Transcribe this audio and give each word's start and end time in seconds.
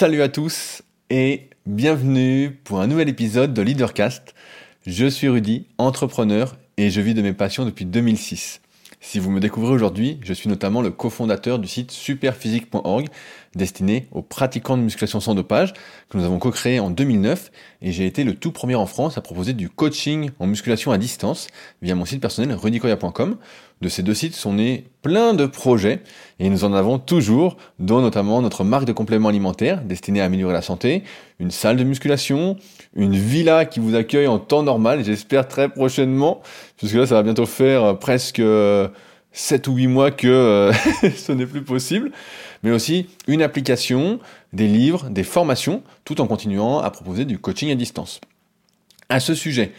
Salut 0.00 0.22
à 0.22 0.30
tous 0.30 0.80
et 1.10 1.50
bienvenue 1.66 2.58
pour 2.64 2.80
un 2.80 2.86
nouvel 2.86 3.10
épisode 3.10 3.52
de 3.52 3.60
Leadercast. 3.60 4.34
Je 4.86 5.04
suis 5.04 5.28
Rudy, 5.28 5.66
entrepreneur 5.76 6.56
et 6.78 6.88
je 6.88 7.02
vis 7.02 7.12
de 7.12 7.20
mes 7.20 7.34
passions 7.34 7.66
depuis 7.66 7.84
2006. 7.84 8.62
Si 9.02 9.18
vous 9.18 9.30
me 9.30 9.40
découvrez 9.40 9.72
aujourd'hui, 9.72 10.18
je 10.22 10.32
suis 10.32 10.48
notamment 10.48 10.80
le 10.80 10.90
cofondateur 10.90 11.58
du 11.58 11.68
site 11.68 11.90
superphysique.org 11.90 13.08
destiné 13.54 14.08
aux 14.10 14.22
pratiquants 14.22 14.78
de 14.78 14.82
musculation 14.82 15.20
sans 15.20 15.34
dopage 15.34 15.74
que 16.08 16.16
nous 16.16 16.24
avons 16.24 16.38
co-créé 16.38 16.80
en 16.80 16.88
2009 16.88 17.50
et 17.82 17.92
j'ai 17.92 18.06
été 18.06 18.24
le 18.24 18.34
tout 18.34 18.52
premier 18.52 18.76
en 18.76 18.86
France 18.86 19.18
à 19.18 19.20
proposer 19.20 19.52
du 19.52 19.68
coaching 19.68 20.30
en 20.38 20.46
musculation 20.46 20.92
à 20.92 20.98
distance 20.98 21.48
via 21.82 21.94
mon 21.94 22.06
site 22.06 22.22
personnel 22.22 22.54
rudicoya.com. 22.54 23.36
De 23.80 23.88
ces 23.88 24.02
deux 24.02 24.12
sites 24.12 24.34
sont 24.34 24.54
nés 24.54 24.84
plein 25.00 25.32
de 25.32 25.46
projets 25.46 26.00
et 26.38 26.50
nous 26.50 26.64
en 26.64 26.74
avons 26.74 26.98
toujours, 26.98 27.56
dont 27.78 28.02
notamment 28.02 28.42
notre 28.42 28.62
marque 28.62 28.84
de 28.84 28.92
compléments 28.92 29.30
alimentaires 29.30 29.80
destinée 29.80 30.20
à 30.20 30.26
améliorer 30.26 30.52
la 30.52 30.60
santé, 30.60 31.02
une 31.38 31.50
salle 31.50 31.78
de 31.78 31.84
musculation, 31.84 32.58
une 32.94 33.16
villa 33.16 33.64
qui 33.64 33.80
vous 33.80 33.94
accueille 33.94 34.26
en 34.26 34.38
temps 34.38 34.62
normal, 34.62 35.02
j'espère 35.02 35.48
très 35.48 35.70
prochainement, 35.70 36.42
puisque 36.76 36.94
là 36.94 37.06
ça 37.06 37.14
va 37.14 37.22
bientôt 37.22 37.46
faire 37.46 37.98
presque 37.98 38.42
7 39.32 39.68
ou 39.68 39.76
8 39.76 39.86
mois 39.86 40.10
que 40.10 40.28
euh, 40.28 40.72
ce 41.16 41.32
n'est 41.32 41.46
plus 41.46 41.62
possible, 41.62 42.12
mais 42.62 42.72
aussi 42.72 43.06
une 43.28 43.40
application, 43.40 44.18
des 44.52 44.66
livres, 44.66 45.08
des 45.08 45.24
formations, 45.24 45.82
tout 46.04 46.20
en 46.20 46.26
continuant 46.26 46.80
à 46.80 46.90
proposer 46.90 47.24
du 47.24 47.38
coaching 47.38 47.70
à 47.70 47.74
distance. 47.76 48.20
À 49.08 49.20
ce 49.20 49.34
sujet, 49.34 49.72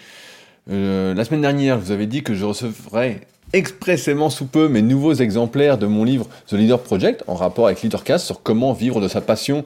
euh, 0.71 1.13
la 1.13 1.23
semaine 1.23 1.41
dernière, 1.41 1.79
je 1.79 1.85
vous 1.85 1.91
avais 1.91 2.07
dit 2.07 2.23
que 2.23 2.33
je 2.33 2.45
recevrais 2.45 3.21
expressément 3.53 4.29
sous 4.29 4.45
peu 4.45 4.67
mes 4.67 4.81
nouveaux 4.81 5.13
exemplaires 5.13 5.77
de 5.77 5.87
mon 5.87 6.03
livre 6.03 6.27
The 6.47 6.53
Leader 6.53 6.79
Project 6.79 7.23
en 7.27 7.35
rapport 7.35 7.67
avec 7.67 7.81
Leadercast 7.81 8.25
sur 8.25 8.43
comment 8.43 8.73
vivre 8.73 9.01
de 9.01 9.07
sa 9.07 9.21
passion, 9.21 9.63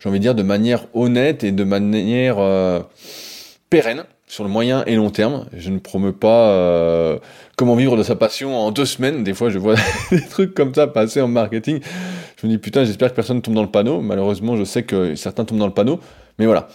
j'ai 0.00 0.08
envie 0.08 0.18
de 0.18 0.22
dire 0.22 0.34
de 0.34 0.42
manière 0.42 0.86
honnête 0.94 1.44
et 1.44 1.52
de 1.52 1.64
manière 1.64 2.36
euh, 2.38 2.80
pérenne 3.70 4.04
sur 4.26 4.44
le 4.44 4.50
moyen 4.50 4.84
et 4.86 4.94
long 4.94 5.10
terme. 5.10 5.46
Je 5.56 5.70
ne 5.70 5.78
promeux 5.78 6.12
pas 6.12 6.50
euh, 6.50 7.18
comment 7.56 7.74
vivre 7.74 7.96
de 7.96 8.02
sa 8.02 8.14
passion 8.14 8.56
en 8.56 8.70
deux 8.70 8.84
semaines. 8.84 9.24
Des 9.24 9.34
fois, 9.34 9.50
je 9.50 9.58
vois 9.58 9.74
des 10.10 10.24
trucs 10.26 10.54
comme 10.54 10.74
ça 10.74 10.86
passer 10.86 11.20
en 11.20 11.28
marketing. 11.28 11.80
Je 12.40 12.46
me 12.46 12.52
dis 12.52 12.58
putain, 12.58 12.84
j'espère 12.84 13.10
que 13.10 13.16
personne 13.16 13.42
tombe 13.42 13.54
dans 13.54 13.62
le 13.62 13.70
panneau. 13.70 14.00
Malheureusement, 14.00 14.56
je 14.56 14.64
sais 14.64 14.84
que 14.84 15.14
certains 15.14 15.44
tombent 15.44 15.58
dans 15.58 15.66
le 15.66 15.74
panneau. 15.74 15.98
Mais 16.38 16.46
voilà. 16.46 16.68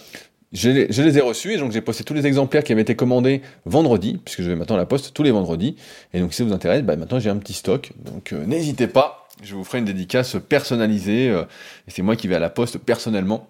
Je 0.54 0.70
les, 0.70 1.18
ai 1.18 1.20
reçus 1.20 1.52
et 1.52 1.58
donc 1.58 1.72
j'ai 1.72 1.80
posté 1.80 2.04
tous 2.04 2.14
les 2.14 2.26
exemplaires 2.26 2.62
qui 2.62 2.70
avaient 2.70 2.82
été 2.82 2.94
commandés 2.94 3.42
vendredi, 3.66 4.20
puisque 4.24 4.42
je 4.42 4.48
vais 4.48 4.54
maintenant 4.54 4.76
la 4.76 4.86
poste 4.86 5.12
tous 5.12 5.24
les 5.24 5.32
vendredis. 5.32 5.74
Et 6.12 6.20
donc 6.20 6.32
si 6.32 6.38
ça 6.38 6.44
vous 6.44 6.52
intéresse, 6.52 6.82
bah, 6.82 6.94
maintenant 6.94 7.18
j'ai 7.18 7.28
un 7.28 7.36
petit 7.38 7.54
stock. 7.54 7.90
Donc 8.04 8.32
euh, 8.32 8.46
n'hésitez 8.46 8.86
pas, 8.86 9.26
je 9.42 9.56
vous 9.56 9.64
ferai 9.64 9.78
une 9.78 9.84
dédicace 9.84 10.36
personnalisée. 10.48 11.28
Euh, 11.28 11.42
et 11.88 11.90
c'est 11.90 12.02
moi 12.02 12.14
qui 12.14 12.28
vais 12.28 12.36
à 12.36 12.38
la 12.38 12.50
poste 12.50 12.78
personnellement. 12.78 13.48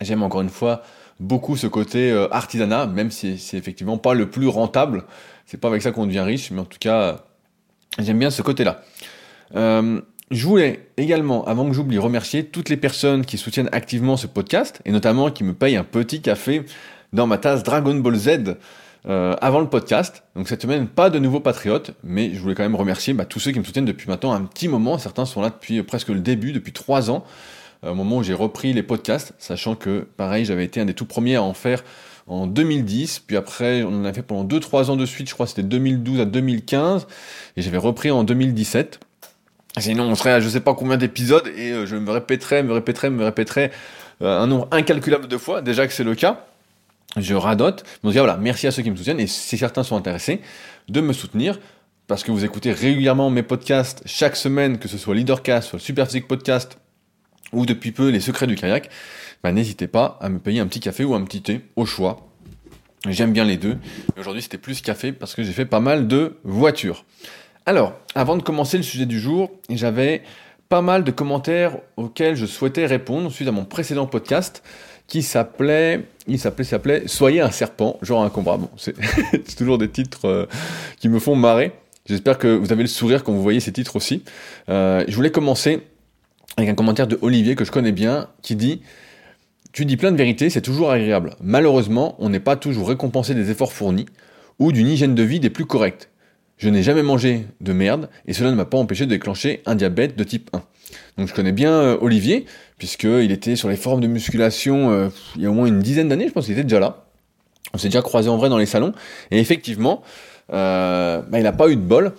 J'aime 0.00 0.22
encore 0.22 0.42
une 0.42 0.48
fois 0.48 0.82
beaucoup 1.18 1.56
ce 1.56 1.66
côté 1.66 2.12
euh, 2.12 2.32
artisanat, 2.32 2.86
même 2.86 3.10
si 3.10 3.36
c'est 3.36 3.56
effectivement 3.56 3.98
pas 3.98 4.14
le 4.14 4.30
plus 4.30 4.46
rentable. 4.46 5.04
C'est 5.44 5.58
pas 5.58 5.66
avec 5.66 5.82
ça 5.82 5.90
qu'on 5.90 6.06
devient 6.06 6.20
riche, 6.20 6.52
mais 6.52 6.60
en 6.60 6.66
tout 6.66 6.78
cas, 6.78 7.24
j'aime 7.98 8.18
bien 8.20 8.30
ce 8.30 8.42
côté-là. 8.42 8.82
Euh, 10.30 10.34
je 10.34 10.46
voulais 10.46 10.88
également, 10.96 11.44
avant 11.44 11.66
que 11.66 11.72
j'oublie, 11.72 11.98
remercier 11.98 12.44
toutes 12.44 12.68
les 12.68 12.76
personnes 12.76 13.24
qui 13.24 13.38
soutiennent 13.38 13.68
activement 13.72 14.16
ce 14.16 14.26
podcast, 14.26 14.80
et 14.84 14.92
notamment 14.92 15.30
qui 15.30 15.44
me 15.44 15.54
payent 15.54 15.76
un 15.76 15.84
petit 15.84 16.20
café 16.20 16.62
dans 17.12 17.26
ma 17.26 17.38
tasse 17.38 17.62
Dragon 17.62 17.94
Ball 17.94 18.16
Z 18.16 18.56
euh, 19.06 19.36
avant 19.40 19.60
le 19.60 19.68
podcast. 19.68 20.22
Donc 20.36 20.48
cette 20.48 20.62
semaine, 20.62 20.88
pas 20.88 21.10
de 21.10 21.18
nouveaux 21.18 21.40
patriotes, 21.40 21.92
mais 22.04 22.34
je 22.34 22.40
voulais 22.40 22.54
quand 22.54 22.64
même 22.64 22.76
remercier 22.76 23.14
bah, 23.14 23.24
tous 23.24 23.40
ceux 23.40 23.52
qui 23.52 23.58
me 23.58 23.64
soutiennent 23.64 23.84
depuis 23.84 24.08
maintenant 24.08 24.32
un 24.32 24.42
petit 24.42 24.68
moment. 24.68 24.98
Certains 24.98 25.24
sont 25.24 25.40
là 25.40 25.50
depuis 25.50 25.82
presque 25.82 26.08
le 26.08 26.20
début, 26.20 26.52
depuis 26.52 26.72
trois 26.72 27.10
ans 27.10 27.24
au 27.86 27.94
moment 27.94 28.16
où 28.16 28.22
j'ai 28.24 28.34
repris 28.34 28.72
les 28.72 28.82
podcasts, 28.82 29.34
sachant 29.38 29.76
que, 29.76 30.06
pareil, 30.16 30.44
j'avais 30.44 30.64
été 30.64 30.80
un 30.80 30.84
des 30.84 30.94
tout 30.94 31.04
premiers 31.04 31.36
à 31.36 31.42
en 31.44 31.54
faire 31.54 31.84
en 32.26 32.46
2010, 32.46 33.20
puis 33.20 33.36
après 33.36 33.82
on 33.82 34.00
en 34.00 34.04
a 34.04 34.12
fait 34.12 34.22
pendant 34.22 34.44
2-3 34.44 34.90
ans 34.90 34.96
de 34.96 35.06
suite, 35.06 35.28
je 35.28 35.34
crois 35.34 35.46
c'était 35.46 35.62
2012 35.62 36.20
à 36.20 36.24
2015, 36.24 37.06
et 37.56 37.62
j'avais 37.62 37.78
repris 37.78 38.10
en 38.10 38.24
2017. 38.24 39.00
Sinon 39.80 40.04
on 40.04 40.14
serait 40.14 40.32
à 40.32 40.40
je 40.40 40.48
sais 40.48 40.60
pas 40.60 40.74
combien 40.74 40.96
d'épisodes, 40.96 41.46
et 41.56 41.72
euh, 41.72 41.86
je 41.86 41.96
me 41.96 42.10
répéterais, 42.10 42.62
me 42.62 42.72
répéterais, 42.72 43.10
me 43.10 43.24
répéterais 43.24 43.70
euh, 44.22 44.40
un 44.40 44.46
nombre 44.46 44.68
incalculable 44.70 45.28
de 45.28 45.36
fois, 45.36 45.62
déjà 45.62 45.86
que 45.86 45.92
c'est 45.92 46.04
le 46.04 46.14
cas. 46.14 46.46
Je 47.16 47.34
radote. 47.34 47.84
Donc 48.04 48.12
voilà, 48.12 48.36
merci 48.36 48.66
à 48.66 48.70
ceux 48.70 48.82
qui 48.82 48.90
me 48.90 48.96
soutiennent, 48.96 49.20
et 49.20 49.26
si 49.26 49.56
certains 49.56 49.82
sont 49.82 49.96
intéressés, 49.96 50.40
de 50.88 51.00
me 51.00 51.12
soutenir, 51.12 51.58
parce 52.06 52.22
que 52.22 52.30
vous 52.30 52.44
écoutez 52.44 52.72
régulièrement 52.72 53.30
mes 53.30 53.42
podcasts 53.42 54.02
chaque 54.06 54.36
semaine, 54.36 54.78
que 54.78 54.88
ce 54.88 54.98
soit 54.98 55.14
Leadercast, 55.14 55.70
soit 55.70 55.78
Superphysique 55.78 56.28
Podcast, 56.28 56.78
ou 57.52 57.66
depuis 57.66 57.92
peu 57.92 58.08
les 58.10 58.20
secrets 58.20 58.46
du 58.46 58.56
kayak, 58.56 58.90
bah, 59.42 59.52
n'hésitez 59.52 59.86
pas 59.86 60.18
à 60.20 60.28
me 60.28 60.38
payer 60.38 60.60
un 60.60 60.66
petit 60.66 60.80
café 60.80 61.04
ou 61.04 61.14
un 61.14 61.24
petit 61.24 61.42
thé 61.42 61.60
au 61.76 61.86
choix. 61.86 62.28
J'aime 63.06 63.32
bien 63.32 63.44
les 63.44 63.56
deux. 63.56 63.78
Aujourd'hui, 64.18 64.42
c'était 64.42 64.58
plus 64.58 64.80
café 64.80 65.12
parce 65.12 65.34
que 65.34 65.42
j'ai 65.42 65.52
fait 65.52 65.64
pas 65.64 65.80
mal 65.80 66.08
de 66.08 66.36
voitures. 66.42 67.04
Alors, 67.68 67.92
avant 68.14 68.38
de 68.38 68.42
commencer 68.42 68.78
le 68.78 68.82
sujet 68.82 69.04
du 69.04 69.20
jour, 69.20 69.50
j'avais 69.68 70.22
pas 70.70 70.80
mal 70.80 71.04
de 71.04 71.10
commentaires 71.10 71.76
auxquels 71.98 72.34
je 72.34 72.46
souhaitais 72.46 72.86
répondre 72.86 73.30
suite 73.30 73.46
à 73.46 73.52
mon 73.52 73.66
précédent 73.66 74.06
podcast 74.06 74.62
qui 75.06 75.20
s'appelait, 75.20 76.06
il 76.26 76.38
s'appelait, 76.38 76.64
s'appelait 76.64 77.02
Soyez 77.04 77.42
un 77.42 77.50
serpent, 77.50 77.98
genre 78.00 78.22
un 78.22 78.30
combat. 78.30 78.56
Bon, 78.56 78.70
c'est 78.78 79.54
toujours 79.54 79.76
des 79.76 79.90
titres 79.90 80.24
euh, 80.24 80.46
qui 80.98 81.10
me 81.10 81.18
font 81.18 81.36
marrer. 81.36 81.72
J'espère 82.06 82.38
que 82.38 82.48
vous 82.48 82.72
avez 82.72 82.84
le 82.84 82.88
sourire 82.88 83.22
quand 83.22 83.34
vous 83.34 83.42
voyez 83.42 83.60
ces 83.60 83.70
titres 83.70 83.96
aussi. 83.96 84.22
Euh, 84.70 85.04
je 85.06 85.14
voulais 85.14 85.30
commencer 85.30 85.82
avec 86.56 86.70
un 86.70 86.74
commentaire 86.74 87.06
de 87.06 87.18
Olivier 87.20 87.54
que 87.54 87.66
je 87.66 87.70
connais 87.70 87.92
bien, 87.92 88.28
qui 88.40 88.56
dit 88.56 88.80
Tu 89.74 89.84
dis 89.84 89.98
plein 89.98 90.10
de 90.10 90.16
vérités, 90.16 90.48
c'est 90.48 90.62
toujours 90.62 90.90
agréable. 90.90 91.36
Malheureusement, 91.42 92.16
on 92.18 92.30
n'est 92.30 92.40
pas 92.40 92.56
toujours 92.56 92.88
récompensé 92.88 93.34
des 93.34 93.50
efforts 93.50 93.74
fournis 93.74 94.06
ou 94.58 94.72
d'une 94.72 94.88
hygiène 94.88 95.14
de 95.14 95.22
vie 95.22 95.38
des 95.38 95.50
plus 95.50 95.66
correctes. 95.66 96.07
Je 96.58 96.68
n'ai 96.68 96.82
jamais 96.82 97.02
mangé 97.02 97.46
de 97.60 97.72
merde 97.72 98.08
et 98.26 98.32
cela 98.32 98.50
ne 98.50 98.56
m'a 98.56 98.64
pas 98.64 98.78
empêché 98.78 99.06
de 99.06 99.10
déclencher 99.10 99.62
un 99.64 99.74
diabète 99.74 100.16
de 100.16 100.24
type 100.24 100.50
1. 100.52 100.62
Donc 101.16 101.28
je 101.28 101.34
connais 101.34 101.52
bien 101.52 101.72
euh, 101.72 101.98
Olivier, 102.00 102.46
puisqu'il 102.78 103.30
était 103.30 103.56
sur 103.56 103.68
les 103.68 103.76
formes 103.76 104.00
de 104.00 104.06
musculation 104.06 104.90
euh, 104.90 105.08
il 105.36 105.42
y 105.42 105.46
a 105.46 105.50
au 105.50 105.54
moins 105.54 105.66
une 105.66 105.80
dizaine 105.80 106.08
d'années, 106.08 106.28
je 106.28 106.32
pense 106.32 106.46
qu'il 106.46 106.54
était 106.54 106.64
déjà 106.64 106.80
là. 106.80 107.04
On 107.74 107.78
s'est 107.78 107.88
déjà 107.88 108.02
croisé 108.02 108.28
en 108.28 108.36
vrai 108.36 108.48
dans 108.48 108.58
les 108.58 108.66
salons. 108.66 108.92
Et 109.30 109.38
effectivement, 109.38 110.02
euh, 110.52 111.22
bah, 111.28 111.38
il 111.38 111.44
n'a 111.44 111.52
pas 111.52 111.68
eu 111.68 111.76
de 111.76 111.82
bol. 111.82 112.12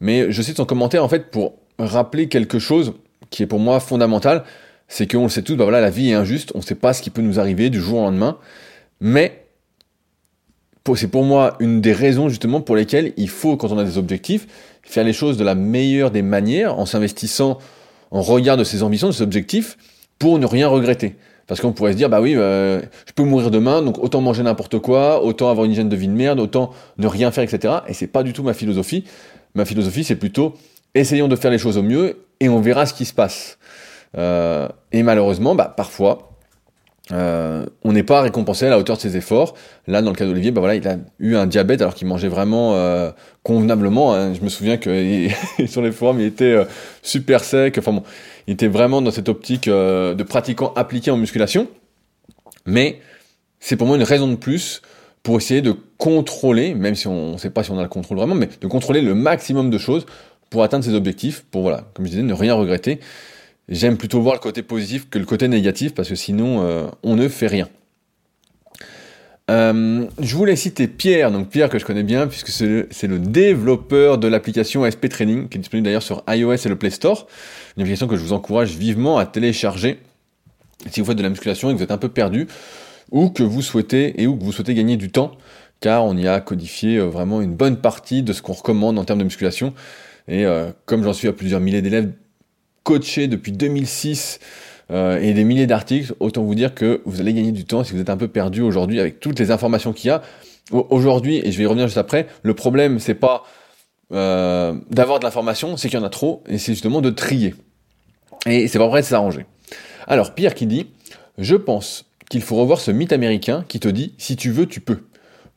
Mais 0.00 0.30
je 0.30 0.42
cite 0.42 0.56
son 0.56 0.64
commentaire 0.64 1.02
en 1.02 1.08
fait 1.08 1.30
pour 1.30 1.54
rappeler 1.78 2.28
quelque 2.28 2.58
chose 2.58 2.94
qui 3.30 3.42
est 3.42 3.46
pour 3.46 3.58
moi 3.58 3.80
fondamental, 3.80 4.44
c'est 4.86 5.10
qu'on 5.10 5.24
le 5.24 5.28
sait 5.28 5.42
tous, 5.42 5.54
bah 5.54 5.64
voilà, 5.64 5.80
la 5.80 5.90
vie 5.90 6.10
est 6.10 6.14
injuste, 6.14 6.52
on 6.54 6.58
ne 6.58 6.62
sait 6.62 6.74
pas 6.74 6.92
ce 6.92 7.02
qui 7.02 7.10
peut 7.10 7.20
nous 7.20 7.38
arriver 7.38 7.68
du 7.68 7.80
jour 7.80 7.98
au 7.98 8.02
lendemain, 8.02 8.38
mais 9.00 9.44
c'est 10.96 11.08
pour 11.08 11.24
moi 11.24 11.56
une 11.60 11.80
des 11.80 11.92
raisons 11.92 12.28
justement 12.28 12.60
pour 12.60 12.76
lesquelles 12.76 13.12
il 13.16 13.28
faut, 13.28 13.56
quand 13.56 13.72
on 13.72 13.78
a 13.78 13.84
des 13.84 13.98
objectifs, 13.98 14.46
faire 14.82 15.04
les 15.04 15.12
choses 15.12 15.36
de 15.36 15.44
la 15.44 15.54
meilleure 15.54 16.10
des 16.10 16.22
manières, 16.22 16.78
en 16.78 16.86
s'investissant 16.86 17.58
en 18.10 18.22
regard 18.22 18.56
de 18.56 18.64
ses 18.64 18.82
ambitions, 18.82 19.08
de 19.08 19.12
ses 19.12 19.22
objectifs, 19.22 19.76
pour 20.18 20.38
ne 20.38 20.46
rien 20.46 20.68
regretter. 20.68 21.16
Parce 21.46 21.60
qu'on 21.60 21.72
pourrait 21.72 21.92
se 21.92 21.96
dire, 21.96 22.10
bah 22.10 22.20
oui, 22.20 22.34
euh, 22.36 22.80
je 23.06 23.12
peux 23.14 23.22
mourir 23.22 23.50
demain, 23.50 23.82
donc 23.82 23.98
autant 23.98 24.20
manger 24.20 24.42
n'importe 24.42 24.78
quoi, 24.78 25.24
autant 25.24 25.50
avoir 25.50 25.64
une 25.64 25.72
hygiène 25.72 25.88
de 25.88 25.96
vie 25.96 26.08
de 26.08 26.12
merde, 26.12 26.40
autant 26.40 26.70
ne 26.98 27.06
rien 27.06 27.30
faire, 27.30 27.44
etc. 27.44 27.74
Et 27.88 27.94
c'est 27.94 28.06
pas 28.06 28.22
du 28.22 28.32
tout 28.32 28.42
ma 28.42 28.52
philosophie. 28.52 29.04
Ma 29.54 29.64
philosophie, 29.64 30.04
c'est 30.04 30.16
plutôt 30.16 30.54
essayons 30.94 31.28
de 31.28 31.36
faire 31.36 31.50
les 31.50 31.58
choses 31.58 31.78
au 31.78 31.82
mieux 31.82 32.18
et 32.40 32.48
on 32.48 32.60
verra 32.60 32.86
ce 32.86 32.94
qui 32.94 33.04
se 33.04 33.14
passe. 33.14 33.58
Euh, 34.16 34.68
et 34.92 35.02
malheureusement, 35.02 35.54
bah, 35.54 35.72
parfois, 35.74 36.27
euh, 37.12 37.64
on 37.84 37.92
n'est 37.92 38.02
pas 38.02 38.20
récompensé 38.20 38.66
à 38.66 38.70
la 38.70 38.78
hauteur 38.78 38.96
de 38.96 39.00
ses 39.00 39.16
efforts. 39.16 39.54
Là, 39.86 40.02
dans 40.02 40.10
le 40.10 40.16
cas 40.16 40.26
d'Olivier, 40.26 40.50
bah 40.50 40.60
voilà, 40.60 40.74
il 40.74 40.86
a 40.86 40.98
eu 41.18 41.36
un 41.36 41.46
diabète 41.46 41.80
alors 41.80 41.94
qu'il 41.94 42.06
mangeait 42.06 42.28
vraiment 42.28 42.74
euh, 42.74 43.10
convenablement. 43.42 44.14
Hein. 44.14 44.34
Je 44.34 44.42
me 44.42 44.48
souviens 44.48 44.76
que 44.76 45.28
sur 45.66 45.82
les 45.82 45.92
forums, 45.92 46.20
il 46.20 46.26
était 46.26 46.44
euh, 46.44 46.64
super 47.02 47.44
sec. 47.44 47.78
Enfin 47.78 47.92
bon, 47.92 48.02
il 48.46 48.54
était 48.54 48.68
vraiment 48.68 49.00
dans 49.00 49.10
cette 49.10 49.28
optique 49.28 49.68
euh, 49.68 50.14
de 50.14 50.22
pratiquant 50.22 50.72
appliqué 50.76 51.10
en 51.10 51.16
musculation. 51.16 51.68
Mais 52.66 53.00
c'est 53.60 53.76
pour 53.76 53.86
moi 53.86 53.96
une 53.96 54.02
raison 54.02 54.28
de 54.28 54.36
plus 54.36 54.82
pour 55.22 55.38
essayer 55.38 55.62
de 55.62 55.74
contrôler, 55.96 56.74
même 56.74 56.94
si 56.94 57.06
on 57.06 57.32
ne 57.32 57.38
sait 57.38 57.50
pas 57.50 57.64
si 57.64 57.70
on 57.70 57.78
a 57.78 57.82
le 57.82 57.88
contrôle 57.88 58.18
vraiment, 58.18 58.34
mais 58.34 58.48
de 58.60 58.66
contrôler 58.66 59.00
le 59.00 59.14
maximum 59.14 59.70
de 59.70 59.78
choses 59.78 60.06
pour 60.50 60.62
atteindre 60.62 60.84
ses 60.84 60.94
objectifs, 60.94 61.44
pour 61.50 61.62
voilà, 61.62 61.84
comme 61.94 62.06
je 62.06 62.10
disais, 62.10 62.22
ne 62.22 62.32
rien 62.34 62.54
regretter. 62.54 63.00
J'aime 63.68 63.98
plutôt 63.98 64.22
voir 64.22 64.34
le 64.34 64.40
côté 64.40 64.62
positif 64.62 65.10
que 65.10 65.18
le 65.18 65.26
côté 65.26 65.46
négatif 65.46 65.94
parce 65.94 66.08
que 66.08 66.14
sinon 66.14 66.62
euh, 66.62 66.86
on 67.02 67.16
ne 67.16 67.28
fait 67.28 67.46
rien. 67.46 67.68
Euh, 69.50 70.06
je 70.20 70.36
voulais 70.36 70.56
citer 70.56 70.88
Pierre, 70.88 71.30
donc 71.30 71.48
Pierre 71.48 71.68
que 71.68 71.78
je 71.78 71.84
connais 71.84 72.02
bien 72.02 72.26
puisque 72.26 72.48
c'est 72.48 73.06
le, 73.06 73.18
développeur 73.18 74.18
de 74.18 74.28
l'application 74.28 74.88
SP 74.88 75.08
Training 75.08 75.48
qui 75.48 75.58
est 75.58 75.60
disponible 75.60 75.84
d'ailleurs 75.84 76.02
sur 76.02 76.22
iOS 76.28 76.54
et 76.54 76.68
le 76.68 76.76
Play 76.76 76.90
Store. 76.90 77.26
Une 77.76 77.82
application 77.82 78.08
que 78.08 78.16
je 78.16 78.22
vous 78.22 78.32
encourage 78.32 78.76
vivement 78.76 79.18
à 79.18 79.26
télécharger 79.26 80.00
si 80.90 81.00
vous 81.00 81.06
faites 81.06 81.18
de 81.18 81.22
la 81.22 81.30
musculation 81.30 81.68
et 81.68 81.72
que 81.72 81.78
vous 81.78 81.84
êtes 81.84 81.90
un 81.90 81.98
peu 81.98 82.08
perdu 82.08 82.46
ou 83.10 83.28
que 83.28 83.42
vous 83.42 83.62
souhaitez 83.62 84.22
et 84.22 84.26
ou 84.26 84.36
que 84.36 84.44
vous 84.44 84.52
souhaitez 84.52 84.74
gagner 84.74 84.96
du 84.96 85.10
temps 85.10 85.32
car 85.80 86.04
on 86.04 86.16
y 86.16 86.26
a 86.26 86.40
codifié 86.40 86.96
euh, 86.96 87.04
vraiment 87.04 87.42
une 87.42 87.54
bonne 87.54 87.76
partie 87.76 88.22
de 88.22 88.32
ce 88.32 88.40
qu'on 88.40 88.54
recommande 88.54 88.98
en 88.98 89.04
termes 89.04 89.18
de 89.18 89.24
musculation. 89.24 89.74
Et 90.30 90.44
comme 90.84 91.02
j'en 91.04 91.14
suis 91.14 91.26
à 91.26 91.32
plusieurs 91.32 91.58
milliers 91.58 91.80
d'élèves 91.80 92.12
coachés 92.88 93.28
depuis 93.28 93.52
2006 93.52 94.40
et 94.90 95.34
des 95.34 95.44
milliers 95.44 95.66
d'articles, 95.66 96.14
autant 96.18 96.42
vous 96.42 96.54
dire 96.54 96.74
que 96.74 97.02
vous 97.04 97.20
allez 97.20 97.34
gagner 97.34 97.52
du 97.52 97.66
temps 97.66 97.84
si 97.84 97.92
vous 97.92 98.00
êtes 98.00 98.08
un 98.08 98.16
peu 98.16 98.28
perdu 98.28 98.62
aujourd'hui 98.62 98.98
avec 98.98 99.20
toutes 99.20 99.38
les 99.38 99.50
informations 99.50 99.92
qu'il 99.92 100.08
y 100.08 100.10
a. 100.10 100.22
Aujourd'hui, 100.70 101.42
et 101.44 101.52
je 101.52 101.58
vais 101.58 101.64
y 101.64 101.66
revenir 101.66 101.86
juste 101.86 101.98
après, 101.98 102.26
le 102.42 102.54
problème 102.54 102.98
c'est 102.98 103.14
pas 103.14 103.44
euh, 104.12 104.74
d'avoir 104.90 105.18
de 105.18 105.24
l'information, 105.24 105.76
c'est 105.76 105.88
qu'il 105.88 105.98
y 105.98 106.02
en 106.02 106.06
a 106.06 106.10
trop, 106.10 106.42
et 106.48 106.58
c'est 106.58 106.72
justement 106.72 107.00
de 107.00 107.10
trier. 107.10 107.54
Et 108.46 108.68
c'est 108.68 108.78
pas 108.78 108.88
vrai 108.88 109.02
de 109.02 109.06
s'arranger. 109.06 109.46
Alors, 110.06 110.34
Pierre 110.34 110.54
qui 110.54 110.66
dit, 110.66 110.86
je 111.36 111.56
pense 111.56 112.06
qu'il 112.30 112.42
faut 112.42 112.56
revoir 112.56 112.80
ce 112.80 112.90
mythe 112.90 113.12
américain 113.12 113.64
qui 113.68 113.80
te 113.80 113.88
dit, 113.88 114.14
si 114.18 114.36
tu 114.36 114.50
veux, 114.50 114.66
tu 114.66 114.80
peux. 114.80 115.04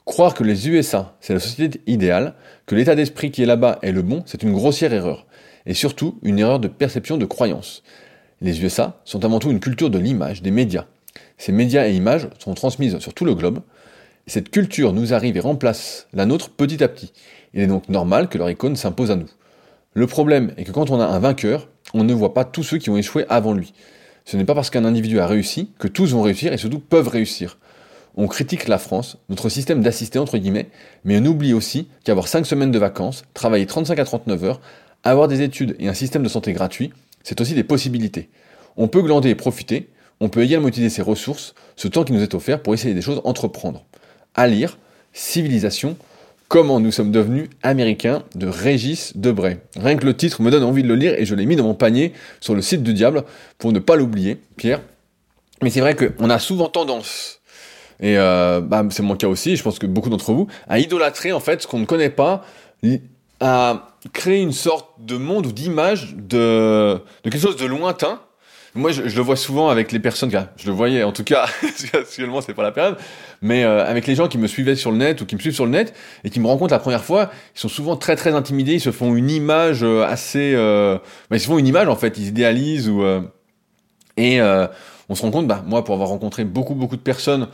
Croire 0.03 0.33
que 0.33 0.43
les 0.43 0.67
USA, 0.67 1.15
c'est 1.21 1.33
la 1.33 1.39
société 1.39 1.81
idéale, 1.87 2.33
que 2.65 2.75
l'état 2.75 2.95
d'esprit 2.95 3.31
qui 3.31 3.43
est 3.43 3.45
là-bas 3.45 3.79
est 3.81 3.91
le 3.91 4.01
bon, 4.01 4.23
c'est 4.25 4.43
une 4.43 4.51
grossière 4.51 4.93
erreur. 4.93 5.25
Et 5.65 5.73
surtout, 5.73 6.19
une 6.23 6.39
erreur 6.39 6.59
de 6.59 6.67
perception 6.67 7.17
de 7.17 7.25
croyance. 7.25 7.83
Les 8.41 8.63
USA 8.63 9.01
sont 9.05 9.23
avant 9.23 9.39
tout 9.39 9.51
une 9.51 9.59
culture 9.59 9.89
de 9.89 9.99
l'image, 9.99 10.41
des 10.41 10.51
médias. 10.51 10.85
Ces 11.37 11.51
médias 11.51 11.87
et 11.87 11.93
images 11.93 12.27
sont 12.39 12.53
transmises 12.53 12.97
sur 12.99 13.13
tout 13.13 13.25
le 13.25 13.35
globe. 13.35 13.59
Cette 14.27 14.49
culture 14.49 14.93
nous 14.93 15.13
arrive 15.13 15.37
et 15.37 15.41
remplace 15.41 16.07
la 16.13 16.25
nôtre 16.25 16.49
petit 16.49 16.83
à 16.83 16.87
petit. 16.87 17.11
Il 17.53 17.61
est 17.61 17.67
donc 17.67 17.89
normal 17.89 18.29
que 18.29 18.37
leur 18.37 18.49
icône 18.49 18.75
s'impose 18.75 19.11
à 19.11 19.15
nous. 19.15 19.29
Le 19.93 20.07
problème 20.07 20.53
est 20.57 20.63
que 20.63 20.71
quand 20.71 20.89
on 20.89 20.99
a 20.99 21.05
un 21.05 21.19
vainqueur, 21.19 21.67
on 21.93 22.03
ne 22.03 22.13
voit 22.13 22.33
pas 22.33 22.45
tous 22.45 22.63
ceux 22.63 22.77
qui 22.77 22.89
ont 22.89 22.97
échoué 22.97 23.25
avant 23.29 23.53
lui. 23.53 23.73
Ce 24.25 24.37
n'est 24.37 24.45
pas 24.45 24.55
parce 24.55 24.69
qu'un 24.69 24.85
individu 24.85 25.19
a 25.19 25.27
réussi 25.27 25.71
que 25.79 25.87
tous 25.87 26.13
vont 26.13 26.21
réussir 26.21 26.53
et 26.53 26.57
surtout 26.57 26.79
peuvent 26.79 27.09
réussir. 27.09 27.57
On 28.15 28.27
critique 28.27 28.67
la 28.67 28.77
France, 28.77 29.17
notre 29.29 29.49
système 29.49 29.81
d'assisté 29.81 30.19
entre 30.19 30.37
guillemets, 30.37 30.69
mais 31.05 31.19
on 31.19 31.25
oublie 31.25 31.53
aussi 31.53 31.87
qu'avoir 32.03 32.27
5 32.27 32.45
semaines 32.45 32.71
de 32.71 32.79
vacances, 32.79 33.23
travailler 33.33 33.65
35 33.65 33.99
à 33.99 34.05
39 34.05 34.43
heures, 34.43 34.61
avoir 35.03 35.27
des 35.27 35.41
études 35.41 35.75
et 35.79 35.87
un 35.87 35.93
système 35.93 36.23
de 36.23 36.29
santé 36.29 36.53
gratuit, 36.53 36.91
c'est 37.23 37.41
aussi 37.41 37.53
des 37.53 37.63
possibilités. 37.63 38.29
On 38.77 38.87
peut 38.87 39.01
glander 39.01 39.29
et 39.29 39.35
profiter, 39.35 39.89
on 40.19 40.29
peut 40.29 40.41
également 40.41 40.67
utiliser 40.67 40.89
ses 40.89 41.01
ressources, 41.01 41.55
ce 41.75 41.87
temps 41.87 42.03
qui 42.03 42.13
nous 42.13 42.21
est 42.21 42.33
offert 42.33 42.61
pour 42.61 42.73
essayer 42.73 42.93
des 42.93 43.01
choses, 43.01 43.21
entreprendre. 43.23 43.85
À 44.35 44.47
lire, 44.47 44.77
Civilisation, 45.13 45.97
Comment 46.51 46.81
nous 46.81 46.91
sommes 46.91 47.13
devenus 47.13 47.47
américains 47.63 48.23
de 48.35 48.45
Régis 48.45 49.15
Debray. 49.15 49.59
Rien 49.79 49.95
que 49.95 50.05
le 50.05 50.17
titre 50.17 50.41
me 50.41 50.51
donne 50.51 50.63
envie 50.63 50.83
de 50.83 50.87
le 50.89 50.95
lire 50.95 51.13
et 51.17 51.25
je 51.25 51.33
l'ai 51.33 51.45
mis 51.45 51.55
dans 51.55 51.63
mon 51.63 51.75
panier 51.75 52.11
sur 52.41 52.55
le 52.55 52.61
site 52.61 52.83
du 52.83 52.93
diable 52.93 53.23
pour 53.57 53.71
ne 53.71 53.79
pas 53.79 53.95
l'oublier, 53.95 54.37
Pierre. 54.57 54.81
Mais 55.61 55.69
c'est 55.69 55.79
vrai 55.79 55.95
qu'on 55.95 56.29
a 56.29 56.39
souvent 56.39 56.67
tendance, 56.67 57.39
et 58.01 58.17
euh, 58.17 58.59
bah, 58.59 58.83
c'est 58.89 59.01
mon 59.01 59.15
cas 59.15 59.27
aussi, 59.27 59.55
je 59.55 59.63
pense 59.63 59.79
que 59.79 59.85
beaucoup 59.85 60.09
d'entre 60.09 60.33
vous, 60.33 60.47
à 60.67 60.79
idolâtrer 60.79 61.31
en 61.31 61.39
fait 61.39 61.61
ce 61.61 61.67
qu'on 61.67 61.79
ne 61.79 61.85
connaît 61.85 62.09
pas, 62.09 62.43
à 63.41 63.87
créer 64.13 64.41
une 64.41 64.51
sorte 64.51 64.87
de 64.99 65.17
monde 65.17 65.47
ou 65.47 65.51
d'image 65.51 66.15
de, 66.15 67.01
de 67.23 67.29
quelque 67.29 67.41
chose 67.41 67.57
de 67.57 67.65
lointain. 67.65 68.21
Moi, 68.73 68.93
je, 68.93 69.01
le 69.01 69.21
vois 69.21 69.35
souvent 69.35 69.67
avec 69.67 69.91
les 69.91 69.99
personnes, 69.99 70.31
je 70.55 70.67
le 70.67 70.71
voyais 70.71 71.03
en 71.03 71.11
tout 71.11 71.25
cas, 71.25 71.45
actuellement 71.93 72.39
c'est 72.39 72.53
pas 72.53 72.63
la 72.63 72.71
période, 72.71 72.95
mais 73.41 73.65
euh, 73.65 73.85
avec 73.85 74.07
les 74.07 74.15
gens 74.15 74.29
qui 74.29 74.37
me 74.37 74.47
suivaient 74.47 74.77
sur 74.77 74.91
le 74.91 74.97
net 74.97 75.19
ou 75.19 75.25
qui 75.25 75.35
me 75.35 75.41
suivent 75.41 75.53
sur 75.53 75.65
le 75.65 75.71
net 75.71 75.93
et 76.23 76.29
qui 76.29 76.39
me 76.39 76.47
rencontrent 76.47 76.71
la 76.71 76.79
première 76.79 77.03
fois, 77.03 77.31
ils 77.53 77.59
sont 77.59 77.67
souvent 77.67 77.97
très 77.97 78.15
très 78.15 78.33
intimidés, 78.33 78.75
ils 78.75 78.79
se 78.79 78.91
font 78.91 79.13
une 79.13 79.29
image 79.29 79.83
euh, 79.83 80.05
assez, 80.05 80.53
euh, 80.55 80.97
bah, 81.29 81.35
ils 81.35 81.41
se 81.41 81.47
font 81.47 81.57
une 81.57 81.67
image 81.67 81.89
en 81.89 81.97
fait, 81.97 82.17
ils 82.17 82.27
idéalisent 82.27 82.89
et 84.15 84.39
on 84.41 85.15
se 85.15 85.21
rend 85.21 85.31
compte, 85.31 85.47
bah 85.47 85.65
moi 85.67 85.83
pour 85.83 85.93
avoir 85.95 86.07
rencontré 86.07 86.45
beaucoup 86.45 86.75
beaucoup 86.75 86.95
de 86.95 87.01
personnes 87.01 87.49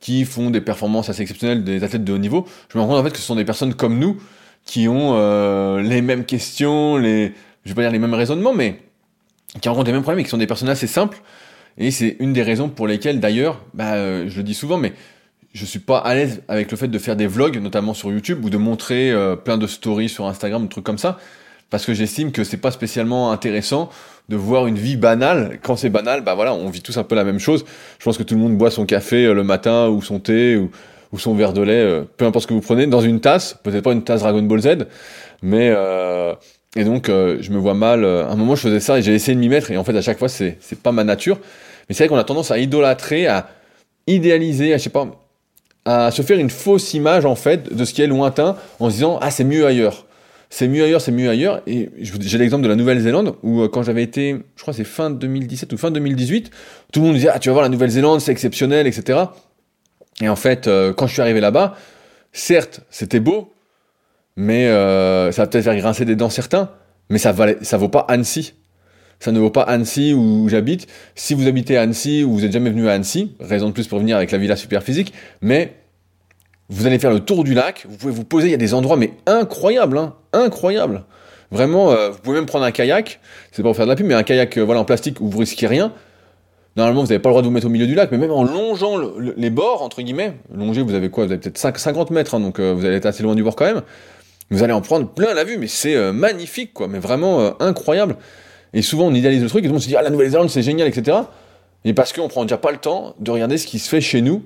qui 0.00 0.24
font 0.24 0.50
des 0.50 0.60
performances 0.60 1.08
assez 1.08 1.22
exceptionnelles, 1.22 1.64
des 1.64 1.82
athlètes 1.82 2.04
de 2.04 2.12
haut 2.12 2.18
niveau, 2.18 2.46
je 2.68 2.78
me 2.78 2.82
rends 2.82 2.90
compte 2.90 3.00
en 3.00 3.04
fait 3.04 3.10
que 3.10 3.18
ce 3.18 3.24
sont 3.24 3.34
des 3.34 3.44
personnes 3.44 3.74
comme 3.74 3.98
nous 3.98 4.20
qui 4.64 4.88
ont 4.88 5.78
les 5.78 6.00
mêmes 6.00 6.24
questions, 6.24 6.96
les, 6.96 7.32
je 7.64 7.70
vais 7.70 7.74
pas 7.74 7.82
dire 7.82 7.90
les 7.90 7.98
mêmes 7.98 8.14
raisonnements, 8.14 8.52
mais 8.52 8.80
qui 9.60 9.68
rencontrent 9.68 9.86
les 9.86 9.92
mêmes 9.92 10.02
problèmes 10.02 10.20
et 10.20 10.24
qui 10.24 10.30
sont 10.30 10.38
des 10.38 10.46
personnes 10.46 10.68
assez 10.68 10.86
simples. 10.86 11.18
Et 11.78 11.90
c'est 11.90 12.16
une 12.20 12.32
des 12.32 12.42
raisons 12.42 12.68
pour 12.68 12.86
lesquelles, 12.86 13.20
d'ailleurs, 13.20 13.60
bah, 13.74 13.94
euh, 13.94 14.26
je 14.28 14.36
le 14.36 14.42
dis 14.42 14.54
souvent, 14.54 14.76
mais 14.76 14.92
je 15.52 15.64
suis 15.64 15.78
pas 15.78 15.98
à 15.98 16.14
l'aise 16.14 16.42
avec 16.48 16.70
le 16.70 16.76
fait 16.76 16.88
de 16.88 16.98
faire 16.98 17.16
des 17.16 17.26
vlogs, 17.26 17.58
notamment 17.58 17.94
sur 17.94 18.10
YouTube, 18.10 18.44
ou 18.44 18.50
de 18.50 18.56
montrer 18.56 19.10
euh, 19.10 19.36
plein 19.36 19.58
de 19.58 19.66
stories 19.66 20.08
sur 20.08 20.26
Instagram, 20.26 20.62
des 20.62 20.68
trucs 20.68 20.84
comme 20.84 20.98
ça, 20.98 21.18
parce 21.70 21.84
que 21.84 21.94
j'estime 21.94 22.32
que 22.32 22.44
c'est 22.44 22.58
pas 22.58 22.70
spécialement 22.70 23.32
intéressant 23.32 23.90
de 24.28 24.36
voir 24.36 24.66
une 24.66 24.76
vie 24.78 24.96
banale. 24.96 25.58
Quand 25.62 25.76
c'est 25.76 25.90
banal, 25.90 26.22
bah 26.22 26.34
voilà, 26.34 26.54
on 26.54 26.68
vit 26.70 26.80
tous 26.80 26.96
un 26.96 27.04
peu 27.04 27.14
la 27.14 27.24
même 27.24 27.38
chose. 27.38 27.64
Je 27.98 28.04
pense 28.04 28.18
que 28.18 28.22
tout 28.22 28.34
le 28.34 28.40
monde 28.40 28.56
boit 28.56 28.70
son 28.70 28.86
café 28.86 29.26
euh, 29.26 29.34
le 29.34 29.44
matin, 29.44 29.88
ou 29.88 30.02
son 30.02 30.20
thé, 30.20 30.56
ou, 30.56 30.70
son 31.16 31.34
verre 31.34 31.52
de 31.52 31.62
lait, 31.62 32.02
peu 32.16 32.24
importe 32.24 32.42
ce 32.42 32.48
que 32.48 32.54
vous 32.54 32.60
prenez, 32.60 32.88
dans 32.88 33.00
une 33.00 33.20
tasse, 33.20 33.56
peut-être 33.62 33.84
pas 33.84 33.92
une 33.92 34.02
tasse 34.02 34.22
Dragon 34.22 34.42
Ball 34.42 34.60
Z, 34.60 34.88
mais 35.42 35.72
et 36.76 36.84
donc, 36.84 37.08
euh, 37.08 37.38
je 37.40 37.50
me 37.50 37.58
vois 37.58 37.74
mal. 37.74 38.04
Euh, 38.04 38.26
à 38.26 38.32
un 38.32 38.36
moment, 38.36 38.56
je 38.56 38.62
faisais 38.62 38.80
ça 38.80 38.98
et 38.98 39.02
j'ai 39.02 39.14
essayé 39.14 39.34
de 39.34 39.40
m'y 39.40 39.48
mettre. 39.48 39.70
Et 39.70 39.76
en 39.76 39.84
fait, 39.84 39.96
à 39.96 40.02
chaque 40.02 40.18
fois, 40.18 40.28
c'est 40.28 40.58
c'est 40.60 40.78
pas 40.78 40.92
ma 40.92 41.04
nature. 41.04 41.38
Mais 41.88 41.94
c'est 41.94 42.04
vrai 42.04 42.08
qu'on 42.08 42.16
a 42.20 42.24
tendance 42.24 42.50
à 42.50 42.58
idolâtrer, 42.58 43.26
à 43.26 43.48
idéaliser, 44.06 44.74
à 44.74 44.78
je 44.78 44.84
sais 44.84 44.90
pas, 44.90 45.06
à 45.84 46.10
se 46.10 46.22
faire 46.22 46.38
une 46.38 46.50
fausse 46.50 46.94
image 46.94 47.26
en 47.26 47.34
fait 47.34 47.74
de 47.74 47.84
ce 47.84 47.92
qui 47.92 48.02
est 48.02 48.06
lointain, 48.06 48.56
en 48.80 48.88
se 48.88 48.94
disant 48.94 49.18
ah 49.20 49.30
c'est 49.30 49.44
mieux 49.44 49.66
ailleurs. 49.66 50.03
C'est 50.56 50.68
mieux 50.68 50.84
ailleurs, 50.84 51.00
c'est 51.00 51.10
mieux 51.10 51.28
ailleurs. 51.28 51.62
Et 51.66 51.90
j'ai 51.98 52.38
l'exemple 52.38 52.62
de 52.62 52.68
la 52.68 52.76
Nouvelle-Zélande 52.76 53.34
où 53.42 53.62
euh, 53.62 53.68
quand 53.68 53.82
j'avais 53.82 54.04
été, 54.04 54.36
je 54.54 54.62
crois 54.62 54.72
c'est 54.72 54.84
fin 54.84 55.10
2017 55.10 55.72
ou 55.72 55.76
fin 55.76 55.90
2018, 55.90 56.48
tout 56.92 57.00
le 57.00 57.06
monde 57.06 57.16
disait 57.16 57.30
ah 57.32 57.40
tu 57.40 57.48
vas 57.48 57.54
voir 57.54 57.64
la 57.64 57.68
Nouvelle-Zélande, 57.70 58.20
c'est 58.20 58.30
exceptionnel, 58.30 58.86
etc. 58.86 59.18
Et 60.20 60.28
en 60.28 60.36
fait, 60.36 60.70
quand 60.96 61.08
je 61.08 61.12
suis 61.12 61.22
arrivé 61.22 61.40
là-bas, 61.40 61.74
certes 62.32 62.82
c'était 62.88 63.18
beau, 63.18 63.52
mais 64.36 64.68
euh, 64.68 65.32
ça 65.32 65.42
va 65.42 65.48
peut-être 65.48 65.64
faire 65.64 65.76
grincer 65.76 66.04
des 66.04 66.14
dents 66.14 66.30
certains, 66.30 66.70
mais 67.10 67.18
ça, 67.18 67.32
valait, 67.32 67.58
ça 67.62 67.76
vaut 67.76 67.88
pas 67.88 68.06
Annecy. 68.08 68.54
Ça 69.18 69.32
ne 69.32 69.40
vaut 69.40 69.50
pas 69.50 69.62
Annecy 69.62 70.14
où 70.14 70.48
j'habite. 70.48 70.86
Si 71.16 71.34
vous 71.34 71.48
habitez 71.48 71.76
à 71.76 71.82
Annecy 71.82 72.22
ou 72.22 72.32
vous 72.32 72.44
êtes 72.44 72.52
jamais 72.52 72.70
venu 72.70 72.88
à 72.88 72.92
Annecy, 72.92 73.34
raison 73.40 73.70
de 73.70 73.72
plus 73.72 73.88
pour 73.88 73.98
venir 73.98 74.16
avec 74.16 74.30
la 74.30 74.38
villa 74.38 74.54
super 74.54 74.84
physique, 74.84 75.12
mais 75.40 75.74
vous 76.68 76.86
allez 76.86 77.00
faire 77.00 77.12
le 77.12 77.20
tour 77.20 77.42
du 77.42 77.54
lac, 77.54 77.86
vous 77.88 77.96
pouvez 77.96 78.12
vous 78.12 78.24
poser, 78.24 78.48
il 78.48 78.50
y 78.52 78.54
a 78.54 78.58
des 78.58 78.72
endroits 78.72 78.96
mais 78.96 79.12
incroyables, 79.26 79.98
hein, 79.98 80.14
incroyables. 80.34 81.04
Vraiment, 81.50 81.92
euh, 81.92 82.10
vous 82.10 82.18
pouvez 82.18 82.36
même 82.36 82.46
prendre 82.46 82.64
un 82.64 82.72
kayak, 82.72 83.20
c'est 83.52 83.62
pas 83.62 83.68
pour 83.68 83.76
faire 83.76 83.86
de 83.86 83.90
la 83.90 83.96
pub, 83.96 84.06
mais 84.06 84.14
un 84.14 84.22
kayak 84.22 84.58
euh, 84.58 84.62
voilà, 84.62 84.80
en 84.80 84.84
plastique 84.84 85.20
où 85.20 85.28
vous 85.28 85.38
risquez 85.38 85.66
rien. 85.66 85.92
Normalement, 86.76 87.02
vous 87.02 87.08
n'avez 87.08 87.20
pas 87.20 87.28
le 87.28 87.34
droit 87.34 87.42
de 87.42 87.46
vous 87.46 87.52
mettre 87.52 87.66
au 87.66 87.70
milieu 87.70 87.86
du 87.86 87.94
lac, 87.94 88.10
mais 88.10 88.18
même 88.18 88.32
en 88.32 88.42
longeant 88.42 88.96
les 89.36 89.50
bords, 89.50 89.82
entre 89.82 90.02
guillemets, 90.02 90.32
longer, 90.52 90.82
vous 90.82 90.94
avez 90.94 91.08
quoi 91.08 91.26
Vous 91.26 91.30
avez 91.30 91.40
peut-être 91.40 91.58
50 91.78 92.10
mètres, 92.10 92.34
hein, 92.34 92.40
donc 92.40 92.58
vous 92.58 92.84
allez 92.84 92.96
être 92.96 93.06
assez 93.06 93.22
loin 93.22 93.36
du 93.36 93.44
bord 93.44 93.54
quand 93.54 93.66
même. 93.66 93.82
Vous 94.50 94.62
allez 94.62 94.72
en 94.72 94.80
prendre 94.80 95.08
plein 95.08 95.34
la 95.34 95.44
vue, 95.44 95.56
mais 95.58 95.66
c'est 95.66 95.96
euh, 95.96 96.12
magnifique, 96.12 96.74
quoi, 96.74 96.88
mais 96.88 96.98
vraiment 96.98 97.40
euh, 97.40 97.50
incroyable. 97.60 98.16
Et 98.72 98.82
souvent, 98.82 99.06
on 99.06 99.14
idéalise 99.14 99.42
le 99.42 99.48
truc, 99.48 99.64
et 99.64 99.68
tout 99.68 99.70
le 99.70 99.74
monde 99.74 99.82
se 99.82 99.88
dit, 99.88 99.96
ah, 99.96 100.02
la 100.02 100.10
Nouvelle-Zélande, 100.10 100.50
c'est 100.50 100.62
génial, 100.62 100.88
etc. 100.88 101.18
Et 101.84 101.94
parce 101.94 102.12
qu'on 102.12 102.28
prend 102.28 102.42
déjà 102.42 102.58
pas 102.58 102.70
le 102.70 102.78
temps 102.78 103.14
de 103.18 103.30
regarder 103.30 103.58
ce 103.58 103.66
qui 103.66 103.78
se 103.78 103.88
fait 103.88 104.00
chez 104.00 104.20
nous, 104.20 104.42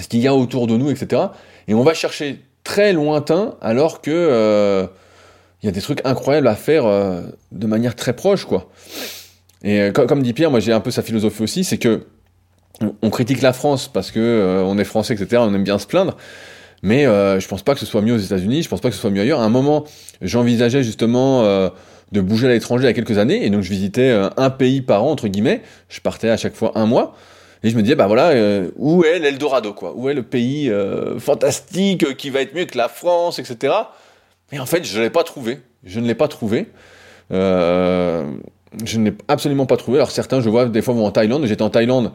ce 0.00 0.08
qu'il 0.08 0.20
y 0.20 0.26
a 0.26 0.34
autour 0.34 0.66
de 0.66 0.76
nous, 0.76 0.90
etc. 0.90 1.22
Et 1.68 1.74
on 1.74 1.82
va 1.82 1.94
chercher 1.94 2.40
très 2.64 2.92
lointain, 2.92 3.56
alors 3.60 4.00
que 4.02 4.10
euh, 4.10 4.86
il 5.64 5.66
y 5.66 5.68
a 5.68 5.72
des 5.72 5.80
trucs 5.80 6.00
incroyables 6.04 6.46
à 6.46 6.54
faire 6.54 6.84
de 6.84 7.66
manière 7.66 7.96
très 7.96 8.14
proche, 8.14 8.44
quoi. 8.44 8.70
Et 9.64 9.90
comme 9.92 10.22
dit 10.22 10.34
Pierre, 10.34 10.50
moi 10.50 10.60
j'ai 10.60 10.72
un 10.72 10.80
peu 10.80 10.90
sa 10.90 11.02
philosophie 11.02 11.42
aussi, 11.42 11.64
c'est 11.64 11.78
que 11.78 12.06
on 13.02 13.10
critique 13.10 13.40
la 13.40 13.52
France 13.52 13.88
parce 13.88 14.10
que 14.10 14.62
on 14.64 14.78
est 14.78 14.84
français, 14.84 15.14
etc. 15.14 15.42
On 15.44 15.54
aime 15.54 15.64
bien 15.64 15.78
se 15.78 15.86
plaindre. 15.86 16.16
Mais 16.84 17.06
euh, 17.06 17.40
je 17.40 17.48
pense 17.48 17.62
pas 17.62 17.72
que 17.72 17.80
ce 17.80 17.86
soit 17.86 18.02
mieux 18.02 18.12
aux 18.12 18.18
États-Unis, 18.18 18.62
je 18.62 18.68
pense 18.68 18.82
pas 18.82 18.90
que 18.90 18.94
ce 18.94 19.00
soit 19.00 19.10
mieux 19.10 19.22
ailleurs. 19.22 19.40
À 19.40 19.44
un 19.44 19.48
moment, 19.48 19.84
j'envisageais 20.20 20.82
justement 20.82 21.42
euh, 21.42 21.70
de 22.12 22.20
bouger 22.20 22.46
à 22.46 22.50
l'étranger 22.50 22.84
il 22.84 22.86
y 22.86 22.90
a 22.90 22.92
quelques 22.92 23.16
années, 23.16 23.46
et 23.46 23.48
donc 23.48 23.62
je 23.62 23.70
visitais 23.70 24.10
euh, 24.10 24.28
un 24.36 24.50
pays 24.50 24.82
par 24.82 25.02
an 25.02 25.10
entre 25.10 25.28
guillemets. 25.28 25.62
Je 25.88 26.02
partais 26.02 26.28
à 26.28 26.36
chaque 26.36 26.54
fois 26.54 26.72
un 26.74 26.84
mois. 26.84 27.16
Et 27.62 27.70
je 27.70 27.76
me 27.76 27.80
disais, 27.80 27.94
bah 27.94 28.06
voilà, 28.06 28.28
euh, 28.32 28.70
où 28.76 29.02
est 29.02 29.18
l'Eldorado, 29.18 29.72
quoi? 29.72 29.94
Où 29.96 30.10
est 30.10 30.14
le 30.14 30.22
pays 30.22 30.70
fantastique 31.18 32.14
qui 32.18 32.28
va 32.28 32.42
être 32.42 32.54
mieux 32.54 32.66
que 32.66 32.76
la 32.76 32.90
France, 32.90 33.38
etc. 33.38 33.72
Et 34.52 34.58
en 34.58 34.66
fait, 34.66 34.84
je 34.84 34.98
ne 34.98 35.04
l'ai 35.04 35.10
pas 35.10 35.24
trouvé. 35.24 35.60
Je 35.84 36.00
ne 36.00 36.06
l'ai 36.06 36.14
pas 36.14 36.28
trouvé. 36.28 36.68
je 37.30 37.38
ne 38.98 39.04
l'ai 39.04 39.16
absolument 39.28 39.66
pas 39.66 39.76
trouvé. 39.76 39.98
Alors 39.98 40.10
certains, 40.10 40.40
je 40.40 40.48
vois, 40.48 40.66
des 40.66 40.82
fois 40.82 40.94
vont 40.94 41.06
en 41.06 41.10
Thaïlande. 41.10 41.46
J'étais 41.46 41.62
en 41.62 41.70
Thaïlande 41.70 42.12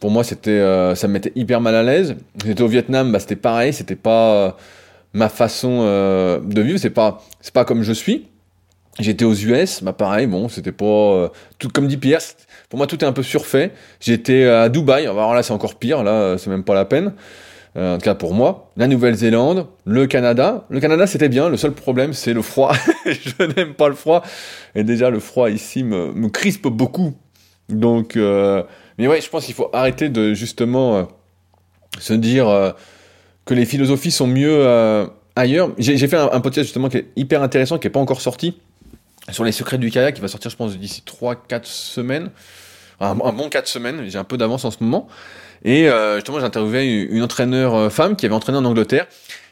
pour 0.00 0.10
moi, 0.10 0.22
c'était, 0.22 0.50
euh, 0.50 0.94
ça 0.94 1.08
me 1.08 1.14
mettait 1.14 1.32
hyper 1.34 1.60
mal 1.60 1.74
à 1.74 1.82
l'aise. 1.82 2.16
J'étais 2.44 2.62
au 2.62 2.68
Vietnam, 2.68 3.10
bah, 3.10 3.18
c'était 3.18 3.36
pareil, 3.36 3.72
c'était 3.72 3.96
pas 3.96 4.34
euh, 4.34 4.50
ma 5.12 5.28
façon 5.28 5.80
euh, 5.82 6.40
de 6.40 6.62
vivre, 6.62 6.78
c'est 6.78 6.90
pas, 6.90 7.24
c'est 7.40 7.52
pas 7.52 7.64
comme 7.64 7.82
je 7.82 7.92
suis. 7.92 8.28
J'étais 9.00 9.24
aux 9.24 9.34
US, 9.34 9.82
bah 9.82 9.92
pareil, 9.92 10.26
bon, 10.26 10.48
c'était 10.48 10.72
pas 10.72 11.30
tout 11.58 11.68
comme 11.68 11.86
dit 11.86 11.96
Pierre. 11.96 12.20
Pour 12.68 12.78
moi, 12.78 12.88
tout 12.88 12.98
est 12.98 13.06
un 13.06 13.12
peu 13.12 13.22
surfait. 13.22 13.72
J'étais 14.00 14.44
à 14.44 14.68
Dubaï, 14.68 15.06
alors 15.06 15.34
là, 15.34 15.44
c'est 15.44 15.52
encore 15.52 15.76
pire. 15.76 16.02
Là, 16.02 16.36
c'est 16.36 16.50
même 16.50 16.64
pas 16.64 16.74
la 16.74 16.84
peine. 16.84 17.12
En 17.76 17.96
tout 17.96 18.04
cas 18.04 18.14
pour 18.14 18.34
moi, 18.34 18.70
la 18.76 18.88
Nouvelle-Zélande, 18.88 19.66
le 19.84 20.06
Canada. 20.06 20.64
Le 20.68 20.80
Canada, 20.80 21.06
c'était 21.06 21.28
bien. 21.28 21.48
Le 21.48 21.56
seul 21.56 21.72
problème, 21.72 22.12
c'est 22.12 22.32
le 22.32 22.42
froid. 22.42 22.72
je 23.06 23.44
n'aime 23.44 23.74
pas 23.74 23.88
le 23.88 23.94
froid. 23.94 24.22
Et 24.74 24.84
déjà, 24.84 25.10
le 25.10 25.20
froid 25.20 25.48
ici 25.50 25.84
me, 25.84 26.12
me 26.12 26.28
crispe 26.28 26.66
beaucoup. 26.66 27.14
Donc, 27.68 28.16
mais 28.98 29.06
ouais, 29.06 29.20
je 29.20 29.30
pense 29.30 29.46
qu'il 29.46 29.54
faut 29.54 29.70
arrêter 29.72 30.08
de 30.08 30.34
justement 30.34 30.96
euh, 30.96 31.04
se 32.00 32.12
dire 32.12 32.48
euh, 32.48 32.72
que 33.44 33.54
les 33.54 33.64
philosophies 33.64 34.10
sont 34.10 34.26
mieux 34.26 34.66
euh, 34.66 35.06
ailleurs. 35.36 35.70
J'ai 35.78 36.08
fait 36.08 36.16
un, 36.16 36.30
un, 36.32 36.40
podcast 36.40 36.66
justement 36.66 36.88
qui 36.88 36.98
est 36.98 37.06
hyper 37.14 37.42
intéressant, 37.42 37.78
qui 37.78 37.86
n'est 37.86 37.92
pas 37.92 38.00
encore 38.00 38.20
sorti, 38.20 38.58
sur 39.30 39.44
les 39.44 39.52
secrets 39.52 39.78
du 39.78 39.90
kayak 39.90 40.16
qui 40.16 40.20
va 40.20 40.26
sortir, 40.26 40.50
je 40.50 40.56
pense, 40.56 40.76
d'ici 40.76 41.04
3-4 41.06 41.60
semaines. 41.64 42.30
Un, 43.00 43.14
bon 43.14 43.48
4 43.48 43.68
semaines, 43.68 44.04
j'ai 44.08 44.18
un 44.18 44.24
peu 44.24 44.36
d'avance 44.36 44.64
en 44.64 44.72
ce 44.72 44.78
moment. 44.82 45.06
Et 45.64 45.88
euh, 45.88 46.16
justement, 46.16 46.38
j'ai 46.38 46.46
interviewé 46.46 46.86
une 47.10 47.22
entraîneur 47.22 47.74
euh, 47.74 47.90
femme 47.90 48.16
qui 48.16 48.26
avait 48.26 48.34
entraîné 48.34 48.58
en 48.58 48.64
Angleterre. 48.64 49.06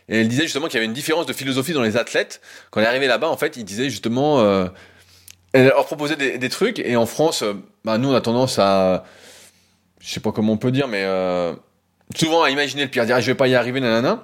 Et 0.08 0.20
elle 0.20 0.28
disait 0.28 0.44
justement 0.44 0.66
qu'il 0.66 0.74
y 0.74 0.78
avait 0.78 0.86
une 0.86 0.92
différence 0.92 1.26
de 1.26 1.32
philosophie 1.32 1.72
dans 1.72 1.82
les 1.82 1.96
athlètes. 1.96 2.40
Quand 2.70 2.80
elle 2.80 2.86
est 2.86 2.90
arrivée 2.90 3.08
là-bas, 3.08 3.28
en 3.28 3.36
fait, 3.36 3.56
il 3.56 3.64
disait 3.64 3.90
justement... 3.90 4.40
Euh, 4.40 4.66
elle 5.52 5.66
leur 5.66 5.86
proposait 5.86 6.16
des, 6.16 6.48
trucs. 6.50 6.78
Et 6.80 6.96
en 6.96 7.06
France, 7.06 7.42
bah, 7.84 7.96
nous, 7.96 8.10
on 8.10 8.14
a 8.14 8.20
tendance 8.20 8.58
à... 8.58 9.04
Je 10.00 10.10
sais 10.10 10.20
pas 10.20 10.30
comment 10.30 10.52
on 10.52 10.58
peut 10.58 10.70
dire, 10.70 10.86
mais... 10.86 11.06
Souvent 12.14 12.42
à 12.42 12.50
imaginer 12.50 12.84
le 12.84 12.90
pire, 12.90 13.06
dire 13.06 13.16
ah, 13.16 13.20
je 13.20 13.26
vais 13.26 13.34
pas 13.34 13.48
y 13.48 13.54
arriver, 13.54 13.80
nanana. 13.80 14.22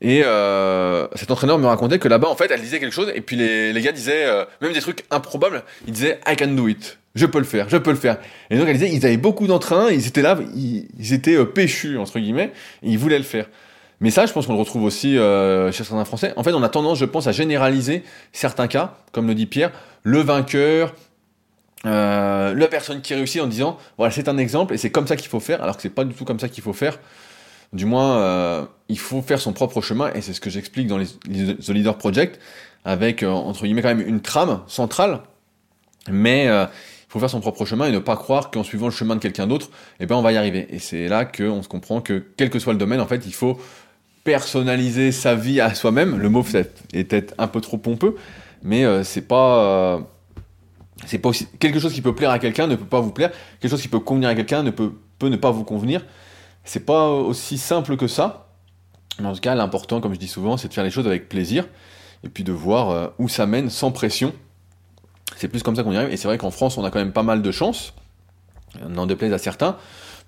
Et 0.00 0.22
euh, 0.24 1.06
cet 1.14 1.30
entraîneur 1.30 1.58
me 1.58 1.66
racontait 1.66 1.98
que 1.98 2.08
là-bas, 2.08 2.28
en 2.28 2.36
fait, 2.36 2.50
elle 2.50 2.60
disait 2.60 2.80
quelque 2.80 2.92
chose, 2.92 3.10
et 3.14 3.20
puis 3.20 3.36
les, 3.36 3.72
les 3.72 3.80
gars 3.80 3.92
disaient, 3.92 4.26
euh, 4.26 4.44
même 4.60 4.72
des 4.72 4.80
trucs 4.80 5.04
improbables, 5.10 5.62
ils 5.86 5.92
disaient 5.92 6.20
I 6.26 6.36
can 6.36 6.48
do 6.48 6.68
it, 6.68 6.98
je 7.16 7.24
peux 7.24 7.38
le 7.38 7.44
faire, 7.44 7.68
je 7.68 7.78
peux 7.78 7.90
le 7.90 7.96
faire. 7.96 8.18
Et 8.50 8.58
donc 8.58 8.68
elle 8.68 8.76
disait, 8.76 8.92
ils 8.92 9.04
avaient 9.06 9.16
beaucoup 9.16 9.46
d'entrain, 9.46 9.90
ils 9.90 10.06
étaient 10.06 10.22
là, 10.22 10.38
ils, 10.54 11.12
étaient 11.12 11.36
euh, 11.36 11.46
péchus, 11.46 11.96
entre 11.96 12.18
guillemets, 12.18 12.52
et 12.82 12.90
ils 12.90 12.98
voulaient 12.98 13.18
le 13.18 13.24
faire. 13.24 13.48
Mais 14.00 14.10
ça, 14.10 14.26
je 14.26 14.32
pense 14.32 14.46
qu'on 14.46 14.52
le 14.52 14.58
retrouve 14.58 14.84
aussi 14.84 15.16
euh, 15.16 15.72
chez 15.72 15.82
certains 15.82 16.04
Français. 16.04 16.34
En 16.36 16.42
fait, 16.42 16.52
on 16.52 16.62
a 16.62 16.68
tendance, 16.68 16.98
je 16.98 17.06
pense, 17.06 17.26
à 17.26 17.32
généraliser 17.32 18.02
certains 18.32 18.68
cas, 18.68 18.98
comme 19.12 19.26
le 19.26 19.34
dit 19.34 19.46
Pierre, 19.46 19.72
le 20.02 20.20
vainqueur, 20.20 20.94
euh, 21.86 22.54
la 22.54 22.68
personne 22.68 23.00
qui 23.00 23.14
réussit 23.14 23.40
en 23.40 23.46
disant, 23.46 23.78
voilà, 23.96 24.12
c'est 24.12 24.28
un 24.28 24.36
exemple, 24.36 24.74
et 24.74 24.76
c'est 24.76 24.90
comme 24.90 25.06
ça 25.06 25.16
qu'il 25.16 25.28
faut 25.28 25.40
faire, 25.40 25.62
alors 25.62 25.76
que 25.76 25.82
c'est 25.82 25.88
pas 25.88 26.04
du 26.04 26.14
tout 26.14 26.26
comme 26.26 26.38
ça 26.38 26.48
qu'il 26.48 26.62
faut 26.62 26.74
faire. 26.74 26.98
Du 27.72 27.84
moins, 27.84 28.18
euh, 28.18 28.64
il 28.88 28.98
faut 28.98 29.22
faire 29.22 29.40
son 29.40 29.52
propre 29.52 29.80
chemin, 29.80 30.12
et 30.14 30.20
c'est 30.20 30.32
ce 30.32 30.40
que 30.40 30.50
j'explique 30.50 30.86
dans 30.86 30.98
les, 30.98 31.06
The 31.06 31.68
Leader 31.70 31.98
Project, 31.98 32.40
avec, 32.84 33.22
euh, 33.22 33.30
entre 33.30 33.64
guillemets, 33.64 33.82
quand 33.82 33.94
même 33.94 34.06
une 34.06 34.20
trame 34.20 34.60
centrale, 34.66 35.20
mais 36.10 36.46
euh, 36.46 36.64
il 37.08 37.12
faut 37.12 37.18
faire 37.18 37.30
son 37.30 37.40
propre 37.40 37.64
chemin 37.64 37.88
et 37.88 37.92
ne 37.92 37.98
pas 37.98 38.16
croire 38.16 38.50
qu'en 38.50 38.62
suivant 38.62 38.86
le 38.86 38.92
chemin 38.92 39.16
de 39.16 39.20
quelqu'un 39.20 39.46
d'autre, 39.46 39.70
eh 40.00 40.06
ben, 40.06 40.14
on 40.14 40.22
va 40.22 40.32
y 40.32 40.36
arriver. 40.36 40.66
Et 40.70 40.78
c'est 40.78 41.08
là 41.08 41.24
qu'on 41.24 41.62
se 41.62 41.68
comprend 41.68 42.00
que, 42.00 42.24
quel 42.36 42.50
que 42.50 42.58
soit 42.58 42.72
le 42.72 42.78
domaine, 42.78 43.00
en 43.00 43.06
fait, 43.06 43.26
il 43.26 43.34
faut 43.34 43.60
personnaliser 44.22 45.12
sa 45.12 45.34
vie 45.34 45.60
à 45.60 45.74
soi-même. 45.74 46.18
Le 46.18 46.28
mot 46.28 46.44
est 46.92 47.04
peut-être 47.04 47.34
un 47.38 47.46
peu 47.48 47.60
trop 47.60 47.78
pompeux, 47.78 48.16
mais 48.62 48.84
c'est 49.04 49.26
pas... 49.26 50.00
C'est 51.04 51.18
pas 51.18 51.30
quelque 51.58 51.78
chose 51.78 51.92
qui 51.92 52.00
peut 52.00 52.14
plaire 52.14 52.30
à 52.30 52.38
quelqu'un 52.38 52.66
ne 52.66 52.74
peut 52.74 52.86
pas 52.86 53.00
vous 53.00 53.12
plaire 53.12 53.30
quelque 53.60 53.70
chose 53.70 53.82
qui 53.82 53.88
peut 53.88 54.00
convenir 54.00 54.30
à 54.30 54.34
quelqu'un 54.34 54.62
ne 54.62 54.70
peut, 54.70 54.92
peut 55.18 55.28
ne 55.28 55.36
pas 55.36 55.50
vous 55.50 55.62
convenir 55.62 56.02
c'est 56.66 56.84
pas 56.84 57.08
aussi 57.08 57.56
simple 57.56 57.96
que 57.96 58.06
ça. 58.06 58.48
Mais 59.18 59.26
en 59.26 59.32
tout 59.32 59.40
cas, 59.40 59.54
l'important, 59.54 60.02
comme 60.02 60.12
je 60.12 60.18
dis 60.18 60.28
souvent, 60.28 60.58
c'est 60.58 60.68
de 60.68 60.74
faire 60.74 60.84
les 60.84 60.90
choses 60.90 61.06
avec 61.06 61.30
plaisir 61.30 61.66
et 62.22 62.28
puis 62.28 62.44
de 62.44 62.52
voir 62.52 62.90
euh, 62.90 63.06
où 63.18 63.30
ça 63.30 63.46
mène 63.46 63.70
sans 63.70 63.90
pression. 63.90 64.34
C'est 65.36 65.48
plus 65.48 65.62
comme 65.62 65.74
ça 65.74 65.82
qu'on 65.82 65.92
y 65.92 65.96
arrive. 65.96 66.12
Et 66.12 66.18
c'est 66.18 66.28
vrai 66.28 66.36
qu'en 66.36 66.50
France, 66.50 66.76
on 66.76 66.84
a 66.84 66.90
quand 66.90 66.98
même 66.98 67.12
pas 67.12 67.22
mal 67.22 67.40
de 67.40 67.50
chance, 67.50 67.94
n'en 68.86 69.06
déplaise 69.06 69.32
à 69.32 69.38
certains, 69.38 69.76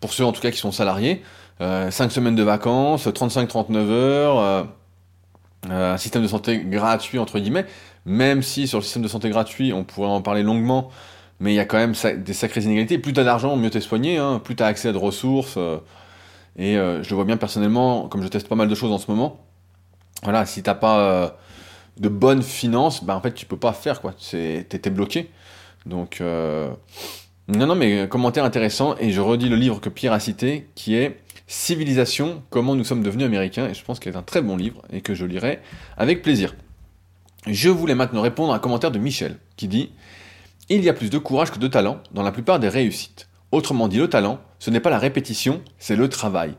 pour 0.01 0.15
ceux 0.15 0.25
en 0.25 0.33
tout 0.33 0.41
cas 0.41 0.51
qui 0.51 0.59
sont 0.59 0.73
salariés. 0.73 1.23
Euh, 1.61 1.91
5 1.91 2.13
semaines 2.13 2.37
de 2.37 2.43
vacances, 2.43 3.09
35-39 3.09 3.91
heures, 3.91 4.39
euh, 4.39 4.63
euh, 5.71 5.95
un 5.95 5.97
système 5.97 6.23
de 6.23 6.29
santé 6.29 6.63
gratuit, 6.65 7.19
entre 7.19 7.41
guillemets, 7.41 7.67
même 8.07 8.43
si 8.43 8.69
sur 8.69 8.79
le 8.79 8.85
système 8.85 9.03
de 9.03 9.09
santé 9.09 9.29
gratuit, 9.29 9.73
on 9.73 9.83
pourrait 9.83 10.09
en 10.09 10.23
parler 10.23 10.45
longuement, 10.45 10.91
mais 11.41 11.53
il 11.53 11.57
y 11.57 11.61
a 11.61 11.65
quand 11.65 11.79
même 11.79 11.95
des 12.19 12.33
sacrées 12.33 12.63
inégalités. 12.63 12.99
Plus 12.99 13.13
tu 13.13 13.19
as 13.19 13.25
d'argent, 13.25 13.57
mieux 13.57 13.71
tu 13.71 13.79
es 13.79 13.81
soigné, 13.81 14.19
hein, 14.19 14.41
plus 14.43 14.55
tu 14.55 14.63
as 14.63 14.67
accès 14.67 14.89
à 14.89 14.93
de 14.93 14.99
ressources. 14.99 15.59
Et 16.57 16.77
euh, 16.77 17.03
je 17.03 17.11
le 17.11 17.17
vois 17.17 17.25
bien 17.25 17.37
personnellement, 17.37 18.09
comme 18.09 18.23
je 18.23 18.29
teste 18.29 18.49
pas 18.49 18.55
mal 18.55 18.69
de 18.69 18.75
choses 18.75 18.93
en 18.93 18.99
ce 18.99 19.11
moment. 19.11 19.41
Voilà, 20.23 20.47
si 20.47 20.63
t'as 20.63 20.75
pas 20.75 21.01
euh, 21.01 21.29
de 21.99 22.09
bonnes 22.09 22.43
finances, 22.43 23.05
bah 23.05 23.17
en 23.17 23.21
fait 23.21 23.35
tu 23.35 23.47
peux 23.47 23.57
pas 23.57 23.73
faire 23.73 24.01
quoi. 24.01 24.15
T'es 24.31 24.91
bloqué. 24.91 25.31
Donc 25.87 26.21
euh, 26.21 26.69
non 27.47 27.67
non 27.67 27.75
mais 27.75 28.09
commentaire 28.09 28.45
intéressant 28.45 28.97
et 28.99 29.11
je 29.11 29.21
redis 29.21 29.49
le 29.49 29.57
livre 29.57 29.81
que 29.81 29.89
Pierre 29.89 30.13
a 30.13 30.21
cité 30.21 30.69
qui 30.75 30.97
est 30.97 31.21
Civilisation, 31.51 32.43
comment 32.51 32.77
nous 32.77 32.85
sommes 32.85 33.03
devenus 33.03 33.25
américains 33.25 33.69
et 33.69 33.73
je 33.73 33.83
pense 33.83 33.99
qu'il 33.99 34.13
est 34.13 34.17
un 34.17 34.23
très 34.23 34.43
bon 34.43 34.55
livre 34.55 34.83
et 34.93 35.01
que 35.01 35.15
je 35.15 35.25
lirai 35.25 35.61
avec 35.97 36.21
plaisir. 36.21 36.55
Je 37.47 37.71
voulais 37.71 37.95
maintenant 37.95 38.21
répondre 38.21 38.53
à 38.53 38.57
un 38.57 38.59
commentaire 38.59 38.91
de 38.91 38.99
Michel 38.99 39.39
qui 39.57 39.67
dit 39.67 39.91
Il 40.69 40.85
y 40.85 40.91
a 40.91 40.93
plus 40.93 41.09
de 41.09 41.17
courage 41.17 41.51
que 41.51 41.59
de 41.59 41.67
talent 41.67 42.03
dans 42.13 42.23
la 42.23 42.33
plupart 42.33 42.61
des 42.61 42.69
réussites. 42.69 43.29
Autrement 43.51 43.89
dit, 43.89 43.99
le 43.99 44.11
talent, 44.11 44.41
ce 44.59 44.71
n'est 44.71 44.81
pas 44.81 44.91
la 44.91 44.99
répétition, 44.99 45.63
c'est 45.79 45.97
le 45.97 46.09
travail. 46.09 46.55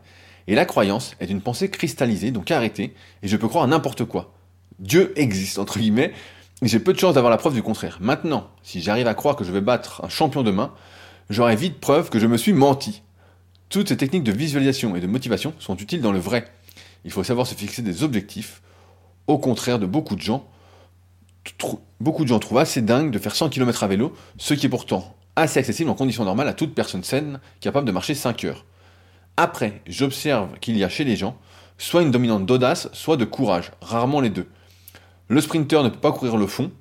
Et 0.48 0.56
la 0.56 0.66
croyance 0.66 1.16
est 1.20 1.30
une 1.30 1.42
pensée 1.42 1.70
cristallisée, 1.70 2.32
donc 2.32 2.50
arrêtée, 2.50 2.96
et 3.22 3.28
je 3.28 3.38
peux 3.38 3.48
croire 3.48 3.64
à 3.64 3.68
n'importe 3.68 4.06
quoi. 4.06 4.34
Dieu 4.80 5.14
existe, 5.16 5.60
entre 5.60 5.78
guillemets, 5.78 6.14
et 6.64 6.68
j'ai 6.68 6.80
peu 6.80 6.92
de 6.94 7.00
chance 7.00 7.14
d'avoir 7.14 7.30
la 7.30 7.38
preuve 7.38 7.54
du 7.54 7.62
contraire. 7.62 8.00
Maintenant, 8.02 8.48
si 8.64 8.82
j'arrive 8.82 9.08
à 9.08 9.14
croire 9.14 9.36
que 9.36 9.44
je 9.44 9.52
vais 9.52 9.62
battre 9.62 10.04
un 10.04 10.10
champion 10.10 10.42
demain, 10.42 10.74
j'aurai 11.30 11.56
vite 11.56 11.80
preuve 11.80 12.10
que 12.10 12.18
je 12.18 12.26
me 12.26 12.38
suis 12.38 12.54
menti. 12.54 13.04
Toutes 13.70 13.90
ces 13.90 13.98
techniques 13.98 14.24
de 14.24 14.32
visualisation 14.32 14.96
et 14.96 15.00
de 15.00 15.08
motivation 15.08 15.54
sont 15.60 15.78
utiles 15.78 16.02
dans 16.02 16.12
le 16.12 16.20
vrai. 16.20 16.48
Il 17.06 17.12
faut 17.12 17.24
savoir 17.24 17.46
se 17.46 17.54
fixer 17.54 17.84
des 17.84 18.04
objectifs. 18.04 18.64
Au 19.28 19.38
contraire 19.38 19.78
de 19.78 19.86
beaucoup 19.86 20.16
de 20.16 20.22
gens, 20.22 20.48
beaucoup 22.00 22.24
de 22.24 22.30
gens 22.30 22.40
trouvent 22.40 22.58
assez 22.58 22.82
dingue 22.82 23.12
de 23.12 23.20
faire 23.20 23.36
100 23.36 23.50
km 23.50 23.84
à 23.84 23.88
vélo, 23.88 24.14
ce 24.38 24.56
qui 24.56 24.66
est 24.66 24.70
pourtant 24.70 25.16
assez 25.42 25.60
accessible 25.60 25.90
en 25.90 25.96
conditions 25.96 26.26
normales 26.26 26.48
à 26.48 26.54
toute 26.54 26.74
personne 26.74 27.04
saine 27.04 27.40
capable 27.62 27.88
de 27.88 27.92
marcher 27.92 28.16
5 28.16 28.44
heures. 28.46 28.66
Après, 29.38 29.82
j'observe 29.88 30.60
qu'il 30.60 30.78
y 30.78 30.84
a 30.84 30.90
chez 30.90 31.04
les 31.04 31.16
gens 31.16 31.38
soit 31.80 32.02
une 32.02 32.12
dominante 32.12 32.46
d'audace, 32.46 32.90
soit 32.94 33.18
de 33.18 33.26
courage, 33.26 33.72
rarement 33.82 34.22
les 34.22 34.30
deux. 34.30 34.46
Le 35.30 35.42
sprinter 35.42 35.82
ne 35.82 35.90
peut 35.90 36.00
pas 36.00 36.12
courir 36.12 36.38
le 36.38 36.46
fond, 36.46 36.72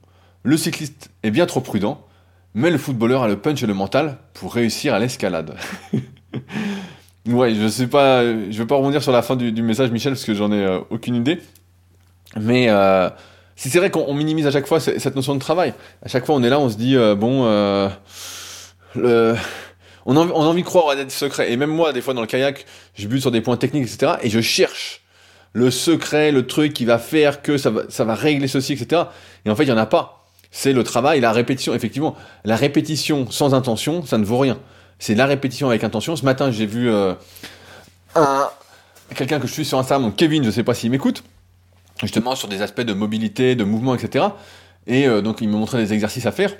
le 0.42 0.56
cycliste 0.56 1.10
est 1.22 1.30
bien 1.30 1.46
trop 1.46 1.60
prudent, 1.60 2.04
mais 2.52 2.70
le 2.70 2.78
footballeur 2.78 3.22
a 3.22 3.28
le 3.28 3.38
punch 3.38 3.62
et 3.62 3.66
le 3.66 3.74
mental 3.74 4.18
pour 4.34 4.52
réussir 4.52 4.92
à 4.92 4.98
l'escalade. 4.98 5.54
ouais, 7.26 7.54
je 7.54 7.68
sais 7.68 7.86
pas, 7.86 8.24
je 8.24 8.58
vais 8.58 8.66
pas 8.66 8.74
rebondir 8.74 9.02
sur 9.02 9.12
la 9.12 9.22
fin 9.22 9.36
du, 9.36 9.62
message, 9.62 9.90
Michel, 9.90 10.14
parce 10.14 10.24
que 10.24 10.34
j'en 10.34 10.50
ai 10.50 10.64
euh, 10.64 10.80
aucune 10.90 11.14
idée. 11.14 11.40
Mais 12.38 12.68
euh, 12.68 13.08
c'est 13.54 13.78
vrai 13.78 13.90
qu'on 13.90 14.12
minimise 14.14 14.46
à 14.46 14.50
chaque 14.50 14.66
fois 14.66 14.80
cette 14.80 15.14
notion 15.14 15.34
de 15.34 15.40
travail. 15.40 15.74
À 16.02 16.08
chaque 16.08 16.26
fois, 16.26 16.34
on 16.34 16.42
est 16.42 16.50
là, 16.50 16.58
on 16.58 16.68
se 16.68 16.76
dit 16.76 16.96
euh, 16.96 17.14
bon. 17.14 17.44
Le... 18.94 19.36
on, 20.06 20.16
a, 20.16 20.20
on 20.20 20.42
envie 20.46 20.62
de 20.62 20.66
croire 20.66 20.90
à 20.90 20.96
des 20.96 21.08
secrets. 21.10 21.52
Et 21.52 21.56
même 21.56 21.70
moi, 21.70 21.92
des 21.92 22.00
fois, 22.00 22.14
dans 22.14 22.20
le 22.20 22.26
kayak, 22.26 22.64
je 22.94 23.06
bute 23.06 23.20
sur 23.20 23.30
des 23.30 23.40
points 23.40 23.56
techniques, 23.56 23.84
etc. 23.84 24.12
Et 24.22 24.30
je 24.30 24.40
cherche 24.40 25.02
le 25.52 25.70
secret, 25.70 26.30
le 26.30 26.46
truc 26.46 26.72
qui 26.72 26.84
va 26.84 26.98
faire 26.98 27.42
que 27.42 27.58
ça 27.58 27.70
va, 27.70 27.82
ça 27.88 28.04
va 28.04 28.14
régler 28.14 28.48
ceci, 28.48 28.74
etc. 28.74 29.02
Et 29.44 29.50
en 29.50 29.56
fait, 29.56 29.64
il 29.64 29.66
n'y 29.66 29.72
en 29.72 29.78
a 29.78 29.86
pas. 29.86 30.26
C'est 30.50 30.72
le 30.72 30.82
travail, 30.82 31.20
la 31.20 31.32
répétition. 31.32 31.74
Effectivement, 31.74 32.16
la 32.44 32.56
répétition 32.56 33.30
sans 33.30 33.54
intention, 33.54 34.04
ça 34.04 34.18
ne 34.18 34.24
vaut 34.24 34.38
rien. 34.38 34.58
C'est 34.98 35.14
la 35.14 35.26
répétition 35.26 35.68
avec 35.68 35.84
intention. 35.84 36.16
Ce 36.16 36.24
matin, 36.24 36.50
j'ai 36.50 36.66
vu 36.66 36.90
euh, 36.90 37.14
un 38.14 38.48
quelqu'un 39.14 39.40
que 39.40 39.46
je 39.46 39.52
suis 39.52 39.64
sur 39.64 39.78
Instagram, 39.78 40.12
Kevin, 40.14 40.44
je 40.44 40.50
sais 40.50 40.62
pas 40.62 40.74
s'il 40.74 40.90
m'écoute, 40.90 41.22
justement 42.00 42.34
sur 42.34 42.48
des 42.48 42.62
aspects 42.62 42.82
de 42.82 42.92
mobilité, 42.92 43.54
de 43.54 43.64
mouvement, 43.64 43.94
etc. 43.94 44.26
Et 44.86 45.06
euh, 45.06 45.20
donc, 45.20 45.40
il 45.40 45.48
me 45.48 45.56
montrait 45.56 45.78
des 45.78 45.92
exercices 45.92 46.26
à 46.26 46.32
faire. 46.32 46.54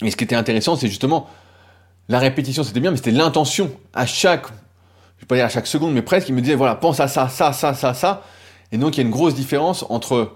Et 0.00 0.10
ce 0.10 0.16
qui 0.16 0.24
était 0.24 0.36
intéressant, 0.36 0.76
c'est 0.76 0.88
justement 0.88 1.28
la 2.08 2.18
répétition, 2.18 2.64
c'était 2.64 2.80
bien, 2.80 2.90
mais 2.90 2.96
c'était 2.96 3.10
l'intention 3.10 3.70
à 3.94 4.06
chaque, 4.06 4.46
je 5.16 5.22
vais 5.22 5.26
pas 5.26 5.36
dire 5.36 5.44
à 5.44 5.48
chaque 5.48 5.66
seconde, 5.66 5.92
mais 5.92 6.02
presque. 6.02 6.28
Il 6.28 6.34
me 6.34 6.40
disait 6.40 6.54
voilà, 6.54 6.74
pense 6.74 7.00
à 7.00 7.08
ça, 7.08 7.28
ça, 7.28 7.52
ça, 7.52 7.74
ça, 7.74 7.94
ça. 7.94 8.22
Et 8.72 8.78
donc 8.78 8.96
il 8.96 9.00
y 9.00 9.02
a 9.02 9.06
une 9.06 9.12
grosse 9.12 9.34
différence 9.34 9.84
entre, 9.88 10.32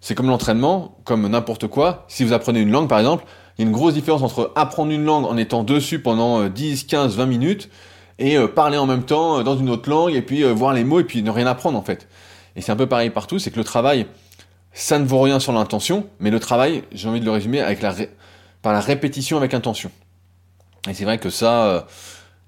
c'est 0.00 0.14
comme 0.14 0.28
l'entraînement, 0.28 0.98
comme 1.04 1.26
n'importe 1.28 1.66
quoi. 1.68 2.04
Si 2.08 2.24
vous 2.24 2.32
apprenez 2.32 2.60
une 2.60 2.70
langue, 2.70 2.88
par 2.88 2.98
exemple, 2.98 3.24
il 3.56 3.62
y 3.62 3.64
a 3.64 3.68
une 3.68 3.74
grosse 3.74 3.94
différence 3.94 4.22
entre 4.22 4.52
apprendre 4.56 4.92
une 4.92 5.04
langue 5.04 5.24
en 5.24 5.36
étant 5.36 5.64
dessus 5.64 6.00
pendant 6.00 6.48
10, 6.48 6.84
15, 6.84 7.16
20 7.16 7.26
minutes 7.26 7.68
et 8.18 8.36
euh, 8.36 8.48
parler 8.48 8.78
en 8.78 8.86
même 8.86 9.04
temps 9.04 9.38
euh, 9.38 9.42
dans 9.42 9.56
une 9.56 9.70
autre 9.70 9.88
langue 9.88 10.12
et 10.14 10.22
puis 10.22 10.44
euh, 10.44 10.52
voir 10.52 10.74
les 10.74 10.84
mots 10.84 11.00
et 11.00 11.04
puis 11.04 11.22
ne 11.22 11.30
rien 11.30 11.46
apprendre 11.46 11.78
en 11.78 11.82
fait. 11.82 12.08
Et 12.56 12.60
c'est 12.60 12.72
un 12.72 12.76
peu 12.76 12.86
pareil 12.86 13.10
partout, 13.10 13.38
c'est 13.38 13.50
que 13.50 13.56
le 13.56 13.64
travail, 13.64 14.06
ça 14.72 14.98
ne 14.98 15.06
vaut 15.06 15.20
rien 15.20 15.40
sur 15.40 15.52
l'intention, 15.52 16.06
mais 16.20 16.30
le 16.30 16.40
travail, 16.40 16.82
j'ai 16.92 17.08
envie 17.08 17.20
de 17.20 17.24
le 17.24 17.30
résumer 17.30 17.60
avec 17.60 17.82
la, 17.82 17.94
par 18.62 18.72
la 18.72 18.80
répétition 18.80 19.36
avec 19.36 19.54
intention. 19.54 19.90
Et 20.88 20.94
c'est 20.94 21.04
vrai 21.04 21.18
que 21.18 21.30
ça... 21.30 21.64
Euh, 21.66 21.80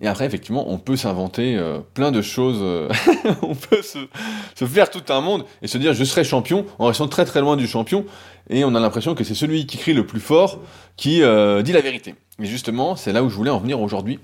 et 0.02 0.06
après, 0.06 0.24
effectivement, 0.24 0.64
on 0.72 0.78
peut 0.78 0.96
s'inventer 0.96 1.56
euh, 1.58 1.80
plein 1.92 2.10
de 2.10 2.22
choses. 2.22 2.60
Euh, 2.62 2.88
on 3.42 3.54
peut 3.54 3.82
se, 3.82 4.64
faire 4.64 4.88
tout 4.88 5.02
un 5.12 5.20
monde 5.20 5.44
et 5.60 5.68
se 5.68 5.76
dire 5.76 5.92
je 5.92 6.04
serai 6.04 6.24
champion 6.24 6.64
en 6.78 6.86
restant 6.86 7.06
très 7.06 7.26
très 7.26 7.40
loin 7.40 7.56
du 7.56 7.66
champion. 7.66 8.06
Et 8.48 8.64
on 8.64 8.74
a 8.74 8.80
l'impression 8.80 9.14
que 9.14 9.24
c'est 9.24 9.34
celui 9.34 9.66
qui 9.66 9.76
crie 9.76 9.92
le 9.92 10.06
plus 10.06 10.20
fort 10.20 10.58
qui 10.96 11.16
dit 11.18 11.72
la 11.72 11.80
vérité. 11.82 12.14
Mais 12.38 12.46
justement, 12.46 12.96
c'est 12.96 13.12
là 13.12 13.22
où 13.22 13.28
je 13.28 13.36
voulais 13.36 13.50
en 13.50 13.58
venir 13.58 13.80
aujourd'hui. 13.80 14.18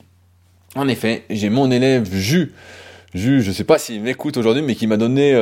En 0.75 0.88
effet, 0.88 1.25
j'ai 1.31 1.50
mon 1.50 1.71
élève 1.71 2.11
Jus. 2.11 2.52
Jus, 3.14 3.43
je 3.43 3.52
sais 3.52 3.64
pas 3.64 3.78
s'il 3.78 4.02
m'écoute 4.02 4.37
aujourd'hui, 4.37 4.62
mais 4.62 4.75
qui 4.75 4.87
m'a 4.87 4.97
donné, 4.97 5.38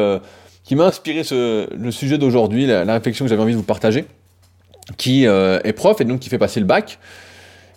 qui 0.64 0.76
m'a 0.76 0.84
inspiré 0.84 1.24
ce, 1.24 1.72
le 1.74 1.90
sujet 1.90 2.18
d'aujourd'hui, 2.18 2.66
la 2.66 2.92
réflexion 2.92 3.24
que 3.24 3.28
j'avais 3.30 3.42
envie 3.42 3.52
de 3.52 3.58
vous 3.58 3.62
partager 3.62 4.04
qui 4.96 5.26
euh, 5.26 5.58
est 5.64 5.72
prof 5.72 6.00
et 6.00 6.04
donc 6.04 6.20
qui 6.20 6.28
fait 6.28 6.38
passer 6.38 6.60
le 6.60 6.66
bac 6.66 6.98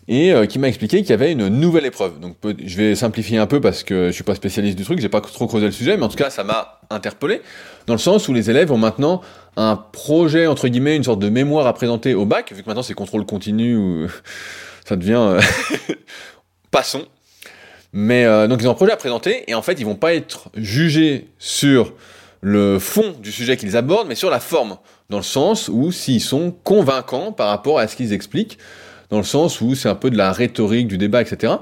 et 0.08 0.32
euh, 0.32 0.46
qui 0.46 0.58
m'a 0.58 0.68
expliqué 0.68 1.02
qu'il 1.02 1.10
y 1.10 1.14
avait 1.14 1.32
une 1.34 1.48
nouvelle 1.48 1.86
épreuve. 1.86 2.20
Donc 2.20 2.36
je 2.44 2.78
vais 2.78 2.96
simplifier 2.96 3.38
un 3.38 3.48
peu 3.48 3.60
parce 3.60 3.84
que 3.84 4.08
je 4.08 4.12
suis 4.12 4.24
pas 4.24 4.36
spécialiste 4.36 4.78
du 4.78 4.84
truc, 4.84 5.00
j'ai 5.00 5.10
pas 5.10 5.22
trop 5.22 5.48
creusé 5.48 5.66
le 5.66 5.72
sujet, 5.72 5.98
mais 5.98 6.04
en 6.04 6.10
tout 6.10 6.18
cas 6.18 6.30
ça 6.30 6.44
m'a 6.44 6.80
interpellé 6.90 7.42
dans 7.88 7.94
le 7.94 8.00
sens 8.00 8.28
où 8.28 8.34
les 8.34 8.50
élèves 8.50 8.72
ont 8.72 8.78
maintenant 8.78 9.22
un 9.56 9.76
projet, 9.76 10.48
entre 10.48 10.68
guillemets, 10.68 10.96
une 10.96 11.04
sorte 11.04 11.20
de 11.20 11.30
mémoire 11.30 11.68
à 11.68 11.74
présenter 11.74 12.14
au 12.14 12.26
bac, 12.26 12.54
vu 12.54 12.62
que 12.62 12.68
maintenant 12.68 12.84
c'est 12.84 12.94
contrôle 12.94 13.26
continu, 13.26 13.76
ou 13.76 14.08
ça 14.86 14.96
devient... 14.96 15.38
passons. 16.72 17.06
Mais 17.94 18.26
euh, 18.26 18.48
donc 18.48 18.62
ils 18.62 18.68
ont 18.68 18.72
un 18.72 18.76
projet 18.76 18.92
à 18.92 18.98
présenter, 18.98 19.50
et 19.50 19.56
en 19.56 19.62
fait 19.62 19.80
ils 19.80 19.86
vont 19.86 19.96
pas 19.96 20.14
être 20.14 20.50
jugés 20.56 21.30
sur 21.40 21.94
le 22.42 22.80
fond 22.80 23.16
du 23.22 23.32
sujet 23.32 23.58
qu'ils 23.58 23.78
abordent, 23.78 24.08
mais 24.08 24.16
sur 24.16 24.30
la 24.30 24.40
forme, 24.40 24.78
dans 25.10 25.18
le 25.18 25.24
sens 25.24 25.70
où 25.70 25.92
s'ils 25.92 26.22
sont 26.22 26.54
convaincants 26.64 27.32
par 27.32 27.50
rapport 27.50 27.80
à 27.80 27.88
ce 27.88 27.96
qu'ils 27.96 28.14
expliquent, 28.14 28.58
dans 29.10 29.18
le 29.18 29.24
sens 29.24 29.62
où 29.62 29.76
c'est 29.76 29.90
un 29.90 29.96
peu 29.96 30.10
de 30.10 30.18
la 30.18 30.32
rhétorique 30.32 30.88
du 30.88 30.98
débat, 30.98 31.22
etc. 31.22 31.54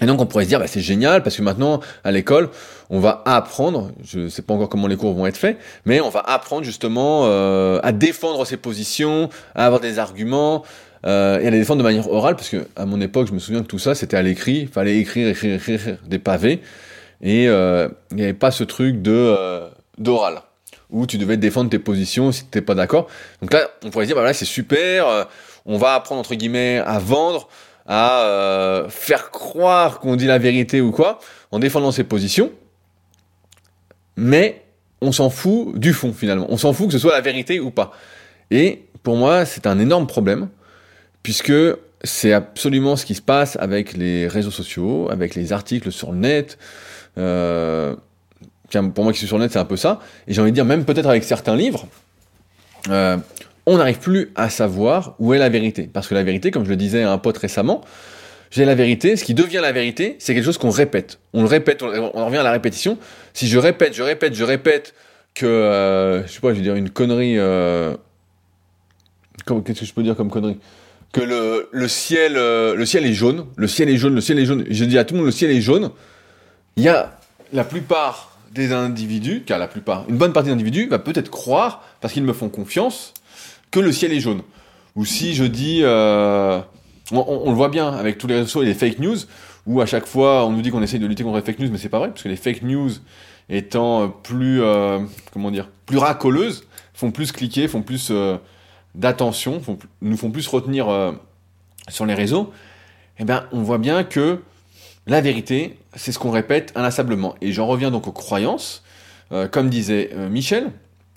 Et 0.00 0.06
donc 0.06 0.20
on 0.20 0.26
pourrait 0.26 0.44
se 0.44 0.48
dire, 0.48 0.60
bah, 0.60 0.66
c'est 0.66 0.80
génial, 0.80 1.22
parce 1.22 1.36
que 1.36 1.42
maintenant, 1.42 1.80
à 2.04 2.12
l'école, 2.12 2.50
on 2.90 3.00
va 3.00 3.22
apprendre, 3.26 3.90
je 4.04 4.20
ne 4.20 4.28
sais 4.28 4.42
pas 4.42 4.54
encore 4.54 4.68
comment 4.68 4.86
les 4.86 4.96
cours 4.96 5.12
vont 5.14 5.26
être 5.26 5.36
faits, 5.36 5.58
mais 5.84 6.00
on 6.00 6.10
va 6.10 6.20
apprendre 6.20 6.64
justement 6.64 7.22
euh, 7.24 7.80
à 7.82 7.92
défendre 7.92 8.44
ses 8.44 8.56
positions, 8.56 9.28
à 9.54 9.66
avoir 9.66 9.80
des 9.80 9.98
arguments, 9.98 10.62
euh, 11.06 11.40
et 11.40 11.46
à 11.46 11.50
les 11.50 11.58
défendre 11.58 11.78
de 11.78 11.84
manière 11.84 12.08
orale, 12.10 12.36
parce 12.36 12.48
que 12.48 12.66
à 12.76 12.86
mon 12.86 13.00
époque, 13.00 13.28
je 13.28 13.32
me 13.32 13.38
souviens 13.38 13.62
que 13.62 13.66
tout 13.66 13.78
ça, 13.78 13.94
c'était 13.94 14.16
à 14.16 14.22
l'écrit, 14.22 14.60
il 14.62 14.68
fallait 14.68 14.98
écrire, 14.98 15.28
écrire, 15.28 15.54
écrire 15.54 15.80
des 16.06 16.18
pavés, 16.18 16.60
et 17.20 17.48
euh, 17.48 17.88
il 18.10 18.16
n'y 18.16 18.22
avait 18.22 18.34
pas 18.34 18.50
ce 18.50 18.64
truc 18.64 19.02
de 19.02 19.12
euh, 19.12 19.68
d'oral 19.98 20.42
où 20.90 21.06
tu 21.06 21.18
devais 21.18 21.36
défendre 21.36 21.70
tes 21.70 21.78
positions 21.78 22.32
si 22.32 22.40
tu 22.40 22.46
n'étais 22.46 22.62
pas 22.62 22.74
d'accord. 22.74 23.08
Donc 23.42 23.52
là, 23.52 23.68
on 23.84 23.90
pourrait 23.90 24.06
dire, 24.06 24.16
bah 24.16 24.22
là, 24.22 24.32
c'est 24.32 24.44
super, 24.44 25.06
euh, 25.06 25.24
on 25.66 25.76
va 25.76 25.94
apprendre, 25.94 26.20
entre 26.20 26.34
guillemets, 26.34 26.78
à 26.78 26.98
vendre, 26.98 27.48
à 27.86 28.22
euh, 28.22 28.88
faire 28.88 29.30
croire 29.30 30.00
qu'on 30.00 30.16
dit 30.16 30.26
la 30.26 30.38
vérité 30.38 30.80
ou 30.80 30.90
quoi, 30.90 31.18
en 31.50 31.58
défendant 31.58 31.92
ses 31.92 32.04
positions, 32.04 32.52
mais 34.16 34.64
on 35.00 35.12
s'en 35.12 35.30
fout 35.30 35.78
du 35.78 35.92
fond, 35.92 36.12
finalement. 36.12 36.46
On 36.48 36.56
s'en 36.56 36.72
fout 36.72 36.86
que 36.86 36.92
ce 36.92 36.98
soit 36.98 37.12
la 37.12 37.20
vérité 37.20 37.60
ou 37.60 37.70
pas. 37.70 37.92
Et 38.50 38.84
pour 39.02 39.16
moi, 39.16 39.44
c'est 39.44 39.66
un 39.66 39.78
énorme 39.78 40.06
problème, 40.06 40.48
puisque 41.22 41.52
c'est 42.02 42.32
absolument 42.32 42.96
ce 42.96 43.04
qui 43.04 43.14
se 43.14 43.22
passe 43.22 43.56
avec 43.56 43.96
les 43.96 44.26
réseaux 44.26 44.50
sociaux, 44.50 45.08
avec 45.10 45.34
les 45.34 45.52
articles 45.52 45.92
sur 45.92 46.12
le 46.12 46.18
net, 46.18 46.58
euh, 47.16 47.94
pour 48.94 49.04
moi 49.04 49.12
qui 49.12 49.18
suis 49.18 49.26
sur 49.26 49.38
le 49.38 49.44
net, 49.44 49.52
c'est 49.52 49.58
un 49.58 49.64
peu 49.64 49.76
ça. 49.76 50.00
Et 50.26 50.34
j'ai 50.34 50.40
envie 50.40 50.50
de 50.50 50.54
dire, 50.54 50.64
même 50.64 50.84
peut-être 50.84 51.08
avec 51.08 51.24
certains 51.24 51.56
livres, 51.56 51.86
euh, 52.90 53.16
on 53.66 53.78
n'arrive 53.78 53.98
plus 53.98 54.32
à 54.34 54.50
savoir 54.50 55.14
où 55.18 55.34
est 55.34 55.38
la 55.38 55.48
vérité. 55.48 55.88
Parce 55.92 56.08
que 56.08 56.14
la 56.14 56.22
vérité, 56.22 56.50
comme 56.50 56.64
je 56.64 56.70
le 56.70 56.76
disais 56.76 57.02
à 57.02 57.12
un 57.12 57.18
pote 57.18 57.38
récemment, 57.38 57.82
j'ai 58.50 58.64
la 58.64 58.74
vérité, 58.74 59.16
ce 59.16 59.24
qui 59.24 59.34
devient 59.34 59.60
la 59.60 59.72
vérité, 59.72 60.16
c'est 60.18 60.34
quelque 60.34 60.44
chose 60.44 60.58
qu'on 60.58 60.70
répète. 60.70 61.18
On 61.34 61.42
le 61.42 61.48
répète, 61.48 61.82
on, 61.82 62.10
on, 62.14 62.26
revient 62.26 62.38
à 62.38 62.42
la 62.42 62.52
répétition. 62.52 62.98
Si 63.34 63.46
je 63.46 63.58
répète, 63.58 63.94
je 63.94 64.02
répète, 64.02 64.34
je 64.34 64.44
répète 64.44 64.94
que, 65.34 65.46
euh, 65.46 66.26
je 66.26 66.32
sais 66.32 66.40
pas, 66.40 66.50
je 66.50 66.54
vais 66.54 66.62
dire 66.62 66.74
une 66.74 66.90
connerie. 66.90 67.38
Euh, 67.38 67.94
Qu'est-ce 69.64 69.80
que 69.80 69.86
je 69.86 69.94
peux 69.94 70.02
dire 70.02 70.16
comme 70.16 70.30
connerie? 70.30 70.58
Que 71.12 71.20
le, 71.20 71.88
ciel, 71.88 72.36
euh, 72.36 72.74
le 72.74 72.84
ciel 72.84 73.06
est 73.06 73.14
jaune, 73.14 73.46
le 73.56 73.66
ciel 73.66 73.88
est 73.88 73.96
jaune, 73.96 74.14
le 74.14 74.20
ciel 74.20 74.38
est 74.38 74.44
jaune. 74.44 74.64
Je 74.68 74.84
dis 74.84 74.98
à 74.98 75.04
tout 75.04 75.14
le 75.14 75.18
monde, 75.20 75.26
le 75.26 75.32
ciel 75.32 75.50
est 75.50 75.60
jaune. 75.60 75.90
Il 76.76 76.82
y 76.82 76.88
a 76.88 77.18
la 77.52 77.64
plupart 77.64 78.37
des 78.52 78.72
individus, 78.72 79.42
car 79.44 79.58
la 79.58 79.68
plupart, 79.68 80.04
une 80.08 80.16
bonne 80.16 80.32
partie 80.32 80.50
d'individus 80.50 80.88
va 80.88 80.98
peut-être 80.98 81.30
croire, 81.30 81.84
parce 82.00 82.12
qu'ils 82.12 82.24
me 82.24 82.32
font 82.32 82.48
confiance, 82.48 83.14
que 83.70 83.80
le 83.80 83.92
ciel 83.92 84.12
est 84.12 84.20
jaune. 84.20 84.42
Ou 84.96 85.04
si 85.04 85.34
je 85.34 85.44
dis, 85.44 85.80
euh, 85.82 86.60
on, 87.12 87.50
le 87.50 87.56
voit 87.56 87.68
bien 87.68 87.88
avec 87.90 88.18
tous 88.18 88.26
les 88.26 88.36
réseaux 88.36 88.62
et 88.62 88.66
les 88.66 88.74
fake 88.74 88.98
news, 88.98 89.16
où 89.66 89.80
à 89.80 89.86
chaque 89.86 90.06
fois 90.06 90.46
on 90.46 90.52
nous 90.52 90.62
dit 90.62 90.70
qu'on 90.70 90.82
essaye 90.82 91.00
de 91.00 91.06
lutter 91.06 91.22
contre 91.22 91.36
les 91.36 91.42
fake 91.42 91.58
news, 91.58 91.68
mais 91.70 91.78
c'est 91.78 91.88
pas 91.88 91.98
vrai, 91.98 92.08
parce 92.08 92.22
que 92.22 92.28
les 92.28 92.36
fake 92.36 92.62
news 92.62 92.90
étant 93.48 94.08
plus, 94.08 94.62
euh, 94.62 95.00
comment 95.32 95.50
dire, 95.50 95.68
plus 95.86 95.98
racoleuses, 95.98 96.64
font 96.94 97.10
plus 97.10 97.32
cliquer, 97.32 97.68
font 97.68 97.82
plus 97.82 98.08
euh, 98.10 98.36
d'attention, 98.94 99.62
nous 100.02 100.16
font 100.16 100.30
plus 100.30 100.46
retenir 100.48 100.88
euh, 100.88 101.12
sur 101.88 102.06
les 102.06 102.14
réseaux. 102.14 102.52
Eh 103.18 103.24
bien, 103.24 103.46
on 103.52 103.62
voit 103.62 103.78
bien 103.78 104.04
que 104.04 104.42
la 105.08 105.22
vérité, 105.22 105.78
c'est 105.96 106.12
ce 106.12 106.18
qu'on 106.18 106.30
répète 106.30 106.72
inlassablement. 106.76 107.34
Et 107.40 107.50
j'en 107.52 107.66
reviens 107.66 107.90
donc 107.90 108.06
aux 108.06 108.12
croyances. 108.12 108.84
Euh, 109.32 109.48
comme 109.48 109.68
disait 109.68 110.10
euh, 110.14 110.28
Michel, 110.28 110.70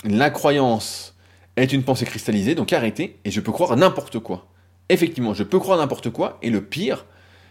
la 0.06 0.30
croyance 0.30 1.16
est 1.58 1.72
une 1.72 1.84
pensée 1.84 2.06
cristallisée, 2.06 2.56
donc 2.56 2.74
arrêtez, 2.74 3.18
et 3.24 3.32
je 3.32 3.40
peux 3.40 3.52
croire 3.52 3.76
n'importe 3.78 4.20
quoi. 4.20 4.48
Effectivement, 4.90 5.34
je 5.34 5.44
peux 5.44 5.60
croire 5.60 5.78
n'importe 5.78 6.10
quoi, 6.10 6.38
et 6.42 6.50
le 6.50 6.62
pire, 6.62 7.06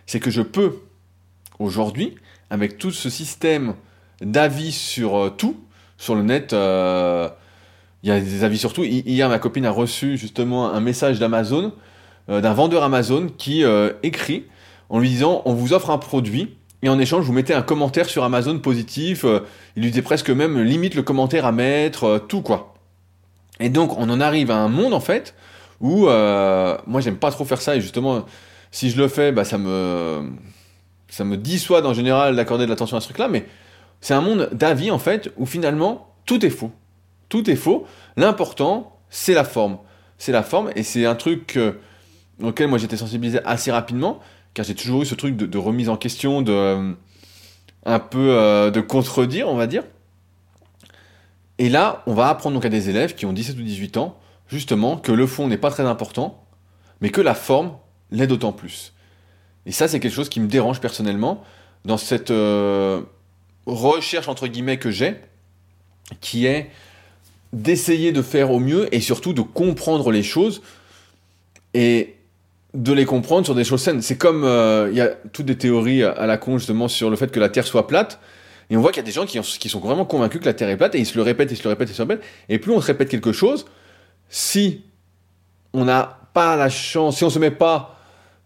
c'est 0.07 0.21
que 0.21 0.31
je 0.31 0.43
peux, 0.43 0.81
aujourd'hui, 1.59 2.15
avec 2.51 2.79
tout 2.79 2.91
ce 2.91 3.09
système 3.09 3.75
d'avis 4.21 4.73
sur 4.73 5.17
euh, 5.17 5.31
tout, 5.31 5.57
sur 5.97 6.15
le 6.15 6.23
net, 6.23 6.53
il 6.53 8.09
y 8.09 8.11
a 8.11 8.19
des 8.19 8.45
avis 8.45 8.57
sur 8.57 8.73
tout. 8.73 8.85
Hier, 8.85 9.29
ma 9.29 9.39
copine 9.39 9.67
a 9.67 9.71
reçu 9.71 10.17
justement 10.17 10.73
un 10.73 10.81
message 10.81 11.19
d'Amazon, 11.19 11.75
d'un 12.29 12.55
vendeur 12.55 12.83
Amazon, 12.83 13.27
qui 13.37 13.65
écrit 14.03 14.47
en 14.91 14.99
lui 14.99 15.09
disant 15.09 15.41
on 15.47 15.55
vous 15.55 15.73
offre 15.73 15.91
un 15.91 15.99
produit 15.99 16.57
et 16.83 16.89
en 16.89 16.99
échange 16.99 17.25
vous 17.25 17.33
mettez 17.33 17.55
un 17.55 17.63
commentaire 17.63 18.09
sur 18.09 18.25
Amazon 18.25 18.59
positif, 18.59 19.25
euh, 19.25 19.41
il 19.77 19.83
lui 19.83 19.91
disait 19.91 20.03
presque 20.03 20.31
même 20.31 20.61
limite 20.61 20.95
le 20.95 21.03
commentaire 21.03 21.47
à 21.47 21.53
mettre, 21.53 22.05
euh, 22.05 22.19
tout 22.19 22.43
quoi. 22.43 22.75
Et 23.61 23.69
donc 23.69 23.97
on 23.99 24.11
en 24.11 24.21
arrive 24.21 24.51
à 24.51 24.57
un 24.57 24.69
monde 24.69 24.93
en 24.93 25.01
fait 25.01 25.35
où 25.81 26.09
euh, 26.09 26.77
moi 26.87 27.01
j'aime 27.01 27.17
pas 27.17 27.31
trop 27.31 27.45
faire 27.45 27.63
ça 27.63 27.77
et 27.77 27.81
justement 27.81 28.27
si 28.71 28.91
je 28.91 28.99
le 29.01 29.09
fais 29.09 29.33
bah 29.33 29.45
ça 29.45 29.59
me 29.59 30.31
ça 31.09 31.25
me 31.25 31.37
dissuade 31.37 31.87
en 31.87 31.95
général 31.95 32.37
d'accorder 32.37 32.65
de 32.65 32.71
l'attention 32.71 32.97
à 32.97 33.01
ce 33.01 33.07
truc 33.07 33.19
là 33.19 33.29
mais 33.29 33.47
c'est 34.01 34.15
un 34.15 34.21
monde 34.21 34.49
d'avis 34.53 34.91
en 34.91 34.99
fait 34.99 35.33
où 35.37 35.47
finalement 35.47 36.15
tout 36.27 36.45
est 36.45 36.51
faux. 36.51 36.73
Tout 37.29 37.49
est 37.51 37.57
faux. 37.57 37.87
L'important 38.17 38.99
c'est 39.11 39.35
la 39.35 39.45
forme. 39.45 39.79
C'est 40.19 40.33
la 40.33 40.43
forme 40.43 40.71
et 40.75 40.83
c'est 40.83 41.05
un 41.05 41.15
truc 41.15 41.59
auquel 42.43 42.69
moi 42.69 42.79
j'étais 42.79 42.97
sensibilisé 42.97 43.41
assez 43.45 43.71
rapidement 43.71 44.21
car 44.55 44.65
j'ai 44.65 44.75
toujours 44.75 45.03
eu 45.03 45.07
ce 45.07 45.15
truc 45.15 45.37
de, 45.37 45.59
remise 45.59 45.89
en 45.89 45.97
question, 45.97 46.43
de 46.43 46.53
euh, 46.53 46.93
un 47.85 47.99
peu 47.99 48.37
euh, 48.37 48.71
de 48.71 48.81
contredire, 48.81 49.49
on 49.49 49.57
va 49.57 49.67
dire. 49.67 49.85
Et 51.59 51.69
là, 51.69 52.03
on 52.07 52.15
va 52.15 52.29
apprendre 52.29 52.55
donc 52.55 52.65
à 52.65 52.69
des 52.69 52.89
élèves 52.89 53.15
qui 53.15 53.27
ont 53.27 53.33
17 53.33 53.59
ou 53.59 53.63
18 53.63 53.97
ans, 53.99 54.19
justement, 54.49 54.97
que 54.97 55.13
le 55.13 55.27
fond 55.27 55.47
n'est 55.47 55.59
pas 55.59 55.71
très 55.71 55.85
important, 55.85 56.45
mais 57.01 57.11
que 57.11 57.21
la 57.21 57.35
forme 57.35 57.73
l'est 58.11 58.27
d'autant 58.27 58.53
plus. 58.53 58.93
Et 59.67 59.73
ça, 59.73 59.89
c'est 59.89 60.01
quelque 60.01 60.15
chose 60.15 60.29
qui 60.29 60.41
me 60.41 60.49
dérange 60.49 60.81
personnellement 60.81 61.45
dans 61.85 61.99
cette 61.99 62.31
euh, 62.31 63.03
recherche, 63.67 64.29
entre 64.29 64.47
guillemets, 64.47 64.79
que 64.79 64.91
j'ai, 64.91 65.17
qui 66.21 66.47
est 66.47 66.71
d'essayer 67.53 68.13
de 68.13 68.23
faire 68.23 68.51
au 68.51 68.59
mieux 68.59 68.93
et 68.95 69.01
surtout 69.01 69.33
de 69.33 69.43
comprendre 69.43 70.11
les 70.11 70.23
choses. 70.23 70.63
Et 71.75 72.17
de 72.75 72.93
les 72.93 73.05
comprendre 73.05 73.45
sur 73.45 73.55
des 73.55 73.65
choses 73.65 73.83
saines. 73.83 74.03
C'est 74.03 74.17
comme 74.17 74.45
euh, 74.45 74.89
il 74.91 74.97
y 74.97 75.01
a 75.01 75.09
toutes 75.33 75.47
des 75.47 75.59
théories 75.59 76.05
à 76.05 76.27
la 76.27 76.37
con 76.37 76.59
justement 76.59 76.89
sur 76.89 77.11
le 77.11 77.17
fait 77.17 77.31
que 77.31 77.41
la 77.41 77.49
Terre 77.49 77.67
soit 77.67 77.87
plate. 77.87 78.21
Et 78.71 78.77
on 78.77 78.81
voit 78.81 78.93
qu'il 78.93 79.01
y 79.01 79.05
a 79.05 79.07
des 79.07 79.13
gens 79.13 79.27
qui, 79.27 79.69
sont 79.69 79.81
vraiment 79.81 80.05
convaincus 80.05 80.41
que 80.41 80.47
la 80.47 80.55
Terre 80.55 80.69
est 80.69 80.77
plate 80.77 80.95
et 80.95 80.99
ils 80.99 81.07
se 81.07 81.17
le 81.17 81.23
répètent, 81.23 81.51
ils 81.51 81.57
se 81.57 81.65
le 81.65 81.71
répètent, 81.71 81.91
ils 81.91 81.95
se 81.95 82.03
le 82.03 82.09
répètent. 82.09 82.25
Et 82.49 82.59
plus 82.59 82.73
on 82.73 82.81
se 82.81 82.87
répète 82.87 83.09
quelque 83.09 83.33
chose, 83.33 83.67
si 84.29 84.83
on 85.73 85.85
n'a 85.85 86.21
pas 86.33 86.55
la 86.55 86.69
chance, 86.69 87.17
si 87.17 87.25
on 87.25 87.31
se 87.31 87.41
met 87.41 87.51
pas, 87.51 87.97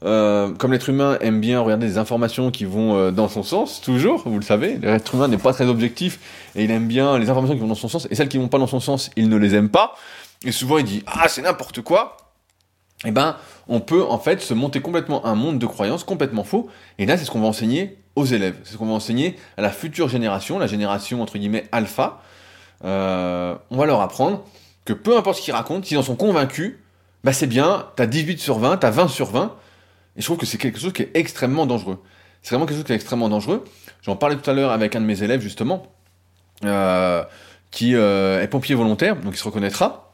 euh, 0.03 0.51
comme 0.53 0.73
l'être 0.73 0.89
humain 0.89 1.19
aime 1.21 1.41
bien 1.41 1.61
regarder 1.61 1.87
des 1.87 1.99
informations 1.99 2.51
qui 2.51 2.65
vont 2.65 2.97
euh, 2.97 3.11
dans 3.11 3.29
son 3.29 3.43
sens, 3.43 3.83
toujours, 3.83 4.23
vous 4.27 4.39
le 4.39 4.45
savez, 4.45 4.79
l'être 4.79 5.15
humain 5.15 5.29
n'est 5.29 5.37
pas 5.37 5.53
très 5.53 5.67
objectif 5.67 6.19
et 6.57 6.65
il 6.65 6.71
aime 6.71 6.89
bien 6.89 7.19
les 7.19 7.29
informations 7.29 7.55
qui 7.55 7.61
vont 7.61 7.69
dans 7.69 7.75
son 7.75 7.89
sens 7.89 8.09
et 8.11 8.15
celles 8.15 8.29
qui 8.29 8.39
vont 8.39 8.49
pas 8.49 8.59
dans 8.59 8.67
son 8.67 8.81
sens, 8.81 9.11
il 9.17 9.29
ne 9.29 9.37
les 9.37 9.55
aime 9.55 9.69
pas. 9.69 9.95
Et 10.47 10.53
souvent 10.53 10.79
il 10.79 10.85
dit 10.85 11.03
ah 11.07 11.29
c'est 11.29 11.43
n'importe 11.43 11.83
quoi. 11.83 12.17
Eh 13.05 13.11
ben 13.11 13.37
on 13.69 13.81
peut 13.81 14.03
en 14.03 14.19
fait 14.19 14.41
se 14.41 14.55
monter 14.55 14.81
complètement 14.81 15.25
un 15.27 15.35
monde 15.35 15.59
de 15.59 15.67
croyances 15.67 16.05
complètement 16.05 16.45
faux. 16.45 16.69
Et 16.99 17.07
là, 17.07 17.17
c'est 17.17 17.25
ce 17.25 17.31
qu'on 17.31 17.41
va 17.41 17.47
enseigner 17.47 17.99
aux 18.17 18.25
élèves. 18.25 18.57
C'est 18.65 18.73
ce 18.73 18.77
qu'on 18.77 18.87
va 18.87 18.93
enseigner 18.93 19.37
à 19.57 19.63
la 19.63 19.71
future 19.71 20.09
génération, 20.09 20.59
la 20.59 20.67
génération 20.67 21.23
entre 21.23 21.39
guillemets 21.39 21.65
alpha. 21.73 22.23
Euh, 22.85 23.55
on 23.71 23.77
va 23.77 23.87
leur 23.87 24.01
apprendre 24.01 24.45
que 24.85 24.93
peu 24.93 25.17
importe 25.17 25.39
ce 25.39 25.43
qu'ils 25.43 25.55
racontent, 25.55 25.87
s'ils 25.87 25.99
en 25.99 26.03
sont 26.03 26.17
convaincus, 26.17 26.75
bah 27.23 27.33
c'est 27.33 27.47
bien, 27.47 27.87
t'as 27.97 28.07
18 28.07 28.39
sur 28.39 28.59
20, 28.59 28.77
t'as 28.79 28.91
20 28.91 29.09
sur 29.09 29.31
20. 29.31 29.55
Et 30.17 30.21
je 30.21 30.27
trouve 30.27 30.37
que 30.37 30.47
c'est 30.47 30.59
quelque 30.59 30.79
chose 30.79 30.93
qui 30.93 31.03
est 31.03 31.11
extrêmement 31.15 31.67
dangereux. 31.67 32.03
C'est 32.43 32.51
vraiment 32.51 32.67
quelque 32.67 32.77
chose 32.77 32.85
qui 32.85 32.93
est 32.93 32.97
extrêmement 32.97 33.31
dangereux. 33.31 33.65
J'en 34.03 34.17
parlais 34.17 34.37
tout 34.37 34.49
à 34.49 34.53
l'heure 34.53 34.71
avec 34.71 34.95
un 34.95 35.01
de 35.01 35.07
mes 35.07 35.23
élèves 35.23 35.41
justement, 35.41 35.87
euh, 36.65 37.25
qui 37.71 37.97
euh, 37.97 38.43
est 38.43 38.49
pompier 38.49 38.75
volontaire, 38.75 39.17
donc 39.17 39.35
il 39.35 39.39
se 39.39 39.45
reconnaîtra, 39.45 40.13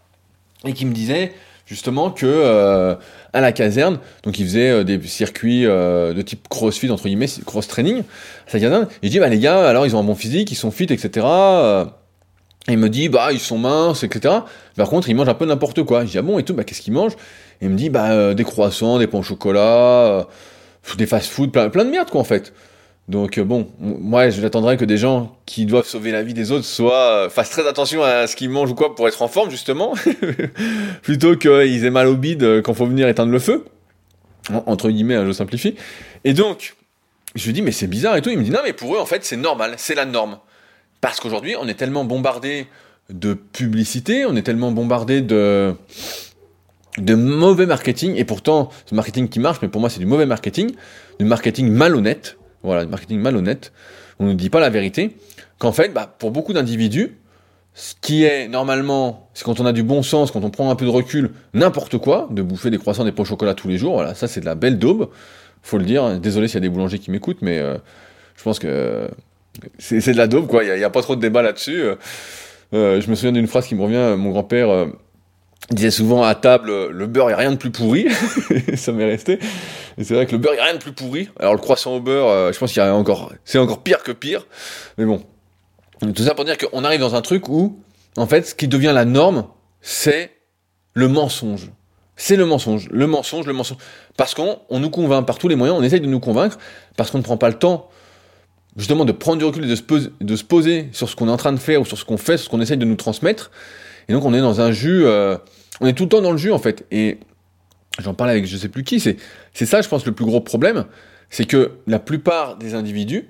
et 0.64 0.72
qui 0.72 0.86
me 0.86 0.92
disait, 0.92 1.34
justement 1.66 2.10
que 2.10 2.26
euh, 2.26 2.94
à 3.32 3.40
la 3.40 3.52
caserne, 3.52 3.98
donc 4.24 4.38
il 4.38 4.44
faisait 4.44 4.70
euh, 4.70 4.84
des 4.84 5.00
circuits 5.02 5.66
euh, 5.66 6.12
de 6.12 6.22
type 6.22 6.48
crossfit 6.48 6.90
entre 6.90 7.04
guillemets, 7.04 7.28
cross 7.46 7.68
training 7.68 8.00
à 8.00 8.50
sa 8.50 8.60
caserne. 8.60 8.88
Et 9.02 9.06
je 9.06 9.12
dis 9.12 9.18
bah 9.18 9.28
les 9.28 9.38
gars, 9.38 9.68
alors 9.68 9.86
ils 9.86 9.94
ont 9.94 10.00
un 10.00 10.04
bon 10.04 10.14
physique, 10.14 10.50
ils 10.50 10.56
sont 10.56 10.70
fit, 10.70 10.84
etc. 10.84 11.26
Et 12.68 12.72
il 12.72 12.78
me 12.78 12.88
dit 12.88 13.08
bah 13.08 13.28
ils 13.32 13.40
sont 13.40 13.58
minces, 13.58 14.02
etc. 14.02 14.34
Par 14.76 14.88
contre 14.88 15.08
ils 15.08 15.14
mangent 15.14 15.28
un 15.28 15.34
peu 15.34 15.46
n'importe 15.46 15.82
quoi. 15.84 16.04
Je 16.04 16.10
dis 16.10 16.18
ah 16.18 16.22
bon 16.22 16.38
et 16.38 16.42
tout, 16.42 16.54
bah 16.54 16.64
qu'est-ce 16.64 16.82
qu'ils 16.82 16.92
mangent 16.92 17.14
Et 17.60 17.66
il 17.66 17.70
me 17.70 17.76
dit 17.76 17.90
bah 17.90 18.34
des 18.34 18.44
croissants, 18.44 18.98
des 18.98 19.06
pains 19.06 19.18
au 19.18 19.22
chocolat, 19.22 20.26
des 20.98 21.06
fast-food, 21.06 21.52
plein, 21.52 21.68
plein 21.68 21.84
de 21.84 21.90
merde 21.90 22.10
quoi 22.10 22.20
en 22.20 22.24
fait. 22.24 22.52
Donc 23.10 23.38
euh, 23.38 23.44
bon, 23.44 23.68
moi 23.80 24.30
j'attendrais 24.30 24.76
que 24.76 24.84
des 24.84 24.96
gens 24.96 25.36
qui 25.44 25.66
doivent 25.66 25.86
sauver 25.86 26.12
la 26.12 26.22
vie 26.22 26.32
des 26.32 26.52
autres 26.52 26.64
soient 26.64 27.28
fassent 27.28 27.50
très 27.50 27.66
attention 27.66 28.04
à 28.04 28.28
ce 28.28 28.36
qu'ils 28.36 28.50
mangent 28.50 28.70
ou 28.70 28.76
quoi 28.76 28.94
pour 28.94 29.08
être 29.08 29.20
en 29.22 29.26
forme 29.26 29.50
justement, 29.50 29.94
plutôt 31.02 31.34
qu'ils 31.34 31.84
aient 31.84 31.90
mal 31.90 32.06
au 32.06 32.14
bide 32.14 32.62
quand 32.62 32.72
faut 32.72 32.86
venir 32.86 33.08
éteindre 33.08 33.32
le 33.32 33.40
feu. 33.40 33.64
Entre 34.66 34.90
guillemets, 34.90 35.16
hein, 35.16 35.26
je 35.26 35.32
simplifie. 35.32 35.74
Et 36.24 36.34
donc, 36.34 36.76
je 37.34 37.44
lui 37.46 37.52
dis 37.52 37.62
mais 37.62 37.72
c'est 37.72 37.88
bizarre 37.88 38.16
et 38.16 38.22
tout. 38.22 38.30
Il 38.30 38.38
me 38.38 38.44
dit 38.44 38.50
non 38.50 38.60
mais 38.64 38.72
pour 38.72 38.94
eux 38.94 38.98
en 38.98 39.06
fait 39.06 39.24
c'est 39.24 39.36
normal, 39.36 39.74
c'est 39.76 39.96
la 39.96 40.04
norme. 40.04 40.38
Parce 41.00 41.18
qu'aujourd'hui 41.18 41.56
on 41.60 41.66
est 41.66 41.74
tellement 41.74 42.04
bombardé 42.04 42.68
de 43.10 43.34
publicité, 43.34 44.24
on 44.24 44.36
est 44.36 44.42
tellement 44.42 44.70
bombardé 44.70 45.20
de 45.20 45.74
de 46.98 47.14
mauvais 47.14 47.66
marketing, 47.66 48.14
et 48.16 48.24
pourtant, 48.24 48.70
ce 48.86 48.94
marketing 48.94 49.28
qui 49.28 49.38
marche, 49.38 49.58
mais 49.62 49.68
pour 49.68 49.80
moi 49.80 49.90
c'est 49.90 50.00
du 50.00 50.06
mauvais 50.06 50.26
marketing, 50.26 50.72
du 51.18 51.24
marketing 51.24 51.68
malhonnête, 51.70 52.36
voilà, 52.62 52.86
marketing 52.86 53.20
malhonnête, 53.20 53.72
on 54.18 54.26
ne 54.26 54.34
dit 54.34 54.50
pas 54.50 54.60
la 54.60 54.70
vérité, 54.70 55.16
qu'en 55.58 55.72
fait, 55.72 55.92
bah, 55.92 56.14
pour 56.18 56.30
beaucoup 56.30 56.52
d'individus, 56.52 57.16
ce 57.74 57.94
qui 58.00 58.24
est 58.24 58.48
normalement, 58.48 59.30
c'est 59.34 59.44
quand 59.44 59.60
on 59.60 59.66
a 59.66 59.72
du 59.72 59.82
bon 59.82 60.02
sens, 60.02 60.30
quand 60.30 60.44
on 60.44 60.50
prend 60.50 60.70
un 60.70 60.74
peu 60.74 60.84
de 60.84 60.90
recul, 60.90 61.30
n'importe 61.54 61.98
quoi, 61.98 62.28
de 62.30 62.42
bouffer 62.42 62.70
des 62.70 62.78
croissants, 62.78 63.04
des 63.04 63.12
pots 63.12 63.22
au 63.22 63.26
chocolat 63.26 63.54
tous 63.54 63.68
les 63.68 63.78
jours, 63.78 63.94
voilà, 63.94 64.14
ça 64.14 64.28
c'est 64.28 64.40
de 64.40 64.46
la 64.46 64.54
belle 64.54 64.78
daube, 64.78 65.08
faut 65.62 65.78
le 65.78 65.84
dire, 65.84 66.18
désolé 66.18 66.48
s'il 66.48 66.54
y 66.54 66.58
a 66.58 66.60
des 66.60 66.68
boulangers 66.68 66.98
qui 66.98 67.10
m'écoutent, 67.10 67.42
mais 67.42 67.58
euh, 67.58 67.76
je 68.36 68.42
pense 68.42 68.58
que 68.58 69.08
c'est 69.78 70.12
de 70.12 70.16
la 70.16 70.26
daube, 70.26 70.46
quoi, 70.46 70.64
il 70.64 70.74
n'y 70.74 70.84
a, 70.84 70.90
pas 70.90 71.02
trop 71.02 71.16
de 71.16 71.20
débat 71.20 71.42
là-dessus. 71.42 71.82
Euh, 72.72 73.00
je 73.00 73.10
me 73.10 73.14
souviens 73.14 73.32
d'une 73.32 73.46
phrase 73.46 73.66
qui 73.66 73.74
me 73.74 73.82
revient, 73.82 74.16
mon 74.16 74.30
grand-père 74.30 74.70
euh, 74.70 74.86
disait 75.70 75.90
souvent 75.90 76.22
à 76.22 76.34
table 76.34 76.88
le 76.88 77.06
beurre 77.06 77.30
est 77.30 77.34
rien 77.34 77.52
de 77.52 77.56
plus 77.56 77.70
pourri. 77.70 78.06
Ça 78.74 78.92
m'est 78.92 79.04
resté. 79.04 79.38
Et 79.98 80.04
c'est 80.04 80.14
vrai 80.14 80.26
que 80.26 80.32
le 80.32 80.38
beurre 80.38 80.54
est 80.54 80.62
rien 80.62 80.74
de 80.74 80.78
plus 80.78 80.92
pourri. 80.92 81.28
Alors 81.38 81.54
le 81.54 81.60
croissant 81.60 81.94
au 81.94 82.00
beurre 82.00 82.28
euh, 82.28 82.52
je 82.52 82.58
pense 82.58 82.72
qu'il 82.72 82.82
y 82.82 82.86
a 82.86 82.94
encore 82.94 83.32
c'est 83.44 83.58
encore 83.58 83.82
pire 83.82 84.02
que 84.02 84.12
pire. 84.12 84.46
Mais 84.98 85.04
bon. 85.04 85.22
Tout 86.14 86.22
ça 86.22 86.34
pour 86.34 86.44
dire 86.44 86.56
qu'on 86.56 86.84
arrive 86.84 87.00
dans 87.00 87.14
un 87.14 87.20
truc 87.20 87.48
où 87.48 87.78
en 88.16 88.26
fait 88.26 88.46
ce 88.46 88.54
qui 88.54 88.68
devient 88.68 88.92
la 88.94 89.04
norme 89.04 89.46
c'est 89.80 90.32
le 90.94 91.08
mensonge. 91.08 91.70
C'est 92.16 92.36
le 92.36 92.46
mensonge. 92.46 92.88
Le 92.90 93.06
mensonge 93.06 93.46
le 93.46 93.52
mensonge. 93.52 93.78
Parce 94.16 94.34
qu'on 94.34 94.58
on 94.70 94.80
nous 94.80 94.90
convainc 94.90 95.26
par 95.26 95.38
tous 95.38 95.48
les 95.48 95.56
moyens 95.56 95.78
on 95.78 95.82
essaye 95.82 96.00
de 96.00 96.06
nous 96.06 96.20
convaincre 96.20 96.58
parce 96.96 97.10
qu'on 97.10 97.18
ne 97.18 97.22
prend 97.22 97.36
pas 97.36 97.48
le 97.48 97.58
temps 97.58 97.88
justement 98.76 99.04
de 99.04 99.12
prendre 99.12 99.38
du 99.38 99.44
recul 99.44 99.64
et 99.64 99.68
de 99.68 100.36
se 100.36 100.44
poser 100.44 100.88
sur 100.92 101.08
ce 101.08 101.16
qu'on 101.16 101.28
est 101.28 101.32
en 101.32 101.36
train 101.36 101.52
de 101.52 101.58
faire 101.58 101.80
ou 101.80 101.84
sur 101.84 101.98
ce 101.98 102.04
qu'on 102.04 102.16
fait 102.16 102.36
sur 102.38 102.46
ce 102.46 102.50
qu'on 102.50 102.60
essaye 102.60 102.78
de 102.78 102.84
nous 102.84 102.96
transmettre 102.96 103.50
et 104.10 104.12
donc 104.12 104.24
on 104.24 104.34
est 104.34 104.40
dans 104.40 104.60
un 104.60 104.72
jus, 104.72 105.06
euh, 105.06 105.36
on 105.80 105.86
est 105.86 105.92
tout 105.92 106.02
le 106.02 106.08
temps 106.08 106.20
dans 106.20 106.32
le 106.32 106.36
jus 106.36 106.50
en 106.50 106.58
fait. 106.58 106.84
Et 106.90 107.18
j'en 108.00 108.12
parlais 108.12 108.32
avec 108.32 108.44
je 108.44 108.56
sais 108.56 108.68
plus 108.68 108.82
qui, 108.82 108.98
c'est 108.98 109.16
ça 109.54 109.82
je 109.82 109.88
pense 109.88 110.04
le 110.04 110.10
plus 110.10 110.24
gros 110.24 110.40
problème, 110.40 110.86
c'est 111.30 111.44
que 111.44 111.70
la 111.86 112.00
plupart 112.00 112.56
des 112.56 112.74
individus, 112.74 113.28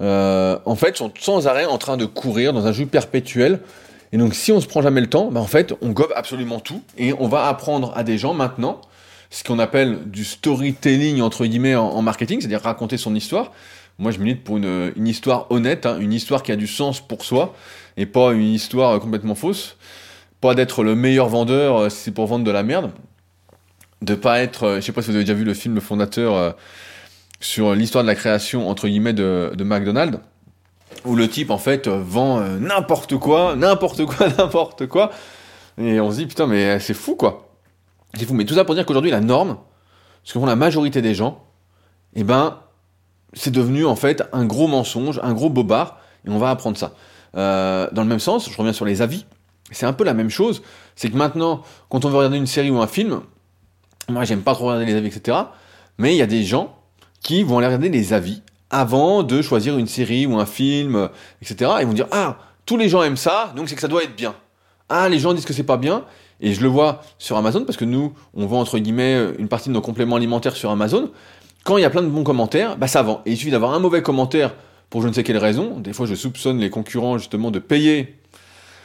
euh, 0.00 0.60
en 0.64 0.76
fait, 0.76 0.96
sont 0.96 1.12
sans 1.18 1.48
arrêt 1.48 1.64
en 1.64 1.76
train 1.76 1.96
de 1.96 2.04
courir 2.04 2.52
dans 2.52 2.66
un 2.66 2.72
jus 2.72 2.86
perpétuel. 2.86 3.58
Et 4.12 4.16
donc 4.16 4.36
si 4.36 4.52
on 4.52 4.60
se 4.60 4.68
prend 4.68 4.80
jamais 4.80 5.00
le 5.00 5.08
temps, 5.08 5.32
bah, 5.32 5.40
en 5.40 5.46
fait, 5.48 5.74
on 5.82 5.88
gobe 5.88 6.12
absolument 6.14 6.60
tout 6.60 6.82
et 6.96 7.12
on 7.18 7.26
va 7.26 7.48
apprendre 7.48 7.92
à 7.96 8.04
des 8.04 8.16
gens 8.16 8.32
maintenant 8.32 8.80
ce 9.28 9.42
qu'on 9.42 9.58
appelle 9.58 9.98
du 10.06 10.24
storytelling 10.24 11.20
entre 11.20 11.46
guillemets 11.46 11.74
en, 11.74 12.00
marketing, 12.00 12.40
c'est-à-dire 12.40 12.62
raconter 12.62 12.96
son 12.96 13.16
histoire. 13.16 13.50
Moi, 13.98 14.12
je 14.12 14.20
milite 14.20 14.44
pour 14.44 14.58
une, 14.58 14.92
une 14.94 15.08
histoire 15.08 15.50
honnête, 15.50 15.84
hein, 15.84 15.98
une 15.98 16.12
histoire 16.12 16.44
qui 16.44 16.52
a 16.52 16.56
du 16.56 16.68
sens 16.68 17.00
pour 17.00 17.24
soi 17.24 17.56
et 17.96 18.06
pas 18.06 18.32
une 18.32 18.52
histoire 18.52 19.00
complètement 19.00 19.34
fausse 19.34 19.76
pas 20.42 20.56
d'être 20.56 20.82
le 20.82 20.96
meilleur 20.96 21.28
vendeur 21.28 21.76
euh, 21.76 21.88
si 21.88 21.98
c'est 21.98 22.10
pour 22.10 22.26
vendre 22.26 22.44
de 22.44 22.50
la 22.50 22.64
merde, 22.64 22.90
de 24.02 24.14
pas 24.16 24.40
être, 24.40 24.64
euh, 24.64 24.76
je 24.76 24.80
sais 24.80 24.92
pas 24.92 25.00
si 25.00 25.08
vous 25.08 25.14
avez 25.14 25.24
déjà 25.24 25.34
vu 25.34 25.44
le 25.44 25.54
film 25.54 25.76
Le 25.76 25.80
Fondateur 25.80 26.34
euh, 26.34 26.50
sur 27.40 27.74
l'histoire 27.74 28.02
de 28.02 28.08
la 28.08 28.16
création 28.16 28.68
entre 28.68 28.88
guillemets 28.88 29.12
de, 29.12 29.52
de 29.54 29.64
McDonald's, 29.64 30.18
où 31.04 31.14
le 31.14 31.28
type 31.28 31.50
en 31.50 31.58
fait 31.58 31.86
vend 31.86 32.40
n'importe 32.58 33.16
quoi, 33.16 33.54
n'importe 33.54 34.04
quoi, 34.04 34.28
n'importe 34.38 34.88
quoi, 34.88 35.12
et 35.78 36.00
on 36.00 36.10
se 36.10 36.16
dit 36.16 36.26
putain 36.26 36.48
mais 36.48 36.80
c'est 36.80 36.94
fou 36.94 37.14
quoi, 37.14 37.48
c'est 38.14 38.26
fou. 38.26 38.34
Mais 38.34 38.44
tout 38.44 38.54
ça 38.54 38.64
pour 38.64 38.74
dire 38.74 38.84
qu'aujourd'hui 38.84 39.12
la 39.12 39.20
norme, 39.20 39.58
ce 40.24 40.32
que 40.32 40.40
font 40.40 40.46
la 40.46 40.56
majorité 40.56 41.02
des 41.02 41.14
gens, 41.14 41.44
eh 42.14 42.24
ben 42.24 42.58
c'est 43.32 43.52
devenu 43.52 43.86
en 43.86 43.96
fait 43.96 44.24
un 44.32 44.44
gros 44.44 44.66
mensonge, 44.66 45.20
un 45.22 45.34
gros 45.34 45.50
bobard, 45.50 45.98
et 46.26 46.30
on 46.30 46.38
va 46.38 46.50
apprendre 46.50 46.76
ça. 46.76 46.94
dans 47.34 48.02
le 48.02 48.08
même 48.08 48.20
sens, 48.20 48.50
je 48.50 48.56
reviens 48.56 48.72
sur 48.72 48.84
les 48.84 49.02
avis. 49.02 49.24
C'est 49.72 49.86
un 49.86 49.92
peu 49.92 50.04
la 50.04 50.14
même 50.14 50.30
chose. 50.30 50.62
C'est 50.96 51.10
que 51.10 51.16
maintenant, 51.16 51.62
quand 51.88 52.04
on 52.04 52.10
veut 52.10 52.16
regarder 52.16 52.36
une 52.36 52.46
série 52.46 52.70
ou 52.70 52.80
un 52.80 52.86
film, 52.86 53.22
moi 54.08 54.24
j'aime 54.24 54.42
pas 54.42 54.54
trop 54.54 54.66
regarder 54.66 54.86
les 54.86 54.94
avis, 54.94 55.08
etc. 55.08 55.38
Mais 55.98 56.14
il 56.14 56.18
y 56.18 56.22
a 56.22 56.26
des 56.26 56.44
gens 56.44 56.76
qui 57.22 57.42
vont 57.42 57.58
aller 57.58 57.66
regarder 57.66 57.88
les 57.88 58.12
avis 58.12 58.42
avant 58.70 59.22
de 59.22 59.42
choisir 59.42 59.78
une 59.78 59.86
série 59.86 60.26
ou 60.26 60.38
un 60.38 60.46
film, 60.46 61.08
etc. 61.40 61.70
Ils 61.80 61.86
vont 61.86 61.92
dire 61.92 62.08
Ah, 62.10 62.38
tous 62.66 62.76
les 62.76 62.88
gens 62.88 63.02
aiment 63.02 63.16
ça, 63.16 63.52
donc 63.56 63.68
c'est 63.68 63.74
que 63.74 63.80
ça 63.80 63.88
doit 63.88 64.02
être 64.02 64.16
bien. 64.16 64.34
Ah, 64.88 65.08
les 65.08 65.18
gens 65.18 65.32
disent 65.32 65.44
que 65.44 65.52
c'est 65.52 65.62
pas 65.62 65.76
bien. 65.76 66.04
Et 66.40 66.54
je 66.54 66.60
le 66.60 66.68
vois 66.68 67.02
sur 67.18 67.36
Amazon 67.36 67.64
parce 67.64 67.78
que 67.78 67.84
nous, 67.84 68.14
on 68.34 68.46
vend 68.46 68.60
entre 68.60 68.78
guillemets 68.78 69.28
une 69.38 69.48
partie 69.48 69.68
de 69.68 69.74
nos 69.74 69.80
compléments 69.80 70.16
alimentaires 70.16 70.56
sur 70.56 70.70
Amazon. 70.70 71.10
Quand 71.64 71.76
il 71.76 71.82
y 71.82 71.84
a 71.84 71.90
plein 71.90 72.02
de 72.02 72.08
bons 72.08 72.24
commentaires, 72.24 72.76
bah 72.76 72.88
ça 72.88 73.02
vend. 73.02 73.22
Et 73.24 73.32
il 73.32 73.36
suffit 73.36 73.52
d'avoir 73.52 73.72
un 73.72 73.78
mauvais 73.78 74.02
commentaire 74.02 74.52
pour 74.90 75.00
je 75.02 75.08
ne 75.08 75.12
sais 75.12 75.22
quelle 75.22 75.38
raison. 75.38 75.78
Des 75.78 75.92
fois, 75.92 76.06
je 76.06 76.14
soupçonne 76.14 76.58
les 76.58 76.68
concurrents 76.68 77.16
justement 77.16 77.50
de 77.50 77.60
payer 77.60 78.18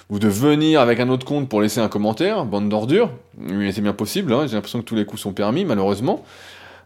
ou 0.09 0.19
de 0.19 0.27
venir 0.27 0.79
avec 0.79 0.99
un 0.99 1.09
autre 1.09 1.25
compte 1.25 1.49
pour 1.49 1.61
laisser 1.61 1.79
un 1.79 1.89
commentaire, 1.89 2.45
bande 2.45 2.69
d'ordures, 2.69 3.11
mais 3.37 3.71
c'est 3.71 3.81
bien 3.81 3.93
possible, 3.93 4.33
hein, 4.33 4.47
j'ai 4.47 4.55
l'impression 4.55 4.79
que 4.79 4.85
tous 4.85 4.95
les 4.95 5.05
coups 5.05 5.21
sont 5.21 5.33
permis, 5.33 5.65
malheureusement, 5.65 6.23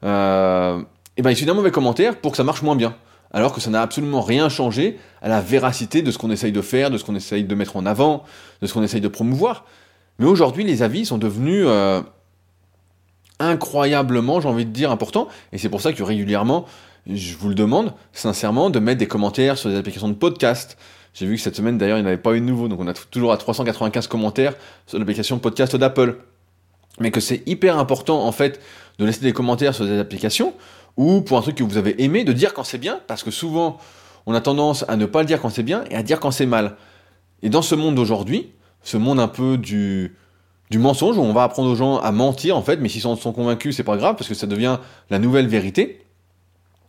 euh, 0.03 0.81
et 1.17 1.21
ben 1.21 1.29
il 1.29 1.35
suffit 1.35 1.45
d'un 1.45 1.53
mauvais 1.53 1.71
commentaire 1.71 2.15
pour 2.15 2.31
que 2.31 2.37
ça 2.37 2.43
marche 2.43 2.61
moins 2.61 2.75
bien. 2.75 2.95
Alors 3.33 3.53
que 3.53 3.61
ça 3.61 3.69
n'a 3.69 3.81
absolument 3.81 4.21
rien 4.21 4.49
changé 4.49 4.99
à 5.21 5.29
la 5.29 5.39
véracité 5.39 6.01
de 6.01 6.11
ce 6.11 6.17
qu'on 6.17 6.31
essaye 6.31 6.51
de 6.51 6.61
faire, 6.61 6.89
de 6.91 6.97
ce 6.97 7.05
qu'on 7.05 7.15
essaye 7.15 7.45
de 7.45 7.55
mettre 7.55 7.77
en 7.77 7.85
avant, 7.85 8.23
de 8.61 8.67
ce 8.67 8.73
qu'on 8.73 8.83
essaye 8.83 8.99
de 8.99 9.07
promouvoir. 9.07 9.65
Mais 10.19 10.25
aujourd'hui, 10.25 10.65
les 10.65 10.83
avis 10.83 11.05
sont 11.05 11.17
devenus 11.17 11.63
euh, 11.65 12.01
incroyablement, 13.39 14.41
j'ai 14.41 14.49
envie 14.49 14.65
de 14.65 14.71
dire, 14.71 14.91
importants. 14.91 15.29
Et 15.53 15.57
c'est 15.57 15.69
pour 15.69 15.81
ça 15.81 15.93
que 15.93 16.03
régulièrement, 16.03 16.65
je 17.07 17.35
vous 17.37 17.49
le 17.49 17.55
demande, 17.55 17.93
sincèrement, 18.11 18.69
de 18.69 18.79
mettre 18.79 18.99
des 18.99 19.07
commentaires 19.07 19.57
sur 19.57 19.69
les 19.69 19.77
applications 19.77 20.09
de 20.09 20.13
podcast, 20.13 20.77
j'ai 21.13 21.25
vu 21.25 21.35
que 21.35 21.41
cette 21.41 21.55
semaine, 21.55 21.77
d'ailleurs, 21.77 21.97
il 21.97 22.01
n'y 22.01 22.07
en 22.07 22.11
avait 22.11 22.21
pas 22.21 22.33
eu 22.33 22.39
de 22.39 22.45
nouveau. 22.45 22.67
Donc 22.67 22.79
on 22.79 22.87
a 22.87 22.93
toujours 22.93 23.31
à 23.31 23.37
395 23.37 24.07
commentaires 24.07 24.53
sur 24.87 24.97
l'application 24.97 25.39
podcast 25.39 25.75
d'Apple. 25.75 26.17
Mais 26.99 27.11
que 27.11 27.19
c'est 27.19 27.43
hyper 27.47 27.77
important, 27.77 28.25
en 28.25 28.31
fait, 28.31 28.59
de 28.99 29.05
laisser 29.05 29.21
des 29.21 29.33
commentaires 29.33 29.73
sur 29.73 29.85
des 29.85 29.97
applications 29.97 30.53
ou 30.97 31.21
pour 31.21 31.37
un 31.37 31.41
truc 31.41 31.55
que 31.55 31.63
vous 31.63 31.77
avez 31.77 32.01
aimé, 32.03 32.23
de 32.23 32.33
dire 32.33 32.53
quand 32.53 32.63
c'est 32.63 32.77
bien, 32.77 32.99
parce 33.07 33.23
que 33.23 33.31
souvent, 33.31 33.77
on 34.25 34.33
a 34.33 34.41
tendance 34.41 34.85
à 34.87 34.97
ne 34.97 35.05
pas 35.05 35.21
le 35.21 35.25
dire 35.25 35.41
quand 35.41 35.49
c'est 35.49 35.63
bien 35.63 35.83
et 35.89 35.95
à 35.95 36.03
dire 36.03 36.19
quand 36.19 36.31
c'est 36.31 36.45
mal. 36.45 36.75
Et 37.43 37.49
dans 37.49 37.61
ce 37.61 37.75
monde 37.75 37.95
d'aujourd'hui, 37.95 38.51
ce 38.83 38.97
monde 38.97 39.19
un 39.19 39.27
peu 39.27 39.57
du, 39.57 40.15
du 40.69 40.79
mensonge, 40.79 41.17
où 41.17 41.21
on 41.21 41.33
va 41.33 41.43
apprendre 41.43 41.69
aux 41.69 41.75
gens 41.75 41.97
à 41.97 42.11
mentir, 42.11 42.57
en 42.57 42.61
fait, 42.61 42.77
mais 42.77 42.89
s'ils 42.89 43.01
sont, 43.01 43.15
sont 43.15 43.31
convaincus, 43.31 43.75
c'est 43.75 43.83
pas 43.83 43.97
grave, 43.97 44.15
parce 44.15 44.27
que 44.27 44.35
ça 44.35 44.47
devient 44.47 44.79
la 45.09 45.19
nouvelle 45.19 45.47
vérité. 45.47 46.00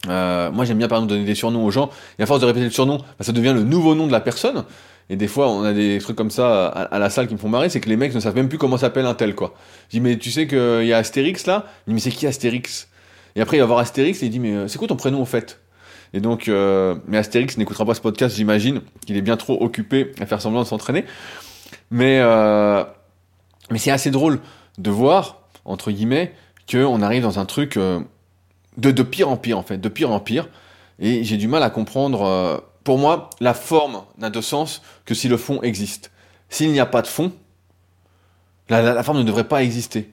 Euh, 0.09 0.51
moi, 0.51 0.65
j'aime 0.65 0.79
bien 0.79 0.89
par 0.89 0.99
exemple 0.99 1.13
donner 1.13 1.25
des 1.25 1.35
surnoms 1.35 1.65
aux 1.65 1.71
gens. 1.71 1.91
Et 2.19 2.23
à 2.23 2.27
force 2.27 2.41
de 2.41 2.47
répéter 2.47 2.65
le 2.65 2.71
surnom, 2.71 2.99
bah, 2.99 3.05
ça 3.21 3.33
devient 3.33 3.53
le 3.55 3.63
nouveau 3.63 3.95
nom 3.95 4.07
de 4.07 4.13
la 4.13 4.21
personne. 4.21 4.65
Et 5.11 5.17
des 5.17 5.29
fois, 5.29 5.51
on 5.51 5.63
a 5.63 5.73
des 5.73 5.99
trucs 5.99 6.17
comme 6.17 6.31
ça 6.31 6.67
à, 6.69 6.99
la 6.99 7.11
salle 7.11 7.27
qui 7.27 7.35
me 7.35 7.39
font 7.39 7.49
marrer, 7.49 7.69
c'est 7.69 7.81
que 7.81 7.89
les 7.89 7.97
mecs 7.97 8.15
ne 8.15 8.21
savent 8.21 8.35
même 8.35 8.49
plus 8.49 8.59
comment 8.59 8.79
s'appelle 8.79 9.07
un 9.07 9.15
tel, 9.15 9.35
quoi. 9.35 9.55
Je 9.89 9.99
dis, 9.99 10.01
mais 10.01 10.17
tu 10.17 10.31
sais 10.31 10.47
qu'il 10.47 10.85
y 10.85 10.93
a 10.93 10.99
Astérix 10.99 11.47
là? 11.47 11.67
Il 11.87 11.91
dit, 11.91 11.95
mais 11.95 12.01
c'est 12.01 12.11
qui 12.11 12.27
Astérix? 12.27 12.89
Et 13.37 13.41
après, 13.41 13.57
il 13.57 13.61
va 13.61 13.67
voir 13.67 13.79
Astérix 13.81 14.23
et 14.23 14.27
il 14.27 14.31
dit, 14.31 14.39
mais 14.39 14.53
euh, 14.53 14.69
c'est 14.69 14.79
quoi 14.79 14.89
ton 14.89 14.97
prénom 14.97 15.21
au 15.21 15.27
fait? 15.27 15.61
Et 16.15 16.21
donc, 16.21 16.49
euh, 16.49 16.95
mais 17.07 17.19
Astérix 17.19 17.57
n'écoutera 17.57 17.85
pas 17.85 17.95
ce 17.95 18.01
podcast, 18.01 18.37
j'imagine, 18.37 18.81
qu'il 19.07 19.17
est 19.17 19.23
bien 19.23 19.37
trop 19.37 19.63
occupé 19.63 20.13
à 20.21 20.27
faire 20.27 20.41
semblant 20.41 20.63
de 20.63 20.67
s'entraîner. 20.67 21.05
Mais, 21.91 22.21
euh, 22.21 22.85
mais 23.71 23.79
c'est 23.79 23.91
assez 23.91 24.11
drôle 24.11 24.41
de 24.79 24.91
voir, 24.91 25.43
entre 25.65 25.91
guillemets, 25.91 26.33
qu'on 26.71 27.03
arrive 27.03 27.23
dans 27.23 27.39
un 27.39 27.45
truc 27.45 27.79
de, 28.77 28.91
de 28.91 29.03
pire 29.03 29.29
en 29.29 29.37
pire 29.37 29.59
en 29.59 29.63
fait, 29.63 29.79
de 29.79 29.89
pire 29.89 30.11
en 30.11 30.21
pire. 30.21 30.49
Et 30.99 31.25
j'ai 31.25 31.37
du 31.37 31.49
mal 31.49 31.63
à 31.63 31.71
comprendre. 31.71 32.23
Euh, 32.23 32.59
pour 32.85 32.99
moi, 32.99 33.31
la 33.41 33.55
forme 33.55 34.03
n'a 34.19 34.31
de 34.31 34.41
sens 34.41 34.83
que 35.05 35.15
si 35.15 35.29
le 35.29 35.37
fond 35.37 35.63
existe. 35.63 36.11
S'il 36.49 36.73
n'y 36.73 36.81
a 36.81 36.87
pas 36.87 37.03
de 37.03 37.07
fond, 37.07 37.33
la, 38.69 39.03
forme 39.03 39.19
ne 39.19 39.23
devrait 39.23 39.49
pas 39.49 39.63
exister. 39.63 40.13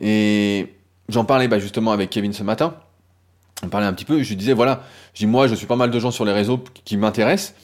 Et 0.00 0.74
j'en 1.08 1.24
parlais 1.24 1.48
bah, 1.48 1.58
justement 1.58 1.92
avec 1.92 2.10
Kevin 2.10 2.32
ce 2.32 2.42
matin. 2.42 2.74
On 3.62 3.68
parlait 3.68 3.86
un 3.86 3.92
petit 3.92 4.04
peu, 4.04 4.22
je 4.22 4.28
lui 4.28 4.36
disais 4.36 4.52
voilà, 4.52 4.82
je 5.14 5.20
dis 5.20 5.26
moi 5.26 5.48
je 5.48 5.54
suis 5.54 5.66
pas 5.66 5.76
mal 5.76 5.90
de 5.90 5.98
gens 5.98 6.10
sur 6.10 6.26
les 6.26 6.32
réseaux 6.32 6.62
qui 6.84 6.98
m'intéressent, 6.98 7.54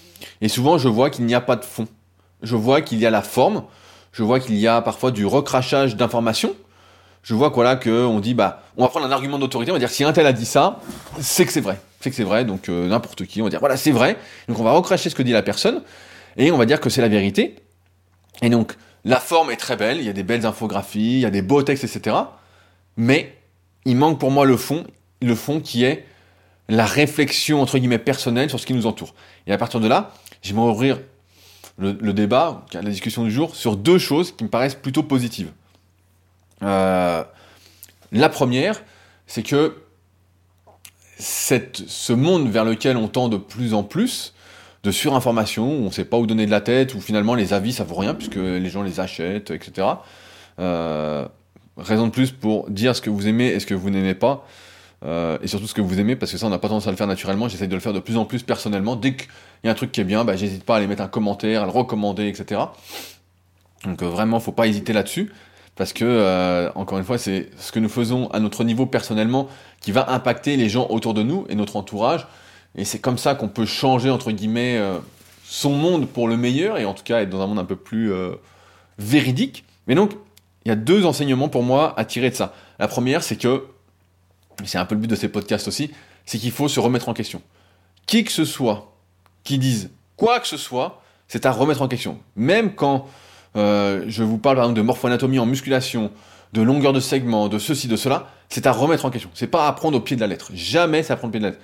et 0.40 0.48
souvent 0.48 0.78
je 0.78 0.88
vois 0.88 1.10
qu'il 1.10 1.26
n'y 1.26 1.34
a 1.34 1.40
pas 1.42 1.56
de 1.56 1.64
fond. 1.66 1.86
Je 2.42 2.56
vois 2.56 2.80
qu'il 2.80 2.98
y 2.98 3.04
a 3.04 3.10
la 3.10 3.20
forme, 3.20 3.64
je 4.10 4.22
vois 4.22 4.40
qu'il 4.40 4.56
y 4.56 4.66
a 4.66 4.80
parfois 4.80 5.10
du 5.10 5.26
recrachage 5.26 5.94
d'informations, 5.94 6.56
je 7.22 7.34
vois 7.34 7.50
quoi 7.50 7.64
là 7.64 7.76
que 7.76 8.04
on 8.04 8.20
dit 8.20 8.34
bah 8.34 8.62
on 8.76 8.82
va 8.82 8.88
prendre 8.88 9.06
un 9.06 9.12
argument 9.12 9.38
d'autorité, 9.38 9.70
on 9.70 9.74
va 9.74 9.78
dire 9.78 9.90
si 9.90 10.04
un 10.04 10.12
tel 10.12 10.26
a 10.26 10.32
dit 10.32 10.46
ça, 10.46 10.80
c'est 11.20 11.46
que 11.46 11.52
c'est 11.52 11.60
vrai, 11.60 11.80
c'est 12.00 12.10
que 12.10 12.16
c'est 12.16 12.24
vrai, 12.24 12.44
donc 12.44 12.68
euh, 12.68 12.88
n'importe 12.88 13.24
qui, 13.26 13.40
on 13.40 13.44
va 13.44 13.50
dire 13.50 13.60
voilà 13.60 13.76
c'est 13.76 13.92
vrai, 13.92 14.16
donc 14.48 14.58
on 14.58 14.64
va 14.64 14.72
recracher 14.72 15.10
ce 15.10 15.14
que 15.14 15.22
dit 15.22 15.32
la 15.32 15.42
personne 15.42 15.82
et 16.36 16.50
on 16.50 16.58
va 16.58 16.66
dire 16.66 16.80
que 16.80 16.90
c'est 16.90 17.02
la 17.02 17.08
vérité. 17.08 17.56
Et 18.40 18.48
donc 18.48 18.76
la 19.04 19.20
forme 19.20 19.50
est 19.50 19.56
très 19.56 19.76
belle, 19.76 19.98
il 19.98 20.04
y 20.04 20.08
a 20.08 20.12
des 20.12 20.22
belles 20.22 20.46
infographies, 20.46 21.14
il 21.14 21.20
y 21.20 21.26
a 21.26 21.30
des 21.30 21.42
beaux 21.42 21.62
textes, 21.62 21.84
etc. 21.84 22.16
Mais 22.96 23.36
il 23.84 23.96
manque 23.96 24.18
pour 24.18 24.30
moi 24.30 24.44
le 24.44 24.56
fond, 24.56 24.84
le 25.20 25.34
fond 25.34 25.60
qui 25.60 25.84
est 25.84 26.06
la 26.68 26.86
réflexion 26.86 27.60
entre 27.60 27.78
guillemets 27.78 27.98
personnelle 27.98 28.48
sur 28.48 28.60
ce 28.60 28.66
qui 28.66 28.74
nous 28.74 28.86
entoure. 28.86 29.14
Et 29.46 29.52
à 29.52 29.58
partir 29.58 29.80
de 29.80 29.88
là, 29.88 30.12
j'aimerais 30.42 30.70
ouvrir 30.70 31.00
le, 31.78 32.12
débat, 32.12 32.64
la 32.72 32.82
discussion 32.82 33.24
du 33.24 33.30
jour, 33.30 33.56
sur 33.56 33.76
deux 33.76 33.98
choses 33.98 34.32
qui 34.32 34.44
me 34.44 34.48
paraissent 34.48 34.74
plutôt 34.74 35.02
positives. 35.02 35.50
Euh, 36.62 37.24
la 38.12 38.28
première, 38.28 38.82
c'est 39.26 39.42
que 39.42 39.76
ce 41.18 42.12
monde 42.12 42.50
vers 42.50 42.64
lequel 42.64 42.96
on 42.96 43.08
tend 43.08 43.28
de 43.28 43.36
plus 43.36 43.74
en 43.74 43.82
plus, 43.82 44.34
de 44.82 44.90
surinformation, 44.90 45.64
où 45.64 45.82
on 45.82 45.86
ne 45.86 45.90
sait 45.90 46.04
pas 46.04 46.18
où 46.18 46.26
donner 46.26 46.46
de 46.46 46.50
la 46.50 46.60
tête, 46.60 46.94
où 46.94 47.00
finalement 47.00 47.34
les 47.34 47.52
avis 47.52 47.72
ça 47.72 47.84
vaut 47.84 47.94
rien 47.94 48.14
puisque 48.14 48.36
les 48.36 48.68
gens 48.68 48.82
les 48.82 48.98
achètent, 48.98 49.50
etc. 49.50 49.86
Euh, 50.58 51.26
raison 51.76 52.06
de 52.06 52.12
plus 52.12 52.32
pour 52.32 52.68
dire 52.68 52.96
ce 52.96 53.00
que 53.00 53.10
vous 53.10 53.28
aimez 53.28 53.46
et 53.46 53.60
ce 53.60 53.66
que 53.66 53.74
vous 53.74 53.90
n'aimez 53.90 54.14
pas, 54.14 54.44
euh, 55.04 55.38
et 55.40 55.46
surtout 55.46 55.68
ce 55.68 55.74
que 55.74 55.80
vous 55.80 56.00
aimez, 56.00 56.16
parce 56.16 56.32
que 56.32 56.38
ça 56.38 56.46
on 56.46 56.50
n'a 56.50 56.58
pas 56.58 56.68
tendance 56.68 56.88
à 56.88 56.90
le 56.90 56.96
faire 56.96 57.06
naturellement, 57.06 57.48
j'essaye 57.48 57.68
de 57.68 57.74
le 57.74 57.80
faire 57.80 57.92
de 57.92 58.00
plus 58.00 58.16
en 58.16 58.24
plus 58.24 58.42
personnellement. 58.42 58.96
Dès 58.96 59.14
qu'il 59.14 59.28
y 59.64 59.68
a 59.68 59.70
un 59.70 59.74
truc 59.74 59.92
qui 59.92 60.00
est 60.00 60.04
bien, 60.04 60.24
bah, 60.24 60.34
j'hésite 60.36 60.64
pas 60.64 60.74
à 60.74 60.76
aller 60.78 60.88
mettre 60.88 61.02
un 61.02 61.08
commentaire, 61.08 61.62
à 61.62 61.66
le 61.66 61.70
recommander, 61.70 62.26
etc. 62.26 62.60
Donc 63.84 64.02
vraiment, 64.02 64.40
faut 64.40 64.52
pas 64.52 64.66
hésiter 64.66 64.92
là-dessus, 64.92 65.32
parce 65.76 65.92
que, 65.92 66.04
euh, 66.04 66.70
encore 66.74 66.98
une 66.98 67.04
fois, 67.04 67.18
c'est 67.18 67.50
ce 67.56 67.72
que 67.72 67.78
nous 67.78 67.88
faisons 67.88 68.28
à 68.30 68.40
notre 68.40 68.64
niveau 68.64 68.86
personnellement 68.86 69.48
qui 69.80 69.92
va 69.92 70.10
impacter 70.10 70.56
les 70.56 70.68
gens 70.68 70.86
autour 70.90 71.14
de 71.14 71.22
nous 71.22 71.46
et 71.48 71.54
notre 71.54 71.76
entourage, 71.76 72.26
et 72.76 72.84
c'est 72.84 72.98
comme 72.98 73.18
ça 73.18 73.34
qu'on 73.34 73.48
peut 73.48 73.66
changer, 73.66 74.10
entre 74.10 74.32
guillemets, 74.32 74.78
euh, 74.78 74.98
son 75.44 75.70
monde 75.70 76.08
pour 76.08 76.28
le 76.28 76.36
meilleur, 76.36 76.78
et 76.78 76.84
en 76.84 76.94
tout 76.94 77.04
cas 77.04 77.20
être 77.22 77.30
dans 77.30 77.40
un 77.40 77.46
monde 77.46 77.58
un 77.58 77.64
peu 77.64 77.76
plus 77.76 78.12
euh, 78.12 78.32
véridique. 78.98 79.64
Mais 79.86 79.94
donc, 79.94 80.12
il 80.64 80.68
y 80.68 80.72
a 80.72 80.76
deux 80.76 81.04
enseignements 81.04 81.48
pour 81.48 81.62
moi 81.62 81.94
à 81.98 82.04
tirer 82.04 82.30
de 82.30 82.34
ça. 82.34 82.54
La 82.78 82.88
première, 82.88 83.22
c'est 83.22 83.36
que, 83.36 83.66
c'est 84.64 84.78
un 84.78 84.84
peu 84.84 84.94
le 84.94 85.00
but 85.00 85.08
de 85.08 85.16
ces 85.16 85.28
podcasts 85.28 85.68
aussi, 85.68 85.90
c'est 86.24 86.38
qu'il 86.38 86.52
faut 86.52 86.68
se 86.68 86.80
remettre 86.80 87.08
en 87.08 87.14
question. 87.14 87.42
Qui 88.06 88.24
que 88.24 88.32
ce 88.32 88.44
soit 88.44 88.92
qui 89.44 89.58
dise 89.58 89.90
quoi 90.16 90.40
que 90.40 90.46
ce 90.46 90.56
soit, 90.56 91.02
c'est 91.28 91.46
à 91.46 91.52
remettre 91.52 91.82
en 91.82 91.88
question. 91.88 92.20
Même 92.36 92.74
quand 92.74 93.06
euh, 93.56 94.04
je 94.08 94.22
vous 94.22 94.38
parle 94.38 94.56
par 94.56 94.64
exemple 94.64 94.78
de 94.78 94.82
morphoanatomie 94.82 95.38
en 95.38 95.46
musculation, 95.46 96.10
de 96.52 96.62
longueur 96.62 96.92
de 96.92 97.00
segment, 97.00 97.48
de 97.48 97.58
ceci, 97.58 97.88
de 97.88 97.96
cela, 97.96 98.28
c'est 98.48 98.66
à 98.66 98.72
remettre 98.72 99.04
en 99.04 99.10
question. 99.10 99.30
C'est 99.34 99.46
pas 99.46 99.66
à 99.66 99.72
prendre 99.72 99.96
au 99.96 100.00
pied 100.00 100.16
de 100.16 100.20
la 100.20 100.26
lettre. 100.26 100.50
Jamais 100.54 101.10
à 101.10 101.16
prendre 101.16 101.30
au 101.30 101.32
pied 101.32 101.40
de 101.40 101.44
la 101.44 101.50
lettre. 101.52 101.62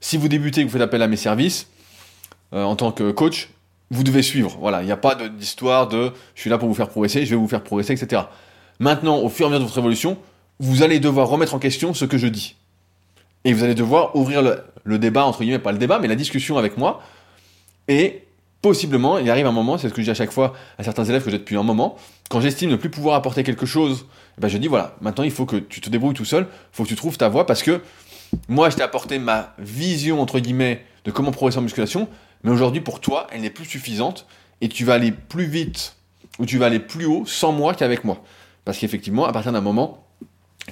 Si 0.00 0.16
vous 0.16 0.28
débutez 0.28 0.60
et 0.60 0.64
que 0.64 0.68
vous 0.68 0.72
faites 0.72 0.82
appel 0.82 1.02
à 1.02 1.08
mes 1.08 1.16
services, 1.16 1.68
euh, 2.52 2.62
en 2.62 2.76
tant 2.76 2.92
que 2.92 3.10
coach, 3.10 3.50
vous 3.90 4.04
devez 4.04 4.22
suivre. 4.22 4.56
Voilà, 4.60 4.82
il 4.82 4.86
n'y 4.86 4.92
a 4.92 4.96
pas 4.96 5.16
d'histoire 5.16 5.88
de, 5.88 6.12
je 6.34 6.40
suis 6.40 6.50
là 6.50 6.58
pour 6.58 6.68
vous 6.68 6.74
faire 6.74 6.88
progresser, 6.88 7.24
je 7.24 7.30
vais 7.30 7.36
vous 7.36 7.48
faire 7.48 7.64
progresser, 7.64 7.92
etc. 7.92 8.22
Maintenant, 8.78 9.18
au 9.18 9.28
fur 9.28 9.46
et 9.46 9.48
à 9.48 9.50
mesure 9.50 9.60
de 9.60 9.66
votre 9.66 9.78
évolution, 9.78 10.18
vous 10.60 10.82
allez 10.82 11.00
devoir 11.00 11.28
remettre 11.28 11.54
en 11.54 11.58
question 11.58 11.94
ce 11.94 12.04
que 12.04 12.18
je 12.18 12.28
dis. 12.28 12.54
Et 13.44 13.52
vous 13.52 13.64
allez 13.64 13.74
devoir 13.74 14.14
ouvrir 14.14 14.42
le, 14.42 14.60
le 14.84 14.98
débat, 14.98 15.24
entre 15.24 15.40
guillemets, 15.40 15.58
pas 15.58 15.72
le 15.72 15.78
débat, 15.78 15.98
mais 15.98 16.08
la 16.08 16.16
discussion 16.16 16.58
avec 16.58 16.76
moi. 16.76 17.02
Et 17.88 18.27
possiblement, 18.62 19.18
il 19.18 19.30
arrive 19.30 19.46
un 19.46 19.52
moment, 19.52 19.78
c'est 19.78 19.88
ce 19.88 19.94
que 19.94 20.00
je 20.00 20.06
dis 20.06 20.10
à 20.10 20.14
chaque 20.14 20.32
fois 20.32 20.54
à 20.78 20.82
certains 20.82 21.04
élèves 21.04 21.24
que 21.24 21.30
j'ai 21.30 21.38
depuis 21.38 21.56
un 21.56 21.62
moment, 21.62 21.96
quand 22.28 22.40
j'estime 22.40 22.70
ne 22.70 22.76
plus 22.76 22.90
pouvoir 22.90 23.14
apporter 23.14 23.44
quelque 23.44 23.66
chose, 23.66 24.06
eh 24.36 24.40
ben 24.40 24.48
je 24.48 24.58
dis 24.58 24.66
voilà, 24.66 24.96
maintenant 25.00 25.24
il 25.24 25.30
faut 25.30 25.46
que 25.46 25.56
tu 25.56 25.80
te 25.80 25.88
débrouilles 25.88 26.14
tout 26.14 26.24
seul, 26.24 26.46
il 26.50 26.76
faut 26.76 26.82
que 26.82 26.88
tu 26.88 26.96
trouves 26.96 27.16
ta 27.16 27.28
voie 27.28 27.46
parce 27.46 27.62
que 27.62 27.80
moi, 28.48 28.70
je 28.70 28.76
t'ai 28.76 28.82
apporté 28.82 29.18
ma 29.18 29.54
vision, 29.58 30.20
entre 30.20 30.38
guillemets, 30.38 30.84
de 31.04 31.10
comment 31.10 31.30
progresser 31.30 31.58
en 31.58 31.62
musculation, 31.62 32.08
mais 32.42 32.50
aujourd'hui, 32.50 32.80
pour 32.80 33.00
toi, 33.00 33.26
elle 33.30 33.40
n'est 33.40 33.50
plus 33.50 33.64
suffisante 33.64 34.26
et 34.60 34.68
tu 34.68 34.84
vas 34.84 34.94
aller 34.94 35.12
plus 35.12 35.46
vite 35.46 35.96
ou 36.38 36.46
tu 36.46 36.58
vas 36.58 36.66
aller 36.66 36.78
plus 36.78 37.06
haut 37.06 37.24
sans 37.26 37.52
moi 37.52 37.74
qu'avec 37.74 38.04
moi. 38.04 38.22
Parce 38.64 38.78
qu'effectivement, 38.78 39.26
à 39.26 39.32
partir 39.32 39.52
d'un 39.52 39.60
moment, 39.60 40.06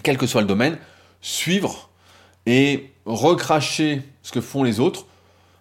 quel 0.03 0.19
que 0.19 0.27
soit 0.27 0.43
le 0.43 0.47
domaine, 0.47 0.79
suivre 1.21 1.91
et 2.45 2.93
recracher 3.05 4.03
ce 4.23 4.33
que 4.33 4.41
font 4.41 4.63
les 4.63 4.81
autres 4.81 5.07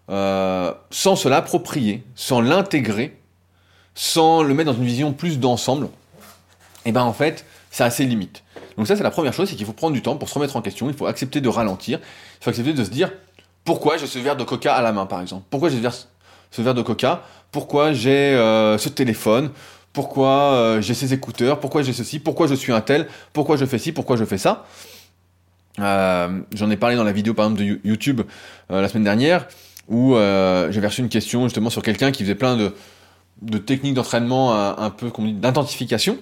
euh, 0.09 0.73
sans 0.91 1.15
se 1.15 1.27
l'approprier, 1.27 2.03
sans 2.15 2.41
l'intégrer, 2.41 3.17
sans 3.95 4.43
le 4.43 4.53
mettre 4.53 4.71
dans 4.71 4.77
une 4.77 4.85
vision 4.85 5.13
plus 5.13 5.39
d'ensemble, 5.39 5.87
et 5.87 6.89
eh 6.89 6.91
ben 6.91 7.01
en 7.01 7.13
fait, 7.13 7.45
ça 7.71 7.85
a 7.85 7.89
ses 7.89 8.05
limites. 8.05 8.43
Donc 8.77 8.87
ça, 8.87 8.95
c'est 8.95 9.03
la 9.03 9.09
première 9.09 9.33
chose, 9.33 9.49
c'est 9.49 9.55
qu'il 9.55 9.65
faut 9.65 9.73
prendre 9.73 9.93
du 9.93 10.01
temps 10.01 10.17
pour 10.17 10.29
se 10.29 10.33
remettre 10.35 10.55
en 10.55 10.61
question, 10.61 10.89
il 10.89 10.95
faut 10.95 11.07
accepter 11.07 11.41
de 11.41 11.49
ralentir, 11.49 11.99
il 12.39 12.43
faut 12.43 12.49
accepter 12.49 12.73
de 12.73 12.83
se 12.83 12.89
dire, 12.89 13.11
pourquoi 13.63 13.97
j'ai 13.97 14.05
ce 14.05 14.19
verre 14.19 14.35
de 14.35 14.43
coca 14.43 14.75
à 14.75 14.81
la 14.81 14.91
main, 14.91 15.07
par 15.07 15.21
exemple? 15.21 15.45
Pourquoi 15.49 15.69
j'ai 15.69 15.81
ce 16.51 16.61
verre 16.61 16.75
de 16.75 16.83
coca? 16.83 17.23
Pourquoi 17.51 17.93
j'ai 17.93 18.35
euh, 18.35 18.77
ce 18.77 18.89
téléphone? 18.89 19.49
Pourquoi 19.91 20.53
euh, 20.53 20.81
j'ai 20.81 20.93
ces 20.93 21.13
écouteurs? 21.13 21.59
Pourquoi 21.59 21.81
j'ai 21.81 21.93
ceci? 21.93 22.19
Pourquoi 22.19 22.47
je 22.47 22.53
suis 22.53 22.71
un 22.71 22.81
tel? 22.81 23.07
Pourquoi 23.33 23.57
je 23.57 23.65
fais 23.65 23.79
ci? 23.79 23.91
Pourquoi 23.91 24.17
je 24.17 24.25
fais 24.25 24.37
ça? 24.37 24.65
J'en 25.77 26.69
ai 26.69 26.77
parlé 26.77 26.95
dans 26.95 27.03
la 27.03 27.11
vidéo, 27.11 27.33
par 27.33 27.45
exemple, 27.45 27.61
de 27.61 27.79
YouTube 27.83 28.21
la 28.69 28.87
semaine 28.87 29.03
dernière, 29.03 29.47
où 29.87 30.15
j'avais 30.15 30.87
reçu 30.87 31.01
une 31.01 31.09
question 31.09 31.43
justement 31.43 31.69
sur 31.69 31.81
quelqu'un 31.81 32.11
qui 32.11 32.23
faisait 32.23 32.35
plein 32.35 32.57
de, 32.57 32.73
de 33.41 33.57
techniques 33.57 33.93
d'entraînement 33.93 34.53
un, 34.53 34.89
peu 34.89 35.11
d'identification. 35.17 36.17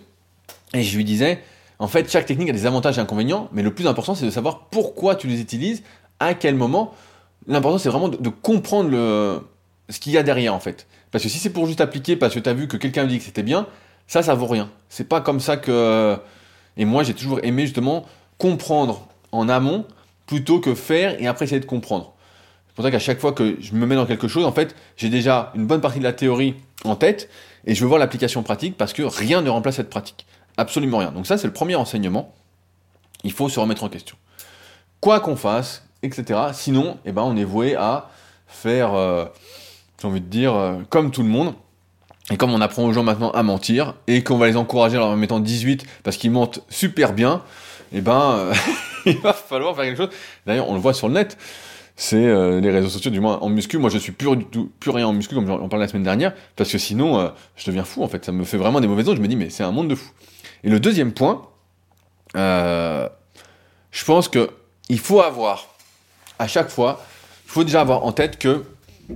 Et 0.73 0.84
je 0.84 0.95
lui 0.97 1.04
disais, 1.04 1.39
en 1.80 1.88
fait, 1.88 2.10
chaque 2.10 2.26
technique 2.26 2.49
a 2.49 2.54
des 2.54 2.65
avantages 2.65 2.97
et 2.97 3.02
inconvénients, 3.02 3.49
mais 3.52 3.62
le 3.62 3.73
plus 3.73 3.88
important, 3.88 4.15
c'est 4.15 4.26
de 4.26 4.32
savoir 4.32 4.67
pourquoi 4.71 5.15
tu 5.15 5.28
les 5.28 5.39
utilises, 5.39 5.84
à 6.19 6.34
quel 6.34 6.56
moment. 6.56 6.93
L'important, 7.47 7.78
c'est 7.78 7.89
vraiment 7.89 8.10
de, 8.10 8.30
comprendre 8.30 8.89
le, 8.89 9.41
ce 9.89 9.99
qu'il 9.99 10.13
y 10.13 10.17
a 10.17 10.23
derrière, 10.23 10.54
en 10.54 10.60
fait. 10.60 10.88
Parce 11.12 11.23
que 11.23 11.30
si 11.30 11.38
c'est 11.38 11.52
pour 11.52 11.67
juste 11.67 11.82
appliquer 11.82 12.15
parce 12.15 12.34
que 12.34 12.39
tu 12.39 12.49
as 12.49 12.54
vu 12.54 12.67
que 12.67 12.78
quelqu'un 12.78 13.06
dit 13.06 13.19
que 13.19 13.23
c'était 13.23 13.43
bien, 13.43 13.67
ça, 14.08 14.23
ça 14.23 14.34
vaut 14.34 14.47
rien. 14.47 14.69
C'est 14.89 15.08
pas 15.08 15.21
comme 15.21 15.39
ça 15.39 15.58
que. 15.58 16.17
Et 16.78 16.86
moi, 16.86 17.04
j'ai 17.04 17.13
toujours 17.13 17.39
aimé 17.43 17.63
justement 17.63 18.06
comprendre 18.38 19.08
en 19.32 19.47
amont 19.47 19.86
plutôt 20.26 20.60
que 20.60 20.73
faire 20.73 21.21
et 21.21 21.28
après 21.28 21.45
essayer 21.45 21.60
de 21.60 21.65
comprendre. 21.65 22.12
C'est 22.74 22.78
pour 22.78 22.86
ça 22.86 22.92
qu'à 22.92 22.98
chaque 22.98 23.20
fois 23.20 23.34
que 23.34 23.56
je 23.62 23.76
me 23.76 23.86
mets 23.86 23.94
dans 23.94 24.08
quelque 24.08 24.28
chose, 24.28 24.46
en 24.46 24.52
fait, 24.52 24.76
j'ai 24.98 25.10
déjà 25.10 25.52
une 25.54 25.68
bonne 25.68 25.80
partie 25.80 26.00
de 26.00 26.04
la 26.04 26.12
théorie 26.12 26.56
en 26.86 26.96
tête 26.96 27.30
et 27.68 27.76
je 27.76 27.82
veux 27.82 27.88
voir 27.88 28.00
l'application 28.00 28.42
pratique 28.42 28.78
parce 28.78 28.94
que 28.94 29.04
rien 29.04 29.44
ne 29.44 29.50
remplace 29.52 29.76
cette 29.76 29.92
pratique. 29.92 30.26
Absolument 30.58 30.98
rien. 30.98 31.12
Donc 31.12 31.28
ça, 31.28 31.38
c'est 31.38 31.46
le 31.46 31.54
premier 31.54 31.76
enseignement. 31.76 32.34
Il 33.24 33.32
faut 33.32 33.48
se 33.48 33.60
remettre 33.60 33.84
en 33.84 33.90
question. 33.90 34.18
Quoi 35.02 35.20
qu'on 35.20 35.36
fasse, 35.36 35.88
etc. 36.02 36.40
Sinon, 36.54 36.98
eh 37.06 37.12
ben, 37.12 37.22
on 37.22 37.38
est 37.38 37.44
voué 37.44 37.76
à 37.76 38.10
faire, 38.48 38.96
euh, 38.96 39.26
j'ai 40.02 40.08
envie 40.08 40.22
de 40.22 40.26
dire, 40.26 40.56
euh, 40.56 40.78
comme 40.90 41.12
tout 41.12 41.22
le 41.22 41.30
monde. 41.30 41.54
Et 42.32 42.38
comme 42.38 42.54
on 42.56 42.62
apprend 42.62 42.86
aux 42.86 42.94
gens 42.94 43.04
maintenant 43.04 43.30
à 43.32 43.44
mentir, 43.44 43.94
et 44.08 44.24
qu'on 44.24 44.40
va 44.40 44.48
les 44.48 44.58
encourager 44.58 44.98
en 44.98 45.10
leur 45.10 45.16
mettant 45.16 45.40
18 45.40 45.86
parce 46.02 46.18
qu'ils 46.18 46.32
mentent 46.32 46.64
super 46.70 47.14
bien, 47.14 47.44
eh 47.94 48.02
ben, 48.02 48.52
il 49.06 49.20
va 49.20 49.34
falloir 49.34 49.76
faire 49.76 49.86
quelque 49.86 49.98
chose. 49.98 50.10
D'ailleurs, 50.48 50.68
on 50.70 50.74
le 50.74 50.80
voit 50.80 50.96
sur 50.96 51.08
le 51.08 51.14
net 51.14 51.38
c'est 51.95 52.25
les 52.62 52.71
réseaux 52.71 52.89
sociaux, 52.89 53.12
du 53.12 53.19
moins 53.19 53.38
en 53.39 53.49
muscu. 53.49 53.77
Moi, 53.77 53.89
je 53.89 53.97
suis 53.97 54.12
plus, 54.12 54.27
plus 54.79 54.91
rien 54.91 55.08
en 55.08 55.13
muscu, 55.13 55.36
comme 55.36 55.45
j'en 55.45 55.69
parlais 55.69 55.86
la 55.86 55.89
semaine 55.89 56.03
dernière, 56.03 56.34
parce 56.56 56.71
que 56.71 56.77
sinon, 56.77 57.32
je 57.56 57.65
deviens 57.65 57.84
fou, 57.84 58.03
en 58.03 58.08
fait. 58.08 58.25
Ça 58.25 58.32
me 58.32 58.43
fait 58.43 58.58
vraiment 58.58 58.82
des 58.82 58.88
mauvaises 58.88 59.08
ondes. 59.08 59.17
Je 59.17 59.21
me 59.21 59.27
dis, 59.27 59.36
mais 59.36 59.49
c'est 59.49 59.63
un 59.63 59.71
monde 59.71 59.89
de 59.89 59.95
fou. 59.95 60.10
Et 60.63 60.69
le 60.69 60.79
deuxième 60.79 61.12
point, 61.12 61.47
euh, 62.36 63.08
je 63.91 64.06
pense 64.06 64.27
que 64.27 64.49
il 64.89 64.99
faut 64.99 65.21
avoir, 65.21 65.67
à 66.39 66.47
chaque 66.47 66.69
fois, 66.69 67.06
il 67.45 67.51
faut 67.51 67.63
déjà 67.63 67.82
avoir 67.82 68.06
en 68.06 68.12
tête 68.12 68.38
que 68.38 68.63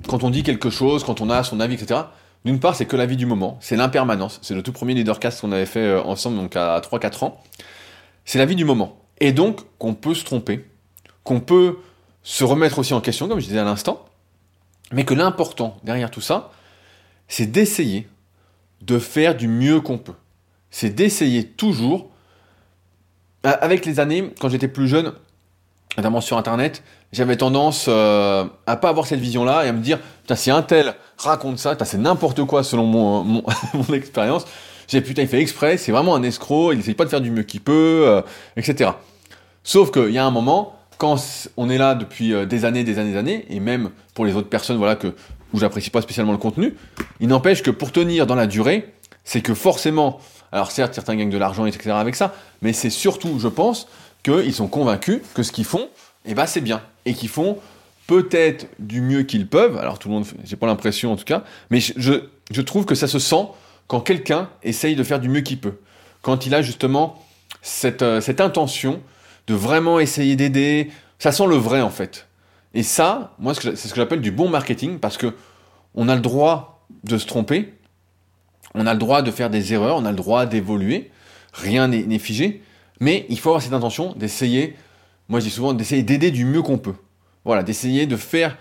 quand 0.07 0.23
on 0.23 0.29
dit 0.29 0.43
quelque 0.43 0.69
chose, 0.69 1.03
quand 1.03 1.21
on 1.21 1.29
a 1.29 1.43
son 1.43 1.59
avis, 1.59 1.75
etc., 1.75 2.01
d'une 2.45 2.59
part, 2.59 2.75
c'est 2.75 2.85
que 2.85 2.95
la 2.95 3.05
vie 3.05 3.17
du 3.17 3.25
moment, 3.25 3.57
c'est 3.61 3.75
l'impermanence. 3.75 4.39
C'est 4.41 4.53
le 4.53 4.63
tout 4.63 4.71
premier 4.71 4.93
leadercast 4.93 5.41
qu'on 5.41 5.51
avait 5.51 5.65
fait 5.65 5.79
euh, 5.79 6.01
ensemble, 6.03 6.37
donc 6.37 6.55
à 6.55 6.79
3-4 6.79 7.25
ans. 7.25 7.41
C'est 8.25 8.37
la 8.37 8.45
vie 8.45 8.55
du 8.55 8.65
moment. 8.65 8.99
Et 9.19 9.31
donc, 9.31 9.61
qu'on 9.79 9.93
peut 9.93 10.13
se 10.13 10.23
tromper, 10.23 10.65
qu'on 11.23 11.39
peut 11.39 11.77
se 12.29 12.43
remettre 12.43 12.79
aussi 12.79 12.93
en 12.93 13.01
question, 13.01 13.27
comme 13.27 13.39
je 13.39 13.45
disais 13.45 13.59
à 13.59 13.63
l'instant, 13.63 14.05
mais 14.91 15.05
que 15.05 15.13
l'important 15.13 15.77
derrière 15.83 16.11
tout 16.11 16.21
ça, 16.21 16.51
c'est 17.27 17.45
d'essayer 17.45 18.07
de 18.81 18.99
faire 18.99 19.35
du 19.35 19.47
mieux 19.47 19.81
qu'on 19.81 19.97
peut 19.97 20.13
c'est 20.69 20.89
d'essayer 20.89 21.43
toujours, 21.43 22.09
avec 23.43 23.85
les 23.85 23.99
années, 23.99 24.31
quand 24.39 24.49
j'étais 24.49 24.67
plus 24.67 24.87
jeune, 24.87 25.13
notamment 25.95 26.21
sur 26.21 26.37
Internet, 26.37 26.83
j'avais 27.13 27.37
tendance 27.37 27.85
euh, 27.87 28.45
à 28.65 28.75
pas 28.75 28.89
avoir 28.89 29.07
cette 29.07 29.19
vision-là 29.19 29.65
et 29.65 29.69
à 29.69 29.73
me 29.73 29.79
dire, 29.79 29.99
putain, 30.21 30.35
si 30.35 30.51
un 30.51 30.61
tel 30.61 30.93
raconte 31.17 31.57
ça, 31.57 31.77
c'est 31.85 31.97
n'importe 31.97 32.43
quoi 32.43 32.63
selon 32.63 32.85
mon, 32.85 33.23
mon, 33.73 33.93
expérience. 33.93 34.45
J'ai 34.87 35.01
putain, 35.01 35.23
il 35.23 35.27
fait 35.27 35.41
exprès, 35.41 35.77
c'est 35.77 35.91
vraiment 35.91 36.15
un 36.15 36.23
escroc, 36.23 36.73
il 36.73 36.79
essaye 36.79 36.93
pas 36.93 37.05
de 37.05 37.09
faire 37.09 37.21
du 37.21 37.31
mieux 37.31 37.43
qu'il 37.43 37.61
peut, 37.61 38.03
euh, 38.05 38.21
etc. 38.57 38.91
Sauf 39.63 39.91
qu'il 39.91 40.11
y 40.11 40.17
a 40.17 40.25
un 40.25 40.31
moment, 40.31 40.76
quand 40.97 41.17
on 41.57 41.69
est 41.69 41.77
là 41.77 41.95
depuis 41.95 42.33
euh, 42.33 42.45
des 42.45 42.65
années, 42.65 42.83
des 42.83 42.99
années, 42.99 43.11
des 43.11 43.17
années, 43.17 43.45
et 43.49 43.59
même 43.59 43.91
pour 44.13 44.25
les 44.25 44.35
autres 44.35 44.49
personnes, 44.49 44.77
voilà, 44.77 44.95
que, 44.95 45.13
où 45.53 45.59
j'apprécie 45.59 45.89
pas 45.89 46.01
spécialement 46.01 46.31
le 46.31 46.37
contenu, 46.37 46.75
il 47.19 47.27
n'empêche 47.27 47.61
que 47.63 47.71
pour 47.71 47.91
tenir 47.91 48.27
dans 48.27 48.35
la 48.35 48.47
durée, 48.47 48.93
c'est 49.23 49.41
que 49.41 49.53
forcément, 49.53 50.19
alors 50.51 50.71
certes, 50.71 50.93
certains 50.93 51.15
gagnent 51.15 51.29
de 51.29 51.37
l'argent, 51.37 51.65
etc. 51.65 51.91
avec 51.91 52.15
ça, 52.15 52.33
mais 52.61 52.73
c'est 52.73 52.89
surtout, 52.89 53.39
je 53.39 53.47
pense, 53.47 53.87
qu'ils 54.23 54.53
sont 54.53 54.67
convaincus 54.67 55.21
que 55.33 55.43
ce 55.43 55.51
qu'ils 55.51 55.65
font, 55.65 55.89
eh 56.25 56.33
ben, 56.33 56.45
c'est 56.45 56.61
bien. 56.61 56.81
Et 57.05 57.13
qu'ils 57.13 57.29
font 57.29 57.57
peut-être 58.07 58.67
du 58.79 59.01
mieux 59.01 59.23
qu'ils 59.23 59.47
peuvent. 59.47 59.77
Alors 59.77 59.99
tout 59.99 60.07
le 60.07 60.15
monde, 60.15 60.25
j'ai 60.43 60.55
pas 60.55 60.67
l'impression 60.67 61.11
en 61.11 61.15
tout 61.15 61.25
cas, 61.25 61.43
mais 61.69 61.79
je, 61.79 62.21
je, 62.51 62.61
trouve 62.61 62.85
que 62.85 62.95
ça 62.95 63.07
se 63.07 63.19
sent 63.19 63.45
quand 63.87 63.99
quelqu'un 63.99 64.49
essaye 64.63 64.95
de 64.95 65.03
faire 65.03 65.19
du 65.19 65.29
mieux 65.29 65.41
qu'il 65.41 65.59
peut. 65.59 65.75
Quand 66.21 66.45
il 66.45 66.55
a 66.55 66.61
justement 66.61 67.21
cette, 67.61 68.01
euh, 68.01 68.21
cette 68.21 68.41
intention 68.41 69.01
de 69.47 69.53
vraiment 69.53 69.99
essayer 69.99 70.35
d'aider, 70.35 70.89
ça 71.19 71.31
sent 71.31 71.47
le 71.47 71.55
vrai 71.55 71.81
en 71.81 71.89
fait. 71.89 72.27
Et 72.73 72.83
ça, 72.83 73.33
moi, 73.39 73.53
c'est 73.55 73.75
ce 73.75 73.89
que 73.89 73.95
j'appelle 73.95 74.21
du 74.21 74.31
bon 74.31 74.49
marketing 74.49 74.99
parce 74.99 75.17
que 75.17 75.33
on 75.95 76.09
a 76.09 76.15
le 76.15 76.21
droit 76.21 76.85
de 77.03 77.17
se 77.17 77.25
tromper, 77.25 77.73
on 78.75 78.85
a 78.85 78.93
le 78.93 78.99
droit 78.99 79.21
de 79.21 79.31
faire 79.31 79.49
des 79.49 79.73
erreurs, 79.73 79.97
on 79.97 80.05
a 80.05 80.11
le 80.11 80.17
droit 80.17 80.45
d'évoluer, 80.45 81.09
rien 81.53 81.87
n'est 81.87 82.19
figé, 82.19 82.61
mais 82.99 83.25
il 83.29 83.39
faut 83.39 83.49
avoir 83.49 83.61
cette 83.61 83.73
intention 83.73 84.13
d'essayer, 84.15 84.75
moi 85.27 85.39
je 85.39 85.45
dis 85.45 85.51
souvent, 85.51 85.73
d'essayer 85.73 86.03
d'aider 86.03 86.29
du 86.31 86.45
mieux 86.45 86.61
qu'on 86.61 86.77
peut. 86.77 86.95
Voilà, 87.45 87.63
d'essayer 87.63 88.05
de 88.05 88.17
faire, 88.17 88.57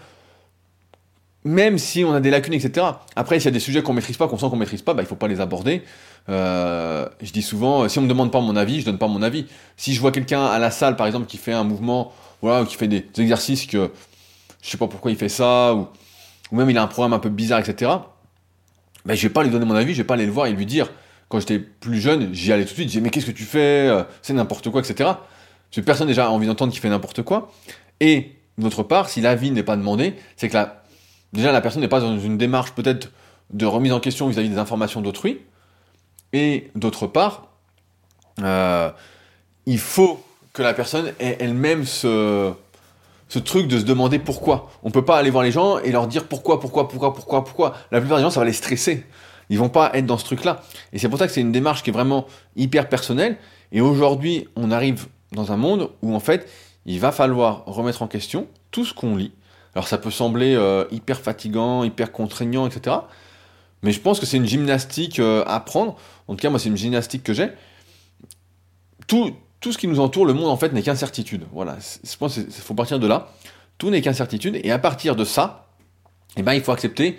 même 1.44 1.76
si 1.76 2.04
on 2.04 2.12
a 2.12 2.20
des 2.20 2.30
lacunes, 2.30 2.54
etc. 2.54 2.86
Après, 3.16 3.38
s'il 3.38 3.46
y 3.46 3.48
a 3.48 3.52
des 3.52 3.60
sujets 3.60 3.82
qu'on 3.82 3.92
maîtrise 3.92 4.16
pas, 4.16 4.28
qu'on 4.28 4.38
sent 4.38 4.48
qu'on 4.48 4.56
maîtrise 4.56 4.82
pas, 4.82 4.94
bah, 4.94 5.02
il 5.02 5.06
faut 5.06 5.16
pas 5.16 5.28
les 5.28 5.40
aborder. 5.40 5.82
Euh, 6.28 7.08
je 7.22 7.30
dis 7.32 7.42
souvent, 7.42 7.88
si 7.88 7.98
on 7.98 8.02
me 8.02 8.08
demande 8.08 8.32
pas 8.32 8.40
mon 8.40 8.56
avis, 8.56 8.80
je 8.80 8.86
donne 8.86 8.98
pas 8.98 9.08
mon 9.08 9.22
avis. 9.22 9.46
Si 9.76 9.94
je 9.94 10.00
vois 10.00 10.12
quelqu'un 10.12 10.44
à 10.44 10.58
la 10.58 10.70
salle, 10.70 10.96
par 10.96 11.06
exemple, 11.06 11.26
qui 11.26 11.36
fait 11.36 11.52
un 11.52 11.64
mouvement, 11.64 12.12
voilà, 12.42 12.62
ou 12.62 12.66
qui 12.66 12.76
fait 12.76 12.88
des 12.88 13.06
exercices 13.18 13.66
que 13.66 13.90
je 14.62 14.70
sais 14.70 14.78
pas 14.78 14.88
pourquoi 14.88 15.10
il 15.10 15.16
fait 15.16 15.28
ça, 15.28 15.74
ou, 15.74 15.88
même 16.52 16.68
il 16.70 16.78
a 16.78 16.82
un 16.82 16.86
programme 16.88 17.12
un 17.12 17.18
peu 17.18 17.28
bizarre, 17.28 17.60
etc. 17.60 17.92
Ben, 19.04 19.14
je 19.14 19.22
vais 19.22 19.32
pas 19.32 19.44
lui 19.44 19.50
donner 19.50 19.64
mon 19.64 19.74
avis, 19.74 19.92
je 19.92 19.98
vais 19.98 20.06
pas 20.06 20.14
aller 20.14 20.26
le 20.26 20.32
voir 20.32 20.46
et 20.46 20.52
lui 20.52 20.66
dire. 20.66 20.90
Quand 21.28 21.40
j'étais 21.40 21.58
plus 21.58 22.00
jeune, 22.00 22.32
j'y 22.32 22.52
allais 22.52 22.64
tout 22.64 22.70
de 22.70 22.74
suite, 22.74 22.86
je 22.86 22.92
disais 22.92 23.00
mais 23.00 23.10
qu'est-ce 23.10 23.26
que 23.26 23.32
tu 23.32 23.42
fais, 23.42 23.88
euh, 23.88 24.04
c'est 24.22 24.32
n'importe 24.32 24.70
quoi, 24.70 24.80
etc. 24.80 24.94
Parce 24.96 25.18
que 25.74 25.80
personne 25.80 26.06
déjà 26.06 26.30
envie 26.30 26.46
d'entendre 26.46 26.72
qu'il 26.72 26.80
fait 26.80 26.88
n'importe 26.88 27.22
quoi. 27.22 27.50
Et 27.98 28.36
d'autre 28.58 28.84
part, 28.84 29.08
si 29.08 29.20
l'avis 29.20 29.50
n'est 29.50 29.64
pas 29.64 29.76
demandé, 29.76 30.14
c'est 30.36 30.48
que 30.48 30.54
la, 30.54 30.84
déjà 31.32 31.50
la 31.50 31.60
personne 31.60 31.82
n'est 31.82 31.88
pas 31.88 31.98
dans 31.98 32.16
une 32.16 32.38
démarche 32.38 32.72
peut-être 32.72 33.10
de 33.52 33.66
remise 33.66 33.92
en 33.92 33.98
question 33.98 34.28
vis-à-vis 34.28 34.50
des 34.50 34.58
informations 34.58 35.00
d'autrui. 35.00 35.40
Et 36.32 36.70
d'autre 36.74 37.06
part, 37.06 37.48
euh, 38.42 38.90
il 39.66 39.78
faut 39.78 40.22
que 40.52 40.62
la 40.62 40.74
personne 40.74 41.12
ait 41.20 41.36
elle-même 41.40 41.84
ce, 41.84 42.52
ce 43.28 43.38
truc 43.38 43.68
de 43.68 43.78
se 43.78 43.84
demander 43.84 44.18
pourquoi. 44.18 44.70
On 44.82 44.90
peut 44.90 45.04
pas 45.04 45.18
aller 45.18 45.30
voir 45.30 45.44
les 45.44 45.52
gens 45.52 45.78
et 45.78 45.90
leur 45.92 46.06
dire 46.06 46.26
pourquoi, 46.26 46.60
pourquoi, 46.60 46.88
pourquoi, 46.88 47.14
pourquoi, 47.14 47.44
pourquoi. 47.44 47.74
La 47.90 48.00
plupart 48.00 48.18
des 48.18 48.24
gens, 48.24 48.30
ça 48.30 48.40
va 48.40 48.46
les 48.46 48.52
stresser. 48.52 49.04
Ils 49.48 49.58
vont 49.58 49.68
pas 49.68 49.90
être 49.94 50.06
dans 50.06 50.18
ce 50.18 50.24
truc-là. 50.24 50.62
Et 50.92 50.98
c'est 50.98 51.08
pour 51.08 51.18
ça 51.18 51.26
que 51.26 51.32
c'est 51.32 51.40
une 51.40 51.52
démarche 51.52 51.82
qui 51.82 51.90
est 51.90 51.92
vraiment 51.92 52.26
hyper 52.56 52.88
personnelle. 52.88 53.36
Et 53.72 53.80
aujourd'hui, 53.80 54.48
on 54.56 54.70
arrive 54.70 55.06
dans 55.32 55.52
un 55.52 55.56
monde 55.56 55.90
où 56.02 56.14
en 56.14 56.20
fait, 56.20 56.48
il 56.86 57.00
va 57.00 57.12
falloir 57.12 57.64
remettre 57.66 58.02
en 58.02 58.08
question 58.08 58.46
tout 58.70 58.84
ce 58.84 58.94
qu'on 58.94 59.16
lit. 59.16 59.32
Alors 59.74 59.88
ça 59.88 59.98
peut 59.98 60.10
sembler 60.10 60.54
euh, 60.54 60.84
hyper 60.90 61.20
fatigant, 61.20 61.84
hyper 61.84 62.10
contraignant, 62.12 62.66
etc. 62.66 62.96
Mais 63.82 63.92
je 63.92 64.00
pense 64.00 64.20
que 64.20 64.26
c'est 64.26 64.36
une 64.36 64.46
gymnastique 64.46 65.18
euh, 65.18 65.44
à 65.46 65.60
prendre. 65.60 65.96
En 66.28 66.34
tout 66.34 66.40
cas, 66.40 66.50
moi, 66.50 66.58
c'est 66.58 66.68
une 66.68 66.76
gymnastique 66.76 67.22
que 67.22 67.32
j'ai. 67.32 67.50
Tout, 69.06 69.32
tout 69.60 69.72
ce 69.72 69.78
qui 69.78 69.86
nous 69.86 70.00
entoure, 70.00 70.26
le 70.26 70.34
monde 70.34 70.48
en 70.48 70.56
fait 70.56 70.72
n'est 70.72 70.82
qu'incertitude. 70.82 71.44
Voilà, 71.52 71.76
je 72.02 72.16
pense 72.16 72.34
qu'il 72.34 72.50
faut 72.50 72.74
partir 72.74 72.98
de 72.98 73.06
là. 73.06 73.32
Tout 73.78 73.90
n'est 73.90 74.00
qu'incertitude, 74.00 74.58
et 74.62 74.70
à 74.70 74.78
partir 74.78 75.16
de 75.16 75.24
ça, 75.24 75.68
eh 76.36 76.42
ben, 76.42 76.54
il 76.54 76.62
faut 76.62 76.72
accepter 76.72 77.18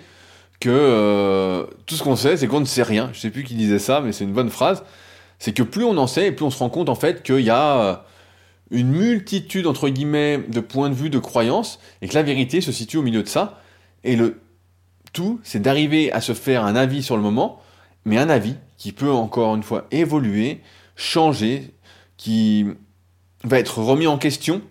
que 0.60 0.70
euh, 0.70 1.66
tout 1.86 1.94
ce 1.94 2.02
qu'on 2.02 2.16
sait, 2.16 2.36
c'est 2.36 2.48
qu'on 2.48 2.60
ne 2.60 2.64
sait 2.64 2.82
rien. 2.82 3.10
Je 3.12 3.20
sais 3.20 3.30
plus 3.30 3.44
qui 3.44 3.54
disait 3.54 3.78
ça, 3.78 4.00
mais 4.00 4.12
c'est 4.12 4.24
une 4.24 4.32
bonne 4.32 4.50
phrase. 4.50 4.82
C'est 5.38 5.52
que 5.52 5.62
plus 5.62 5.84
on 5.84 5.96
en 5.98 6.06
sait, 6.06 6.32
plus 6.32 6.44
on 6.44 6.50
se 6.50 6.58
rend 6.58 6.68
compte 6.68 6.88
en 6.88 6.96
fait 6.96 7.22
qu'il 7.22 7.40
y 7.40 7.50
a 7.50 7.80
euh, 7.80 7.96
une 8.70 8.90
multitude 8.90 9.66
entre 9.66 9.88
guillemets 9.88 10.38
de 10.38 10.60
points 10.60 10.90
de 10.90 10.94
vue, 10.94 11.10
de 11.10 11.18
croyances, 11.18 11.78
et 12.02 12.08
que 12.08 12.14
la 12.14 12.22
vérité 12.22 12.60
se 12.60 12.72
situe 12.72 12.96
au 12.96 13.02
milieu 13.02 13.22
de 13.22 13.28
ça. 13.28 13.60
Et 14.02 14.16
le 14.16 14.40
tout, 15.12 15.40
c'est 15.42 15.60
d'arriver 15.60 16.12
à 16.12 16.20
se 16.20 16.32
faire 16.32 16.64
un 16.64 16.76
avis 16.76 17.02
sur 17.02 17.16
le 17.16 17.22
moment, 17.22 17.60
mais 18.04 18.18
un 18.18 18.28
avis 18.28 18.56
qui 18.76 18.92
peut 18.92 19.10
encore 19.10 19.54
une 19.54 19.62
fois 19.62 19.86
évoluer, 19.90 20.60
changer, 20.96 21.74
qui 22.16 22.66
va 23.44 23.58
être 23.58 23.78
remis 23.78 24.06
en 24.06 24.18
question, 24.18 24.62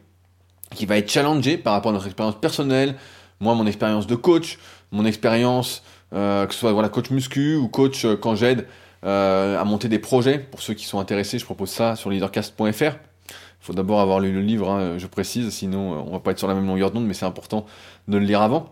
qui 0.76 0.86
va 0.86 0.97
être 0.97 1.10
challengé 1.10 1.58
par 1.58 1.73
rapport 1.73 1.91
à 1.91 1.93
notre 1.93 2.08
expérience 2.08 2.36
personnelle, 2.39 2.95
moi 3.39 3.56
mon 3.56 3.65
expérience 3.67 4.08
de 4.08 4.15
coach, 4.15 4.60
mon 4.91 5.06
expérience 5.06 5.84
euh, 6.13 6.45
que 6.45 6.54
ce 6.54 6.60
soit 6.60 6.71
voilà, 6.71 6.89
coach 6.89 7.10
muscu 7.10 7.56
ou 7.56 7.67
coach 7.67 8.06
euh, 8.06 8.15
quand 8.15 8.36
j'aide 8.36 8.65
euh, 9.04 9.60
à 9.60 9.63
monter 9.65 9.89
des 9.89 10.00
projets. 10.00 10.39
Pour 10.39 10.62
ceux 10.62 10.73
qui 10.73 10.86
sont 10.86 11.00
intéressés, 11.00 11.38
je 11.38 11.45
propose 11.45 11.69
ça 11.69 11.95
sur 11.95 12.10
leadercast.fr. 12.10 12.63
Il 12.82 13.65
faut 13.65 13.73
d'abord 13.73 14.00
avoir 14.00 14.19
lu 14.19 14.32
le 14.32 14.41
livre, 14.41 14.69
hein, 14.69 14.97
je 14.97 15.08
précise, 15.08 15.50
sinon 15.50 16.06
on 16.08 16.12
va 16.12 16.19
pas 16.19 16.32
être 16.32 16.39
sur 16.39 16.47
la 16.47 16.54
même 16.54 16.67
longueur 16.67 16.91
d'onde, 16.91 17.06
mais 17.06 17.13
c'est 17.13 17.26
important 17.26 17.65
de 18.08 18.17
le 18.17 18.23
lire 18.23 18.41
avant. 18.41 18.69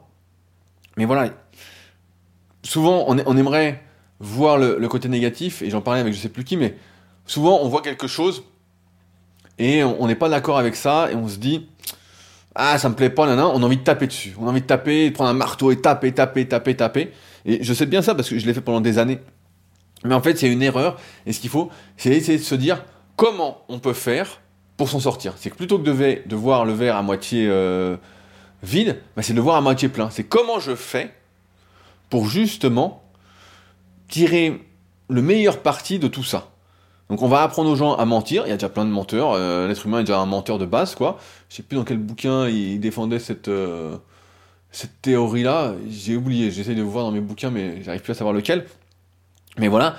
Mais 0.95 1.03
voilà, 1.03 1.31
souvent 2.65 3.05
on, 3.07 3.37
aimerait 3.37 3.81
voir 4.19 4.57
le, 4.57 4.87
côté 4.87 5.07
négatif, 5.07 5.61
et 5.61 5.69
j'en 5.69 5.81
parlais 5.81 6.01
avec 6.01 6.13
je 6.13 6.19
sais 6.19 6.29
plus 6.29 6.43
qui, 6.43 6.57
mais 6.57 6.75
souvent 7.25 7.59
on 7.61 7.69
voit 7.69 7.81
quelque 7.81 8.07
chose 8.07 8.43
et 9.57 9.83
on 9.83 10.05
n'est 10.07 10.15
pas 10.15 10.27
d'accord 10.27 10.57
avec 10.57 10.75
ça, 10.75 11.09
et 11.11 11.15
on 11.15 11.29
se 11.29 11.37
dit, 11.37 11.69
ah, 12.55 12.77
ça 12.77 12.89
me 12.89 12.95
plaît 12.95 13.09
pas, 13.09 13.25
nanana, 13.25 13.47
on 13.49 13.61
a 13.61 13.65
envie 13.65 13.77
de 13.77 13.83
taper 13.83 14.07
dessus. 14.07 14.33
On 14.39 14.47
a 14.47 14.49
envie 14.49 14.61
de 14.61 14.65
taper, 14.65 15.09
de 15.09 15.13
prendre 15.13 15.29
un 15.29 15.33
marteau 15.33 15.71
et 15.71 15.81
taper, 15.81 16.13
taper, 16.13 16.47
taper, 16.47 16.75
taper. 16.75 17.11
Et 17.43 17.63
je 17.63 17.73
sais 17.73 17.85
bien 17.85 18.01
ça 18.01 18.15
parce 18.15 18.29
que 18.29 18.39
je 18.39 18.45
l'ai 18.45 18.53
fait 18.53 18.61
pendant 18.61 18.81
des 18.81 18.97
années. 18.97 19.19
Mais 20.05 20.15
en 20.15 20.21
fait, 20.21 20.37
c'est 20.37 20.47
une 20.47 20.63
erreur. 20.63 20.97
Et 21.25 21.33
ce 21.33 21.41
qu'il 21.41 21.49
faut, 21.49 21.69
c'est 21.97 22.11
essayer 22.11 22.37
de 22.37 22.43
se 22.43 22.55
dire 22.55 22.83
comment 23.17 23.61
on 23.67 23.79
peut 23.79 23.93
faire 23.93 24.39
pour 24.77 24.89
s'en 24.89 25.01
sortir. 25.01 25.33
C'est 25.37 25.49
que 25.49 25.55
plutôt 25.55 25.79
que 25.79 25.83
de, 25.83 26.27
de, 26.27 26.35
voir 26.35 26.65
le 26.65 26.73
verre 26.73 26.95
à 26.95 27.01
moitié 27.01 27.45
euh, 27.49 27.97
vide, 28.63 29.01
bah, 29.15 29.21
c'est 29.21 29.33
de 29.33 29.37
le 29.37 29.43
voir 29.43 29.57
à 29.57 29.61
moitié 29.61 29.89
plein. 29.89 30.09
C'est 30.09 30.23
comment 30.23 30.59
je 30.59 30.75
fais 30.75 31.13
pour 32.09 32.27
justement 32.27 33.03
tirer 34.07 34.61
le 35.09 35.21
meilleur 35.21 35.61
parti 35.61 35.99
de 35.99 36.07
tout 36.07 36.23
ça. 36.23 36.49
Donc 37.09 37.21
on 37.21 37.27
va 37.27 37.43
apprendre 37.43 37.69
aux 37.69 37.75
gens 37.75 37.93
à 37.93 38.05
mentir, 38.05 38.43
il 38.45 38.49
y 38.49 38.51
a 38.51 38.55
déjà 38.55 38.69
plein 38.69 38.85
de 38.85 38.89
menteurs, 38.89 39.33
euh, 39.33 39.67
l'être 39.67 39.85
humain 39.85 39.99
est 39.99 40.03
déjà 40.03 40.19
un 40.19 40.25
menteur 40.25 40.57
de 40.57 40.65
base, 40.65 40.95
quoi. 40.95 41.19
Je 41.49 41.57
sais 41.57 41.63
plus 41.63 41.75
dans 41.75 41.83
quel 41.83 41.99
bouquin 41.99 42.47
il 42.47 42.79
défendait 42.79 43.19
cette, 43.19 43.47
euh, 43.47 43.97
cette 44.71 45.01
théorie-là, 45.03 45.75
j'ai 45.87 46.15
oublié, 46.15 46.49
j'essaie 46.49 46.73
de 46.73 46.81
voir 46.81 47.05
dans 47.05 47.11
mes 47.11 47.21
bouquins, 47.21 47.51
mais 47.51 47.83
j'arrive 47.83 48.01
plus 48.01 48.11
à 48.11 48.15
savoir 48.15 48.33
lequel. 48.33 48.65
Mais 49.57 49.67
voilà, 49.67 49.97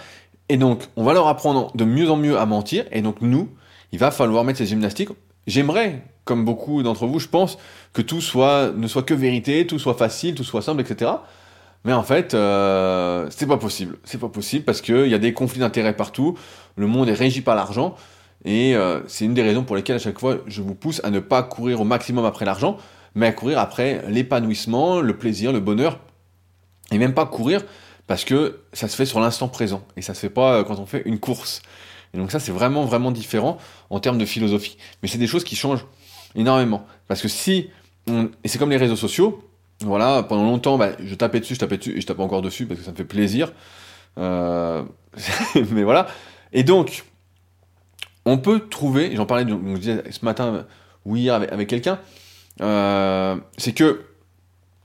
et 0.48 0.56
donc 0.56 0.82
on 0.96 1.04
va 1.04 1.14
leur 1.14 1.28
apprendre 1.28 1.70
de 1.76 1.84
mieux 1.84 2.10
en 2.10 2.16
mieux 2.16 2.38
à 2.38 2.46
mentir, 2.46 2.84
et 2.90 3.02
donc 3.02 3.20
nous, 3.20 3.50
il 3.92 4.00
va 4.00 4.10
falloir 4.10 4.42
mettre 4.42 4.58
ces 4.58 4.66
gymnastiques. 4.66 5.10
J'aimerais, 5.46 6.02
comme 6.24 6.44
beaucoup 6.44 6.82
d'entre 6.82 7.06
vous, 7.06 7.20
je 7.20 7.28
pense, 7.28 7.56
que 7.92 8.02
tout 8.02 8.20
soit, 8.20 8.72
ne 8.76 8.88
soit 8.88 9.04
que 9.04 9.14
vérité, 9.14 9.64
tout 9.64 9.78
soit 9.78 9.94
facile, 9.94 10.34
tout 10.34 10.42
soit 10.42 10.60
simple, 10.60 10.80
etc. 10.80 11.12
Mais 11.86 11.92
en 11.92 12.02
fait, 12.02 12.34
euh, 12.34 13.28
c'est 13.30 13.46
pas 13.46 13.58
possible. 13.58 13.96
C'est 14.02 14.18
pas 14.18 14.28
possible 14.28 14.64
parce 14.64 14.80
qu'il 14.80 15.06
y 15.06 15.14
a 15.14 15.18
des 15.18 15.32
conflits 15.32 15.60
d'intérêts 15.60 15.94
partout. 15.94 16.36
Le 16.74 16.88
monde 16.88 17.08
est 17.08 17.14
régi 17.14 17.42
par 17.42 17.54
l'argent. 17.54 17.94
Et 18.44 18.74
euh, 18.74 19.00
c'est 19.06 19.24
une 19.24 19.34
des 19.34 19.42
raisons 19.42 19.62
pour 19.62 19.76
lesquelles 19.76 19.94
à 19.94 20.00
chaque 20.00 20.18
fois 20.18 20.38
je 20.48 20.62
vous 20.62 20.74
pousse 20.74 21.00
à 21.04 21.10
ne 21.10 21.20
pas 21.20 21.44
courir 21.44 21.80
au 21.80 21.84
maximum 21.84 22.24
après 22.24 22.44
l'argent, 22.44 22.76
mais 23.14 23.28
à 23.28 23.32
courir 23.32 23.60
après 23.60 24.02
l'épanouissement, 24.08 25.00
le 25.00 25.16
plaisir, 25.16 25.52
le 25.52 25.60
bonheur. 25.60 26.00
Et 26.90 26.98
même 26.98 27.14
pas 27.14 27.24
courir 27.24 27.64
parce 28.08 28.24
que 28.24 28.62
ça 28.72 28.88
se 28.88 28.96
fait 28.96 29.06
sur 29.06 29.20
l'instant 29.20 29.46
présent. 29.46 29.86
Et 29.96 30.02
ça 30.02 30.12
se 30.12 30.18
fait 30.18 30.28
pas 30.28 30.54
euh, 30.54 30.64
quand 30.64 30.80
on 30.80 30.86
fait 30.86 31.02
une 31.06 31.20
course. 31.20 31.62
Et 32.14 32.18
donc 32.18 32.32
ça 32.32 32.40
c'est 32.40 32.52
vraiment 32.52 32.84
vraiment 32.84 33.12
différent 33.12 33.58
en 33.90 34.00
termes 34.00 34.18
de 34.18 34.26
philosophie. 34.26 34.76
Mais 35.02 35.08
c'est 35.08 35.18
des 35.18 35.28
choses 35.28 35.44
qui 35.44 35.54
changent 35.54 35.86
énormément. 36.34 36.84
Parce 37.06 37.22
que 37.22 37.28
si. 37.28 37.70
Et 38.08 38.48
c'est 38.48 38.58
comme 38.58 38.70
les 38.70 38.76
réseaux 38.76 38.96
sociaux, 38.96 39.45
voilà, 39.80 40.22
pendant 40.22 40.44
longtemps, 40.44 40.78
bah, 40.78 40.90
je 40.98 41.14
tapais 41.14 41.40
dessus, 41.40 41.54
je 41.54 41.60
tapais 41.60 41.76
dessus, 41.76 41.96
et 41.96 42.00
je 42.00 42.06
tape 42.06 42.20
encore 42.20 42.42
dessus 42.42 42.66
parce 42.66 42.80
que 42.80 42.86
ça 42.86 42.92
me 42.92 42.96
fait 42.96 43.04
plaisir. 43.04 43.52
Euh, 44.18 44.82
mais 45.70 45.82
voilà. 45.82 46.06
Et 46.52 46.62
donc, 46.62 47.04
on 48.24 48.38
peut 48.38 48.68
trouver, 48.68 49.14
j'en 49.14 49.26
parlais 49.26 49.44
donc, 49.44 49.60
je 49.64 49.78
disais 49.78 50.02
ce 50.10 50.24
matin 50.24 50.64
ou 51.04 51.16
hier 51.16 51.34
avec, 51.34 51.68
quelqu'un, 51.68 51.98
euh, 52.62 53.36
c'est 53.58 53.72
que 53.72 54.02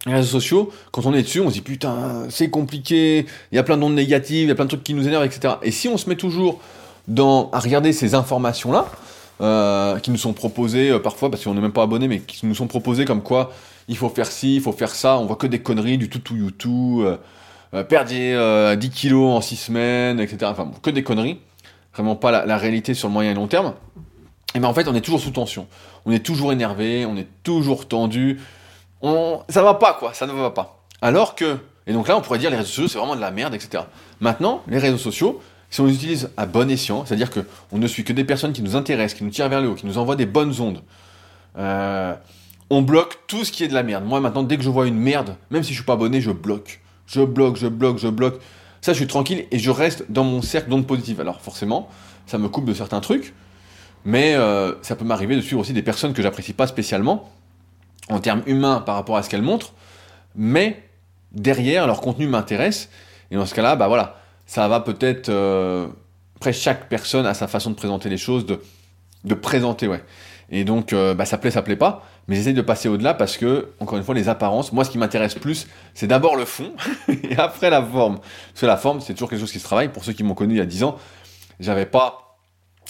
les 0.05 0.13
réseaux 0.13 0.39
sociaux, 0.39 0.71
quand 0.91 1.05
on 1.05 1.13
est 1.13 1.21
dessus, 1.21 1.39
on 1.39 1.49
se 1.49 1.53
dit 1.53 1.61
putain, 1.61 2.27
c'est 2.29 2.49
compliqué, 2.49 3.25
il 3.51 3.55
y 3.55 3.59
a 3.59 3.63
plein 3.63 3.77
d'ondes 3.77 3.95
négatives, 3.95 4.45
il 4.45 4.49
y 4.49 4.51
a 4.51 4.55
plein 4.55 4.65
de 4.65 4.69
trucs 4.69 4.83
qui 4.83 4.93
nous 4.93 5.07
énervent, 5.07 5.25
etc. 5.25 5.55
Et 5.61 5.71
si 5.71 5.87
on 5.87 5.97
se 5.97 6.09
met 6.09 6.15
toujours 6.15 6.59
dans, 7.07 7.49
à 7.51 7.59
regarder 7.59 7.93
ces 7.93 8.13
informations-là, 8.13 8.87
euh, 9.41 9.99
qui 9.99 10.11
nous 10.11 10.17
sont 10.17 10.33
proposées 10.33 10.97
parfois, 10.99 11.29
parce 11.29 11.43
qu'on 11.43 11.53
n'est 11.53 11.61
même 11.61 11.73
pas 11.73 11.83
abonné, 11.83 12.07
mais 12.07 12.19
qui 12.19 12.45
nous 12.45 12.55
sont 12.55 12.67
proposées 12.67 13.05
comme 13.05 13.23
quoi 13.23 13.51
il 13.87 13.97
faut 13.97 14.09
faire 14.09 14.27
ci, 14.27 14.55
il 14.55 14.61
faut 14.61 14.71
faire 14.71 14.95
ça, 14.95 15.17
on 15.17 15.25
voit 15.25 15.35
que 15.35 15.47
des 15.47 15.61
conneries, 15.61 15.97
du 15.97 16.09
tout 16.09 16.19
tout 16.19 16.35
you 16.35 17.01
euh, 17.01 17.17
euh, 17.73 17.83
perdre 17.83 18.09
10 18.09 18.15
euh, 18.17 18.75
kilos 18.77 19.35
en 19.35 19.41
6 19.41 19.55
semaines, 19.57 20.19
etc. 20.19 20.45
Enfin, 20.45 20.71
que 20.81 20.89
des 20.89 21.03
conneries, 21.03 21.39
vraiment 21.93 22.15
pas 22.15 22.45
la, 22.45 22.57
réalité 22.57 22.93
sur 22.93 23.07
le 23.07 23.13
moyen 23.13 23.31
et 23.31 23.33
long 23.33 23.47
terme. 23.47 23.73
Et 24.55 24.59
ben 24.59 24.67
en 24.67 24.73
fait, 24.73 24.87
on 24.87 24.95
est 24.95 25.01
toujours 25.01 25.19
sous 25.19 25.31
tension, 25.31 25.67
on 26.05 26.11
est 26.11 26.25
toujours 26.25 26.51
énervé, 26.51 27.05
on 27.05 27.15
est 27.17 27.27
toujours 27.43 27.87
tendu, 27.87 28.39
on... 29.01 29.41
ça 29.49 29.61
va 29.61 29.73
pas 29.75 29.93
quoi, 29.93 30.13
ça 30.13 30.27
ne 30.27 30.33
va 30.33 30.51
pas. 30.51 30.83
Alors 31.01 31.35
que, 31.35 31.57
et 31.87 31.93
donc 31.93 32.07
là, 32.07 32.17
on 32.17 32.21
pourrait 32.21 32.39
dire 32.39 32.49
les 32.49 32.57
réseaux 32.57 32.69
sociaux 32.69 32.87
c'est 32.87 32.97
vraiment 32.97 33.15
de 33.15 33.21
la 33.21 33.31
merde, 33.31 33.53
etc. 33.55 33.83
Maintenant, 34.19 34.61
les 34.67 34.77
réseaux 34.77 34.97
sociaux, 34.97 35.41
si 35.71 35.79
on 35.79 35.85
les 35.85 35.95
utilise 35.95 36.29
à 36.37 36.45
bon 36.45 36.69
escient, 36.69 37.05
c'est-à-dire 37.05 37.31
que 37.31 37.39
on 37.71 37.77
ne 37.77 37.87
suit 37.87 38.03
que 38.03 38.13
des 38.13 38.25
personnes 38.25 38.51
qui 38.53 38.61
nous 38.61 38.75
intéressent, 38.75 39.17
qui 39.17 39.23
nous 39.23 39.29
tirent 39.31 39.49
vers 39.49 39.61
le 39.61 39.69
haut, 39.69 39.75
qui 39.75 39.87
nous 39.87 39.97
envoient 39.97 40.17
des 40.17 40.25
bonnes 40.25 40.59
ondes. 40.59 40.81
Euh, 41.57 42.13
on 42.69 42.81
bloque 42.81 43.19
tout 43.27 43.45
ce 43.45 43.51
qui 43.51 43.63
est 43.63 43.67
de 43.69 43.73
la 43.73 43.83
merde. 43.83 44.05
Moi 44.05 44.19
maintenant, 44.19 44.43
dès 44.43 44.57
que 44.57 44.63
je 44.63 44.69
vois 44.69 44.85
une 44.85 44.97
merde, 44.97 45.35
même 45.49 45.63
si 45.63 45.69
je 45.69 45.77
suis 45.77 45.85
pas 45.85 45.93
abonné, 45.93 46.21
je 46.21 46.31
bloque. 46.31 46.81
Je 47.07 47.21
bloque, 47.21 47.55
je 47.55 47.67
bloque, 47.67 47.97
je 47.97 48.09
bloque. 48.09 48.39
Ça, 48.81 48.93
je 48.93 48.97
suis 48.97 49.07
tranquille 49.07 49.45
et 49.51 49.59
je 49.59 49.69
reste 49.71 50.05
dans 50.09 50.23
mon 50.23 50.41
cercle 50.41 50.69
d'ondes 50.69 50.87
positives. 50.87 51.21
Alors 51.21 51.41
forcément, 51.41 51.89
ça 52.25 52.37
me 52.37 52.49
coupe 52.49 52.65
de 52.65 52.73
certains 52.73 52.99
trucs, 52.99 53.33
mais 54.03 54.35
euh, 54.35 54.73
ça 54.81 54.95
peut 54.95 55.05
m'arriver 55.05 55.35
de 55.35 55.41
suivre 55.41 55.61
aussi 55.61 55.73
des 55.73 55.83
personnes 55.83 56.13
que 56.13 56.21
j'apprécie 56.21 56.53
pas 56.53 56.67
spécialement. 56.67 57.29
en 58.09 58.19
termes 58.19 58.41
humains 58.45 58.81
par 58.81 58.95
rapport 58.95 59.15
à 59.15 59.23
ce 59.23 59.29
qu'elles 59.29 59.41
montrent, 59.41 59.73
mais 60.35 60.83
derrière, 61.31 61.87
leur 61.87 62.01
contenu 62.01 62.27
m'intéresse. 62.27 62.89
Et 63.29 63.35
dans 63.35 63.45
ce 63.45 63.53
cas-là, 63.53 63.75
bah 63.77 63.87
voilà, 63.87 64.20
ça 64.51 64.67
va 64.67 64.81
peut-être. 64.81 65.29
Euh, 65.29 65.87
après, 66.35 66.51
chaque 66.51 66.89
personne 66.89 67.25
a 67.25 67.33
sa 67.33 67.47
façon 67.47 67.69
de 67.69 67.75
présenter 67.75 68.09
les 68.09 68.17
choses, 68.17 68.45
de, 68.45 68.61
de 69.23 69.33
présenter, 69.33 69.87
ouais. 69.87 70.03
Et 70.49 70.65
donc, 70.65 70.91
euh, 70.91 71.13
bah, 71.13 71.23
ça 71.23 71.37
plaît, 71.37 71.51
ça 71.51 71.61
plaît 71.61 71.77
pas. 71.77 72.03
Mais 72.27 72.35
j'essaie 72.35 72.51
de 72.51 72.61
passer 72.61 72.89
au-delà 72.89 73.13
parce 73.13 73.37
que, 73.37 73.69
encore 73.79 73.97
une 73.97 74.03
fois, 74.03 74.13
les 74.13 74.27
apparences, 74.27 74.73
moi, 74.73 74.83
ce 74.83 74.89
qui 74.89 74.97
m'intéresse 74.97 75.35
plus, 75.35 75.67
c'est 75.93 76.07
d'abord 76.07 76.35
le 76.35 76.43
fond 76.43 76.73
et 77.07 77.37
après 77.37 77.69
la 77.69 77.81
forme. 77.81 78.19
Parce 78.19 78.59
que 78.59 78.65
la 78.65 78.75
forme, 78.75 78.99
c'est 78.99 79.13
toujours 79.13 79.29
quelque 79.29 79.39
chose 79.39 79.53
qui 79.53 79.59
se 79.59 79.63
travaille. 79.63 79.87
Pour 79.87 80.03
ceux 80.03 80.11
qui 80.11 80.23
m'ont 80.23 80.33
connu 80.33 80.55
il 80.55 80.57
y 80.57 80.61
a 80.61 80.65
10 80.65 80.83
ans, 80.83 80.97
j'avais 81.61 81.85
pas, 81.85 82.37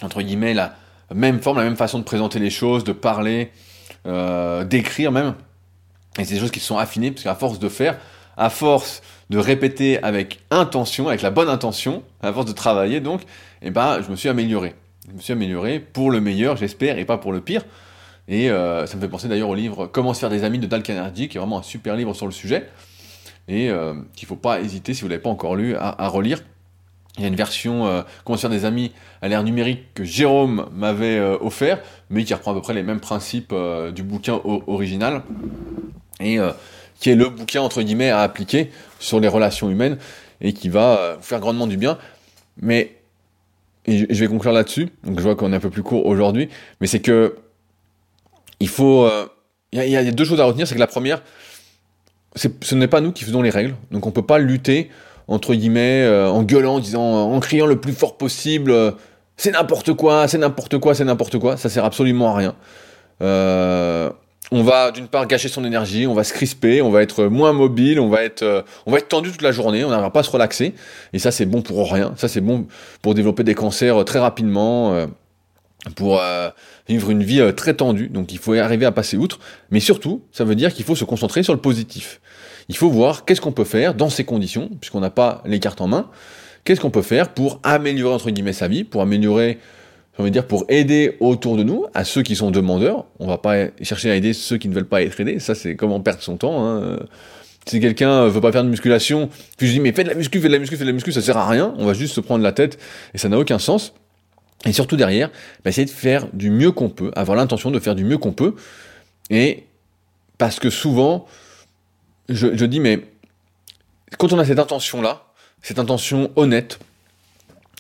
entre 0.02 0.24
guillemets, 0.24 0.56
la 0.56 0.74
même 1.14 1.42
forme, 1.42 1.58
la 1.58 1.64
même 1.64 1.78
façon 1.78 2.00
de 2.00 2.04
présenter 2.04 2.40
les 2.40 2.50
choses, 2.50 2.84
de 2.84 2.92
parler, 2.92 3.52
euh, 4.08 4.64
d'écrire 4.64 5.12
même. 5.12 5.36
Et 6.18 6.26
c'est 6.26 6.34
des 6.34 6.40
choses 6.40 6.50
qui 6.50 6.60
se 6.60 6.66
sont 6.66 6.80
affinées 6.80 7.12
parce 7.12 7.24
qu'à 7.24 7.36
force 7.36 7.60
de 7.60 7.70
faire, 7.70 8.00
à 8.38 8.50
force 8.50 9.02
de 9.30 9.38
répéter 9.38 10.02
avec 10.04 10.40
intention, 10.52 11.08
avec 11.08 11.22
la 11.22 11.32
bonne 11.32 11.50
intention, 11.50 12.04
à 12.22 12.34
force 12.34 12.46
de 12.46 12.52
travailler 12.52 13.00
donc, 13.00 13.22
eh 13.62 13.72
ben, 13.72 14.02
je 14.02 14.10
me 14.10 14.16
suis 14.16 14.30
amélioré. 14.30 14.76
Je 15.08 15.16
me 15.16 15.22
suis 15.22 15.34
amélioré 15.34 15.80
pour 15.80 16.12
le 16.12 16.22
meilleur, 16.22 16.58
j'espère, 16.58 16.98
et 16.98 17.06
pas 17.06 17.18
pour 17.18 17.32
le 17.32 17.42
pire. 17.42 17.64
Et 18.28 18.50
euh, 18.50 18.86
ça 18.86 18.96
me 18.96 19.02
fait 19.02 19.08
penser 19.08 19.28
d'ailleurs 19.28 19.50
au 19.50 19.56
livre 19.56 19.88
Comment 19.88 20.14
se 20.14 20.20
faire 20.20 20.30
des 20.30 20.44
amis 20.44 20.60
de 20.60 20.68
Dal 20.68 20.84
Carnegie, 20.84 21.28
qui 21.28 21.38
est 21.38 21.40
vraiment 21.40 21.60
un 21.60 21.64
super 21.64 21.96
livre 21.96 22.14
sur 22.14 22.26
le 22.26 22.32
sujet, 22.32 22.70
et 23.48 23.70
euh, 23.70 23.94
qu'il 24.16 24.26
ne 24.26 24.28
faut 24.28 24.36
pas 24.36 24.62
hésiter, 24.62 24.94
si 24.94 25.02
vous 25.02 25.08
ne 25.08 25.12
l'avez 25.12 25.24
pas 25.24 25.30
encore 25.30 25.56
lu, 25.56 25.76
à, 25.76 26.08
relire. 26.08 26.40
Il 27.18 27.24
y 27.24 27.26
a 27.26 27.28
une 27.28 27.36
version 27.36 27.88
euh, 27.88 28.04
Comment 28.24 28.38
se 28.38 28.42
faire 28.42 28.50
des 28.50 28.64
amis 28.64 28.94
à 29.22 29.28
l'ère 29.28 29.44
numérique 29.44 29.94
que 29.94 30.04
Jérôme 30.04 30.68
m'avait 30.74 31.20
offert, 31.20 31.80
mais 32.10 32.24
qui 32.24 32.34
reprend 32.34 32.52
à 32.52 32.54
peu 32.54 32.62
près 32.62 32.74
les 32.74 32.84
mêmes 32.84 33.02
principes 33.02 33.54
du 33.94 34.04
bouquin 34.04 34.40
original, 34.44 35.24
et 36.20 36.38
qui 37.02 37.10
est 37.10 37.16
le 37.16 37.28
bouquin, 37.28 37.62
entre 37.62 37.82
guillemets, 37.82 38.12
à 38.12 38.22
appliquer 38.22 38.72
sur 39.00 39.20
les 39.20 39.28
relations 39.28 39.70
humaines, 39.70 39.98
et 40.40 40.54
qui 40.54 40.70
va 40.70 41.16
vous 41.18 41.24
faire 41.24 41.42
grandement 41.42 41.68
du 41.68 41.76
bien. 41.76 41.98
Mais, 42.62 42.96
et 43.86 44.08
je 44.14 44.20
vais 44.20 44.28
conclure 44.28 44.54
là-dessus, 44.54 44.88
donc 45.04 45.18
je 45.18 45.24
vois 45.24 45.36
qu'on 45.36 45.52
est 45.52 45.56
un 45.58 45.60
peu 45.60 45.70
plus 45.70 45.84
court 45.84 46.06
aujourd'hui, 46.06 46.48
mais 46.80 46.88
c'est 46.88 47.02
que 47.02 47.36
il 48.62 48.70
faut. 48.70 49.10
Il 49.74 49.80
euh, 49.80 49.86
y, 49.86 49.98
a 49.98 50.12
deux 50.12 50.24
choses 50.24 50.40
à 50.40 50.46
retenir. 50.46 50.68
C'est 50.68 50.76
que 50.76 50.80
la 50.80 50.88
première, 50.88 51.22
ce 52.36 52.76
n'est 52.76 52.88
pas 52.88 53.02
nous 53.02 53.12
qui 53.12 53.26
faisons 53.26 53.42
les 53.42 53.50
règles. 53.50 53.76
Donc 53.90 54.06
on 54.06 54.12
peut 54.12 54.22
pas 54.22 54.38
lutter, 54.38 54.90
entre 55.28 55.54
guillemets, 55.54 56.04
euh, 56.04 56.30
en 56.30 56.44
gueulant, 56.44 56.76
en 56.76 56.80
disant, 56.80 57.34
en 57.34 57.40
criant 57.40 57.66
le 57.66 57.82
plus 57.82 57.94
fort 57.94 58.18
possible 58.18 58.72
euh, 58.72 58.92
c'est 59.38 59.52
n'importe 59.52 59.94
quoi, 59.94 60.28
c'est 60.28 60.38
n'importe 60.38 60.78
quoi, 60.78 60.94
c'est 60.94 61.04
n'importe 61.04 61.40
quoi. 61.40 61.58
Ça 61.58 61.68
sert 61.68 61.84
absolument 61.84 62.36
à 62.36 62.38
rien. 62.38 62.56
On 64.52 64.64
va 64.64 64.92
d'une 64.92 65.08
part 65.08 65.28
gâcher 65.28 65.48
son 65.48 65.64
énergie, 65.64 66.08
on 66.08 66.14
va 66.14 66.24
se 66.24 66.34
crisper, 66.34 66.82
on 66.82 66.92
va 66.92 67.02
être 67.02 67.26
moins 67.26 67.54
mobile, 67.54 68.00
on 68.00 68.10
va 68.10 68.24
être, 68.24 68.66
on 68.86 68.92
va 68.92 68.98
être 68.98 69.08
tendu 69.08 69.32
toute 69.32 69.42
la 69.42 69.52
journée, 69.52 69.84
on 69.86 69.90
n'arrivera 69.90 70.12
pas 70.12 70.20
à 70.20 70.24
se 70.24 70.32
relaxer. 70.32 70.74
Et 71.14 71.20
ça, 71.20 71.32
c'est 71.32 71.46
bon 71.46 71.62
pour 71.62 71.92
rien. 71.92 72.14
Ça, 72.18 72.28
c'est 72.28 72.42
bon 72.42 72.68
pour 73.02 73.14
développer 73.14 73.44
des 73.44 73.56
cancers 73.56 74.04
très 74.04 74.20
rapidement 74.20 75.08
pour 75.96 76.20
euh, 76.20 76.50
vivre 76.88 77.10
une 77.10 77.24
vie 77.24 77.42
euh, 77.42 77.52
très 77.52 77.74
tendue. 77.74 78.10
Donc 78.10 78.32
il 78.32 78.38
faut 78.38 78.54
arriver 78.54 78.86
à 78.86 78.92
passer 78.92 79.18
outre. 79.18 79.40
Mais 79.72 79.80
surtout, 79.80 80.24
ça 80.32 80.44
veut 80.44 80.56
dire 80.56 80.74
qu'il 80.74 80.86
faut 80.86 80.96
se 80.96 81.04
concentrer 81.04 81.44
sur 81.44 81.54
le 81.54 81.60
positif. 81.60 82.22
Il 82.70 82.78
faut 82.78 82.90
voir 82.90 83.26
qu'est-ce 83.26 83.42
qu'on 83.42 83.52
peut 83.52 83.64
faire 83.64 83.94
dans 83.94 84.10
ces 84.10 84.24
conditions, 84.24 84.70
puisqu'on 84.80 85.00
n'a 85.00 85.10
pas 85.10 85.42
les 85.46 85.60
cartes 85.60 85.82
en 85.82 85.88
main. 85.88 86.10
Qu'est-ce 86.64 86.80
qu'on 86.80 86.92
peut 86.92 87.02
faire 87.02 87.34
pour 87.34 87.60
améliorer 87.64 88.14
entre 88.14 88.30
guillemets 88.30 88.54
sa 88.54 88.68
vie, 88.68 88.84
pour 88.84 89.02
améliorer, 89.02 89.58
ça 90.22 90.26
veut 90.26 90.32
dire 90.32 90.46
pour 90.46 90.66
aider 90.70 91.18
autour 91.20 91.58
de 91.58 91.64
nous, 91.64 91.86
à 91.96 92.06
ceux 92.06 92.22
qui 92.22 92.36
sont 92.36 92.52
demandeurs. 92.52 93.06
On 93.20 93.26
va 93.26 93.40
pas 93.40 93.70
chercher 93.82 94.12
à 94.12 94.16
aider 94.16 94.34
ceux 94.34 94.58
qui 94.58 94.70
ne 94.70 94.74
veulent 94.76 94.88
pas 94.88 95.02
être 95.02 95.20
aidés. 95.20 95.40
Ça 95.40 95.56
c'est 95.56 95.76
comment 95.76 96.00
perdre 96.00 96.22
son 96.22 96.38
temps. 96.38 96.64
Hein. 96.64 97.00
Si 97.66 97.80
quelqu'un 97.80 98.28
veut 98.28 98.40
pas 98.40 98.52
faire 98.52 98.64
de 98.64 98.70
musculation, 98.70 99.30
puis 99.58 99.68
je 99.68 99.74
dis 99.74 99.80
mais 99.80 99.92
fais 99.94 100.04
de 100.04 100.10
la 100.10 100.16
muscu, 100.16 100.40
fais 100.40 100.48
de 100.48 100.54
la 100.54 100.60
muscu, 100.60 100.78
fais 100.78 100.84
de 100.84 100.90
la 100.90 100.94
muscu, 100.94 101.12
ça 101.12 101.22
sert 101.22 101.38
à 101.38 101.48
rien. 101.50 101.74
On 101.80 101.86
va 101.86 101.94
juste 101.94 102.14
se 102.14 102.22
prendre 102.22 102.44
la 102.44 102.52
tête 102.52 102.78
et 103.16 103.18
ça 103.18 103.30
n'a 103.30 103.40
aucun 103.40 103.58
sens. 103.58 103.94
Et 104.66 104.74
surtout 104.74 104.96
derrière, 104.96 105.30
bah, 105.64 105.72
essayer 105.72 105.86
de 105.86 105.92
faire 105.92 106.28
du 106.34 106.52
mieux 106.52 106.72
qu'on 106.72 106.90
peut, 106.90 107.12
avoir 107.16 107.36
l'intention 107.36 107.72
de 107.72 107.80
faire 107.80 107.96
du 107.96 108.04
mieux 108.04 108.20
qu'on 108.20 108.32
peut. 108.32 108.54
Et 109.32 109.64
parce 110.38 110.60
que 110.60 110.70
souvent, 110.70 111.26
je, 112.30 112.66
dis, 112.66 112.80
mais 112.80 113.02
quand 114.20 114.34
on 114.34 114.40
a 114.40 114.46
cette 114.46 114.60
intention-là, 114.60 115.24
cette 115.64 115.80
intention 115.80 116.32
honnête, 116.36 116.78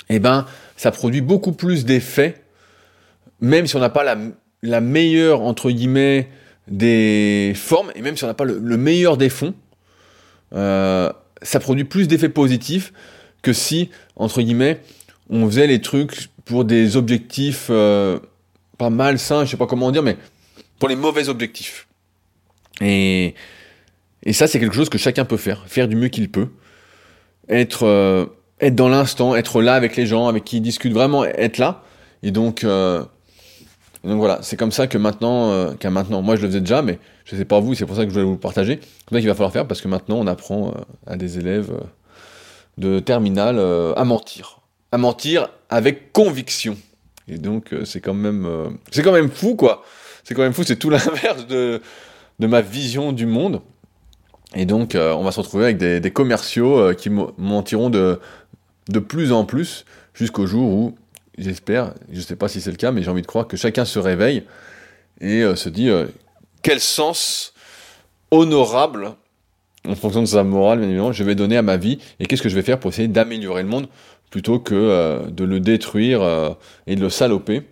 eh 0.09 0.19
ben, 0.19 0.47
ça 0.81 0.89
produit 0.89 1.21
beaucoup 1.21 1.51
plus 1.51 1.85
d'effets, 1.85 2.41
même 3.39 3.67
si 3.67 3.75
on 3.75 3.79
n'a 3.79 3.91
pas 3.91 4.03
la, 4.63 4.81
meilleure, 4.81 5.41
entre 5.41 5.69
guillemets, 5.69 6.27
des 6.67 7.53
formes, 7.55 7.91
et 7.93 8.01
même 8.01 8.17
si 8.17 8.23
on 8.23 8.27
n'a 8.27 8.33
pas 8.33 8.45
le, 8.45 8.77
meilleur 8.77 9.15
des 9.15 9.29
fonds, 9.29 9.53
euh, 10.55 11.13
ça 11.43 11.59
produit 11.59 11.83
plus 11.83 12.07
d'effets 12.07 12.29
positifs 12.29 12.93
que 13.43 13.53
si, 13.53 13.91
entre 14.15 14.41
guillemets, 14.41 14.81
on 15.29 15.45
faisait 15.45 15.67
les 15.67 15.81
trucs 15.81 16.29
pour 16.45 16.65
des 16.65 16.97
objectifs 16.97 17.67
euh, 17.69 18.17
pas 18.79 18.89
malsains, 18.89 19.45
je 19.45 19.51
sais 19.51 19.57
pas 19.57 19.67
comment 19.67 19.91
dire, 19.91 20.01
mais 20.01 20.17
pour 20.79 20.89
les 20.89 20.95
mauvais 20.95 21.29
objectifs. 21.29 21.87
Et, 22.83 23.35
ça, 24.31 24.47
c'est 24.47 24.59
quelque 24.59 24.75
chose 24.75 24.89
que 24.89 24.97
chacun 24.97 25.25
peut 25.25 25.37
faire, 25.37 25.63
faire 25.67 25.87
du 25.87 25.95
mieux 25.95 26.09
qu'il 26.09 26.31
peut, 26.31 26.47
être, 27.49 27.83
euh, 27.83 28.25
être 28.61 28.75
dans 28.75 28.89
l'instant, 28.89 29.35
être 29.35 29.61
là 29.61 29.73
avec 29.73 29.95
les 29.95 30.05
gens 30.05 30.27
avec 30.27 30.43
qui 30.43 30.57
il 30.57 30.61
discute, 30.61 30.93
vraiment 30.93 31.25
être 31.25 31.57
là. 31.57 31.83
Et 32.23 32.31
donc, 32.31 32.63
euh, 32.63 33.03
donc 34.03 34.17
voilà, 34.17 34.39
c'est 34.41 34.57
comme 34.57 34.71
ça 34.71 34.87
que 34.87 34.97
maintenant, 34.97 35.73
qu'à 35.75 35.89
maintenant, 35.89 36.21
moi 36.21 36.35
je 36.35 36.41
le 36.41 36.47
faisais 36.47 36.61
déjà, 36.61 36.81
mais 36.81 36.99
je 37.25 37.35
sais 37.35 37.45
pas 37.45 37.59
vous, 37.59 37.73
c'est 37.75 37.85
pour 37.85 37.95
ça 37.95 38.03
que 38.03 38.09
je 38.09 38.13
voulais 38.13 38.25
vous 38.25 38.33
le 38.33 38.39
partager. 38.39 38.79
C'est 38.81 39.15
ça 39.15 39.19
qu'il 39.19 39.27
va 39.27 39.35
falloir 39.35 39.51
faire 39.51 39.67
parce 39.67 39.81
que 39.81 39.87
maintenant 39.87 40.17
on 40.19 40.27
apprend 40.27 40.73
à 41.07 41.17
des 41.17 41.39
élèves 41.39 41.71
de 42.77 42.99
terminale 42.99 43.59
à 43.95 44.03
mentir 44.05 44.61
à 44.91 44.97
mentir 44.97 45.49
avec 45.69 46.11
conviction. 46.11 46.77
Et 47.27 47.37
donc 47.37 47.73
euh, 47.73 47.85
c'est 47.85 48.01
quand 48.01 48.13
même 48.13 48.45
euh, 48.45 48.69
c'est 48.91 49.03
quand 49.03 49.13
même 49.13 49.29
fou 49.29 49.55
quoi. 49.55 49.83
C'est 50.23 50.35
quand 50.35 50.41
même 50.41 50.53
fou, 50.53 50.63
c'est 50.63 50.75
tout 50.75 50.89
l'inverse 50.89 51.47
de, 51.47 51.81
de 52.39 52.47
ma 52.47 52.61
vision 52.61 53.11
du 53.11 53.25
monde. 53.25 53.61
Et 54.53 54.65
donc 54.65 54.95
euh, 54.95 55.13
on 55.13 55.23
va 55.23 55.31
se 55.31 55.39
retrouver 55.39 55.63
avec 55.65 55.77
des 55.77 56.11
commerciaux 56.11 56.93
qui 56.95 57.09
mentiront 57.09 57.89
de, 57.89 58.19
de 58.91 58.99
plus 58.99 59.31
en 59.31 59.45
plus 59.45 59.85
jusqu'au 60.13 60.45
jour 60.45 60.69
où 60.71 60.95
j'espère, 61.37 61.93
je 62.11 62.21
sais 62.21 62.35
pas 62.35 62.47
si 62.47 62.61
c'est 62.61 62.71
le 62.71 62.77
cas, 62.77 62.91
mais 62.91 63.03
j'ai 63.03 63.09
envie 63.09 63.21
de 63.21 63.27
croire 63.27 63.47
que 63.47 63.57
chacun 63.57 63.85
se 63.85 63.99
réveille 63.99 64.43
et 65.19 65.43
se 65.55 65.69
dit 65.69 65.89
quel 66.61 66.79
sens 66.79 67.53
honorable 68.31 69.15
en 69.87 69.95
fonction 69.95 70.21
de 70.21 70.27
sa 70.27 70.43
morale, 70.43 70.79
bien 70.79 70.87
évidemment, 70.87 71.11
je 71.11 71.23
vais 71.23 71.35
donner 71.35 71.57
à 71.57 71.61
ma 71.61 71.77
vie 71.77 71.99
et 72.19 72.25
qu'est-ce 72.25 72.41
que 72.41 72.49
je 72.49 72.55
vais 72.55 72.61
faire 72.61 72.79
pour 72.79 72.91
essayer 72.91 73.07
d'améliorer 73.07 73.63
le 73.63 73.69
monde 73.69 73.87
plutôt 74.29 74.59
que 74.59 74.75
euh, 74.75 75.25
de 75.29 75.43
le 75.43 75.59
détruire 75.59 76.21
euh, 76.21 76.51
et 76.87 76.95
de 76.95 77.01
le 77.01 77.09
saloper. 77.09 77.63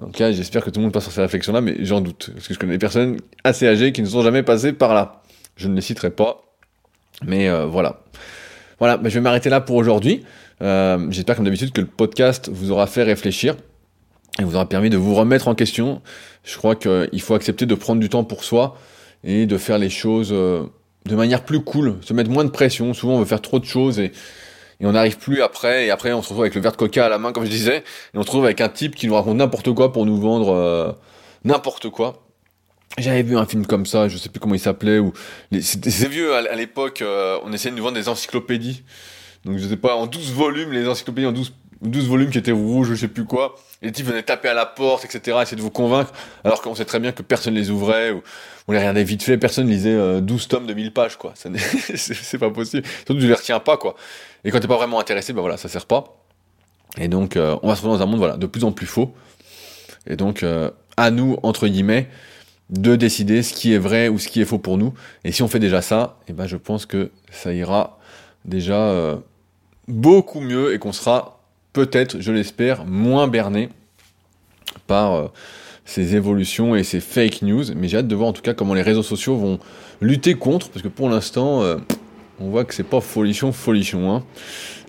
Donc 0.00 0.18
là, 0.18 0.32
j'espère 0.32 0.64
que 0.64 0.70
tout 0.70 0.78
le 0.78 0.84
monde 0.84 0.92
passe 0.92 1.04
sur 1.04 1.12
ces 1.12 1.20
réflexions-là, 1.20 1.60
mais 1.60 1.76
j'en 1.80 2.00
doute. 2.00 2.30
Parce 2.34 2.48
que 2.48 2.54
je 2.54 2.58
connais 2.58 2.72
des 2.72 2.78
personnes 2.78 3.18
assez 3.44 3.66
âgées 3.66 3.92
qui 3.92 4.00
ne 4.00 4.06
sont 4.06 4.22
jamais 4.22 4.42
passées 4.42 4.72
par 4.72 4.94
là. 4.94 5.22
Je 5.56 5.68
ne 5.68 5.74
les 5.74 5.80
citerai 5.80 6.10
pas. 6.10 6.42
Mais 7.24 7.48
euh, 7.48 7.66
voilà. 7.66 8.00
Voilà, 8.82 8.98
je 9.04 9.10
vais 9.10 9.20
m'arrêter 9.20 9.48
là 9.48 9.60
pour 9.60 9.76
aujourd'hui. 9.76 10.24
j'espère 10.60 11.36
comme 11.36 11.44
d'habitude 11.44 11.70
que 11.70 11.80
le 11.80 11.86
podcast 11.86 12.50
vous 12.52 12.72
aura 12.72 12.88
fait 12.88 13.04
réfléchir 13.04 13.54
et 14.40 14.42
vous 14.42 14.56
aura 14.56 14.68
permis 14.68 14.90
de 14.90 14.96
vous 14.96 15.14
remettre 15.14 15.46
en 15.46 15.54
question. 15.54 16.02
Je 16.42 16.56
crois 16.56 16.74
qu'il 16.74 17.20
faut 17.20 17.34
accepter 17.34 17.64
de 17.64 17.76
prendre 17.76 18.00
du 18.00 18.08
temps 18.08 18.24
pour 18.24 18.42
soi 18.42 18.76
et 19.22 19.46
de 19.46 19.56
faire 19.56 19.78
les 19.78 19.88
choses 19.88 20.30
de 20.30 21.14
manière 21.14 21.44
plus 21.44 21.60
cool, 21.60 21.98
se 22.00 22.12
mettre 22.12 22.28
moins 22.28 22.44
de 22.44 22.50
pression. 22.50 22.92
Souvent, 22.92 23.14
on 23.14 23.18
veut 23.20 23.24
faire 23.24 23.40
trop 23.40 23.60
de 23.60 23.64
choses 23.66 24.00
et 24.00 24.10
et 24.80 24.86
on 24.86 24.90
n'arrive 24.90 25.16
plus 25.16 25.42
après, 25.42 25.86
et 25.86 25.90
après 25.92 26.12
on 26.12 26.20
se 26.20 26.30
retrouve 26.30 26.42
avec 26.42 26.56
le 26.56 26.60
verre 26.60 26.72
de 26.72 26.76
coca 26.76 27.06
à 27.06 27.08
la 27.08 27.18
main, 27.18 27.30
comme 27.30 27.44
je 27.44 27.50
disais, 27.50 27.84
et 28.14 28.18
on 28.18 28.22
se 28.22 28.26
retrouve 28.26 28.46
avec 28.46 28.60
un 28.60 28.68
type 28.68 28.96
qui 28.96 29.06
nous 29.06 29.14
raconte 29.14 29.36
n'importe 29.36 29.72
quoi 29.72 29.92
pour 29.92 30.06
nous 30.06 30.20
vendre 30.20 30.52
euh, 30.52 30.90
n'importe 31.44 31.88
quoi. 31.88 32.24
J'avais 32.98 33.22
vu 33.22 33.38
un 33.38 33.46
film 33.46 33.66
comme 33.66 33.86
ça, 33.86 34.08
je 34.08 34.18
sais 34.18 34.28
plus 34.28 34.38
comment 34.38 34.54
il 34.54 34.60
s'appelait, 34.60 34.98
ou 34.98 35.12
c'est 35.60 36.08
vieux 36.08 36.34
à, 36.34 36.54
l'époque, 36.54 37.00
euh, 37.00 37.38
on 37.42 37.52
essayait 37.52 37.70
de 37.70 37.76
nous 37.76 37.82
vendre 37.82 37.96
des 37.96 38.08
encyclopédies. 38.08 38.82
Donc 39.44 39.58
je 39.58 39.66
sais 39.66 39.76
pas, 39.76 39.96
en 39.96 40.06
12 40.06 40.32
volumes, 40.32 40.72
les 40.72 40.86
encyclopédies 40.86 41.26
en 41.26 41.32
12, 41.32 41.54
12 41.80 42.06
volumes 42.06 42.30
qui 42.30 42.38
étaient 42.38 42.52
rouges, 42.52 42.88
je 42.90 42.94
sais 42.94 43.08
plus 43.08 43.24
quoi. 43.24 43.54
Les 43.80 43.90
types 43.92 44.06
venaient 44.06 44.22
taper 44.22 44.48
à 44.48 44.54
la 44.54 44.66
porte, 44.66 45.04
etc., 45.04 45.38
essayer 45.42 45.56
de 45.56 45.62
vous 45.62 45.70
convaincre, 45.70 46.12
alors 46.44 46.60
qu'on 46.60 46.74
sait 46.74 46.84
très 46.84 47.00
bien 47.00 47.12
que 47.12 47.22
personne 47.22 47.54
les 47.54 47.70
ouvrait, 47.70 48.10
ou 48.10 48.22
on 48.68 48.72
les 48.72 48.78
regardait 48.78 49.04
vite 49.04 49.22
fait, 49.22 49.38
personne 49.38 49.68
lisait 49.68 50.20
12 50.20 50.44
euh, 50.44 50.48
tomes 50.48 50.66
de 50.66 50.74
1000 50.74 50.92
pages, 50.92 51.16
quoi. 51.16 51.32
C'est 51.94 52.38
pas 52.38 52.50
possible. 52.50 52.86
Surtout, 52.86 53.14
tu 53.14 53.26
les 53.26 53.34
retiens 53.34 53.58
pas, 53.58 53.78
quoi. 53.78 53.96
Et 54.44 54.50
quand 54.50 54.60
t'es 54.60 54.68
pas 54.68 54.76
vraiment 54.76 55.00
intéressé, 55.00 55.32
ben 55.32 55.40
voilà, 55.40 55.56
ça 55.56 55.68
sert 55.68 55.86
pas. 55.86 56.22
Et 56.98 57.08
donc, 57.08 57.36
euh, 57.36 57.56
on 57.62 57.68
va 57.68 57.74
se 57.74 57.80
retrouver 57.80 57.98
dans 57.98 58.04
un 58.04 58.06
monde 58.06 58.18
voilà, 58.18 58.36
de 58.36 58.46
plus 58.46 58.64
en 58.64 58.72
plus 58.72 58.86
faux. 58.86 59.14
Et 60.06 60.16
donc, 60.16 60.42
euh, 60.42 60.70
à 60.96 61.10
nous, 61.10 61.38
entre 61.42 61.66
guillemets, 61.66 62.08
de 62.72 62.96
décider 62.96 63.42
ce 63.42 63.54
qui 63.54 63.72
est 63.72 63.78
vrai 63.78 64.08
ou 64.08 64.18
ce 64.18 64.28
qui 64.28 64.40
est 64.40 64.44
faux 64.44 64.58
pour 64.58 64.78
nous. 64.78 64.92
Et 65.24 65.30
si 65.30 65.42
on 65.42 65.48
fait 65.48 65.60
déjà 65.60 65.80
ça, 65.80 66.18
eh 66.28 66.32
ben, 66.32 66.46
je 66.46 66.56
pense 66.56 66.84
que 66.84 67.10
ça 67.30 67.52
ira 67.52 67.98
déjà 68.44 68.88
euh, 68.88 69.16
beaucoup 69.86 70.40
mieux 70.40 70.74
et 70.74 70.78
qu'on 70.78 70.92
sera 70.92 71.40
peut-être, 71.72 72.20
je 72.20 72.32
l'espère, 72.32 72.84
moins 72.84 73.28
berné 73.28 73.68
par 74.86 75.30
ces 75.84 76.14
évolutions 76.14 76.74
et 76.74 76.84
ces 76.84 77.00
fake 77.00 77.42
news, 77.42 77.64
mais 77.76 77.88
j'ai 77.88 77.98
hâte 77.98 78.08
de 78.08 78.14
voir 78.14 78.28
en 78.28 78.32
tout 78.32 78.42
cas 78.42 78.54
comment 78.54 78.74
les 78.74 78.82
réseaux 78.82 79.02
sociaux 79.02 79.36
vont 79.36 79.58
lutter 80.00 80.34
contre, 80.34 80.68
parce 80.70 80.82
que 80.82 80.88
pour 80.88 81.08
l'instant, 81.08 81.62
euh, 81.62 81.76
on 82.40 82.50
voit 82.50 82.64
que 82.64 82.74
c'est 82.74 82.82
pas 82.82 83.00
folichon, 83.00 83.52
folichon. 83.52 84.10
Hein. 84.10 84.24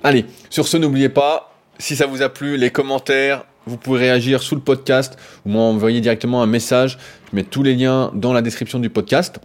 Allez, 0.03 0.25
sur 0.49 0.67
ce, 0.67 0.77
n'oubliez 0.77 1.09
pas, 1.09 1.53
si 1.79 1.95
ça 1.95 2.05
vous 2.05 2.21
a 2.21 2.29
plu, 2.29 2.57
les 2.57 2.69
commentaires, 2.69 3.45
vous 3.65 3.77
pouvez 3.77 3.99
réagir 3.99 4.43
sous 4.43 4.55
le 4.55 4.61
podcast 4.61 5.17
ou 5.45 5.49
m'envoyer 5.49 6.01
directement 6.01 6.41
un 6.41 6.47
message. 6.47 6.97
Je 7.31 7.35
mets 7.35 7.43
tous 7.43 7.63
les 7.63 7.75
liens 7.75 8.11
dans 8.13 8.33
la 8.33 8.41
description 8.41 8.79
du 8.79 8.89
podcast. 8.89 9.39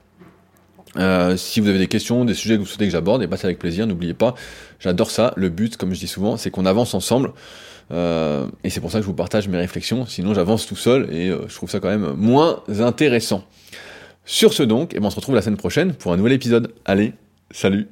Euh, 0.96 1.36
si 1.36 1.60
vous 1.60 1.68
avez 1.68 1.78
des 1.78 1.86
questions, 1.86 2.24
des 2.24 2.34
sujets 2.34 2.54
que 2.54 2.60
vous 2.60 2.66
souhaitez 2.66 2.86
que 2.86 2.90
j'aborde, 2.90 3.22
et 3.22 3.24
eh 3.24 3.28
ben, 3.28 3.36
c'est 3.36 3.46
avec 3.46 3.58
plaisir, 3.58 3.86
n'oubliez 3.86 4.14
pas, 4.14 4.34
j'adore 4.80 5.10
ça. 5.10 5.32
Le 5.36 5.48
but, 5.48 5.76
comme 5.76 5.94
je 5.94 6.00
dis 6.00 6.08
souvent, 6.08 6.36
c'est 6.36 6.50
qu'on 6.50 6.66
avance 6.66 6.94
ensemble. 6.94 7.32
Euh, 7.90 8.46
et 8.64 8.70
c'est 8.70 8.80
pour 8.80 8.90
ça 8.90 8.98
que 8.98 9.02
je 9.02 9.06
vous 9.06 9.14
partage 9.14 9.48
mes 9.48 9.56
réflexions, 9.56 10.04
sinon 10.06 10.34
j'avance 10.34 10.66
tout 10.66 10.76
seul 10.76 11.08
et 11.10 11.30
euh, 11.30 11.48
je 11.48 11.54
trouve 11.54 11.70
ça 11.70 11.80
quand 11.80 11.88
même 11.88 12.12
moins 12.14 12.62
intéressant. 12.80 13.44
Sur 14.24 14.52
ce 14.52 14.62
donc, 14.62 14.92
et 14.92 14.96
eh 14.96 15.00
ben, 15.00 15.06
on 15.06 15.10
se 15.10 15.16
retrouve 15.16 15.34
la 15.34 15.42
semaine 15.42 15.56
prochaine 15.56 15.94
pour 15.94 16.12
un 16.12 16.16
nouvel 16.16 16.32
épisode. 16.32 16.72
Allez, 16.84 17.14
salut 17.50 17.88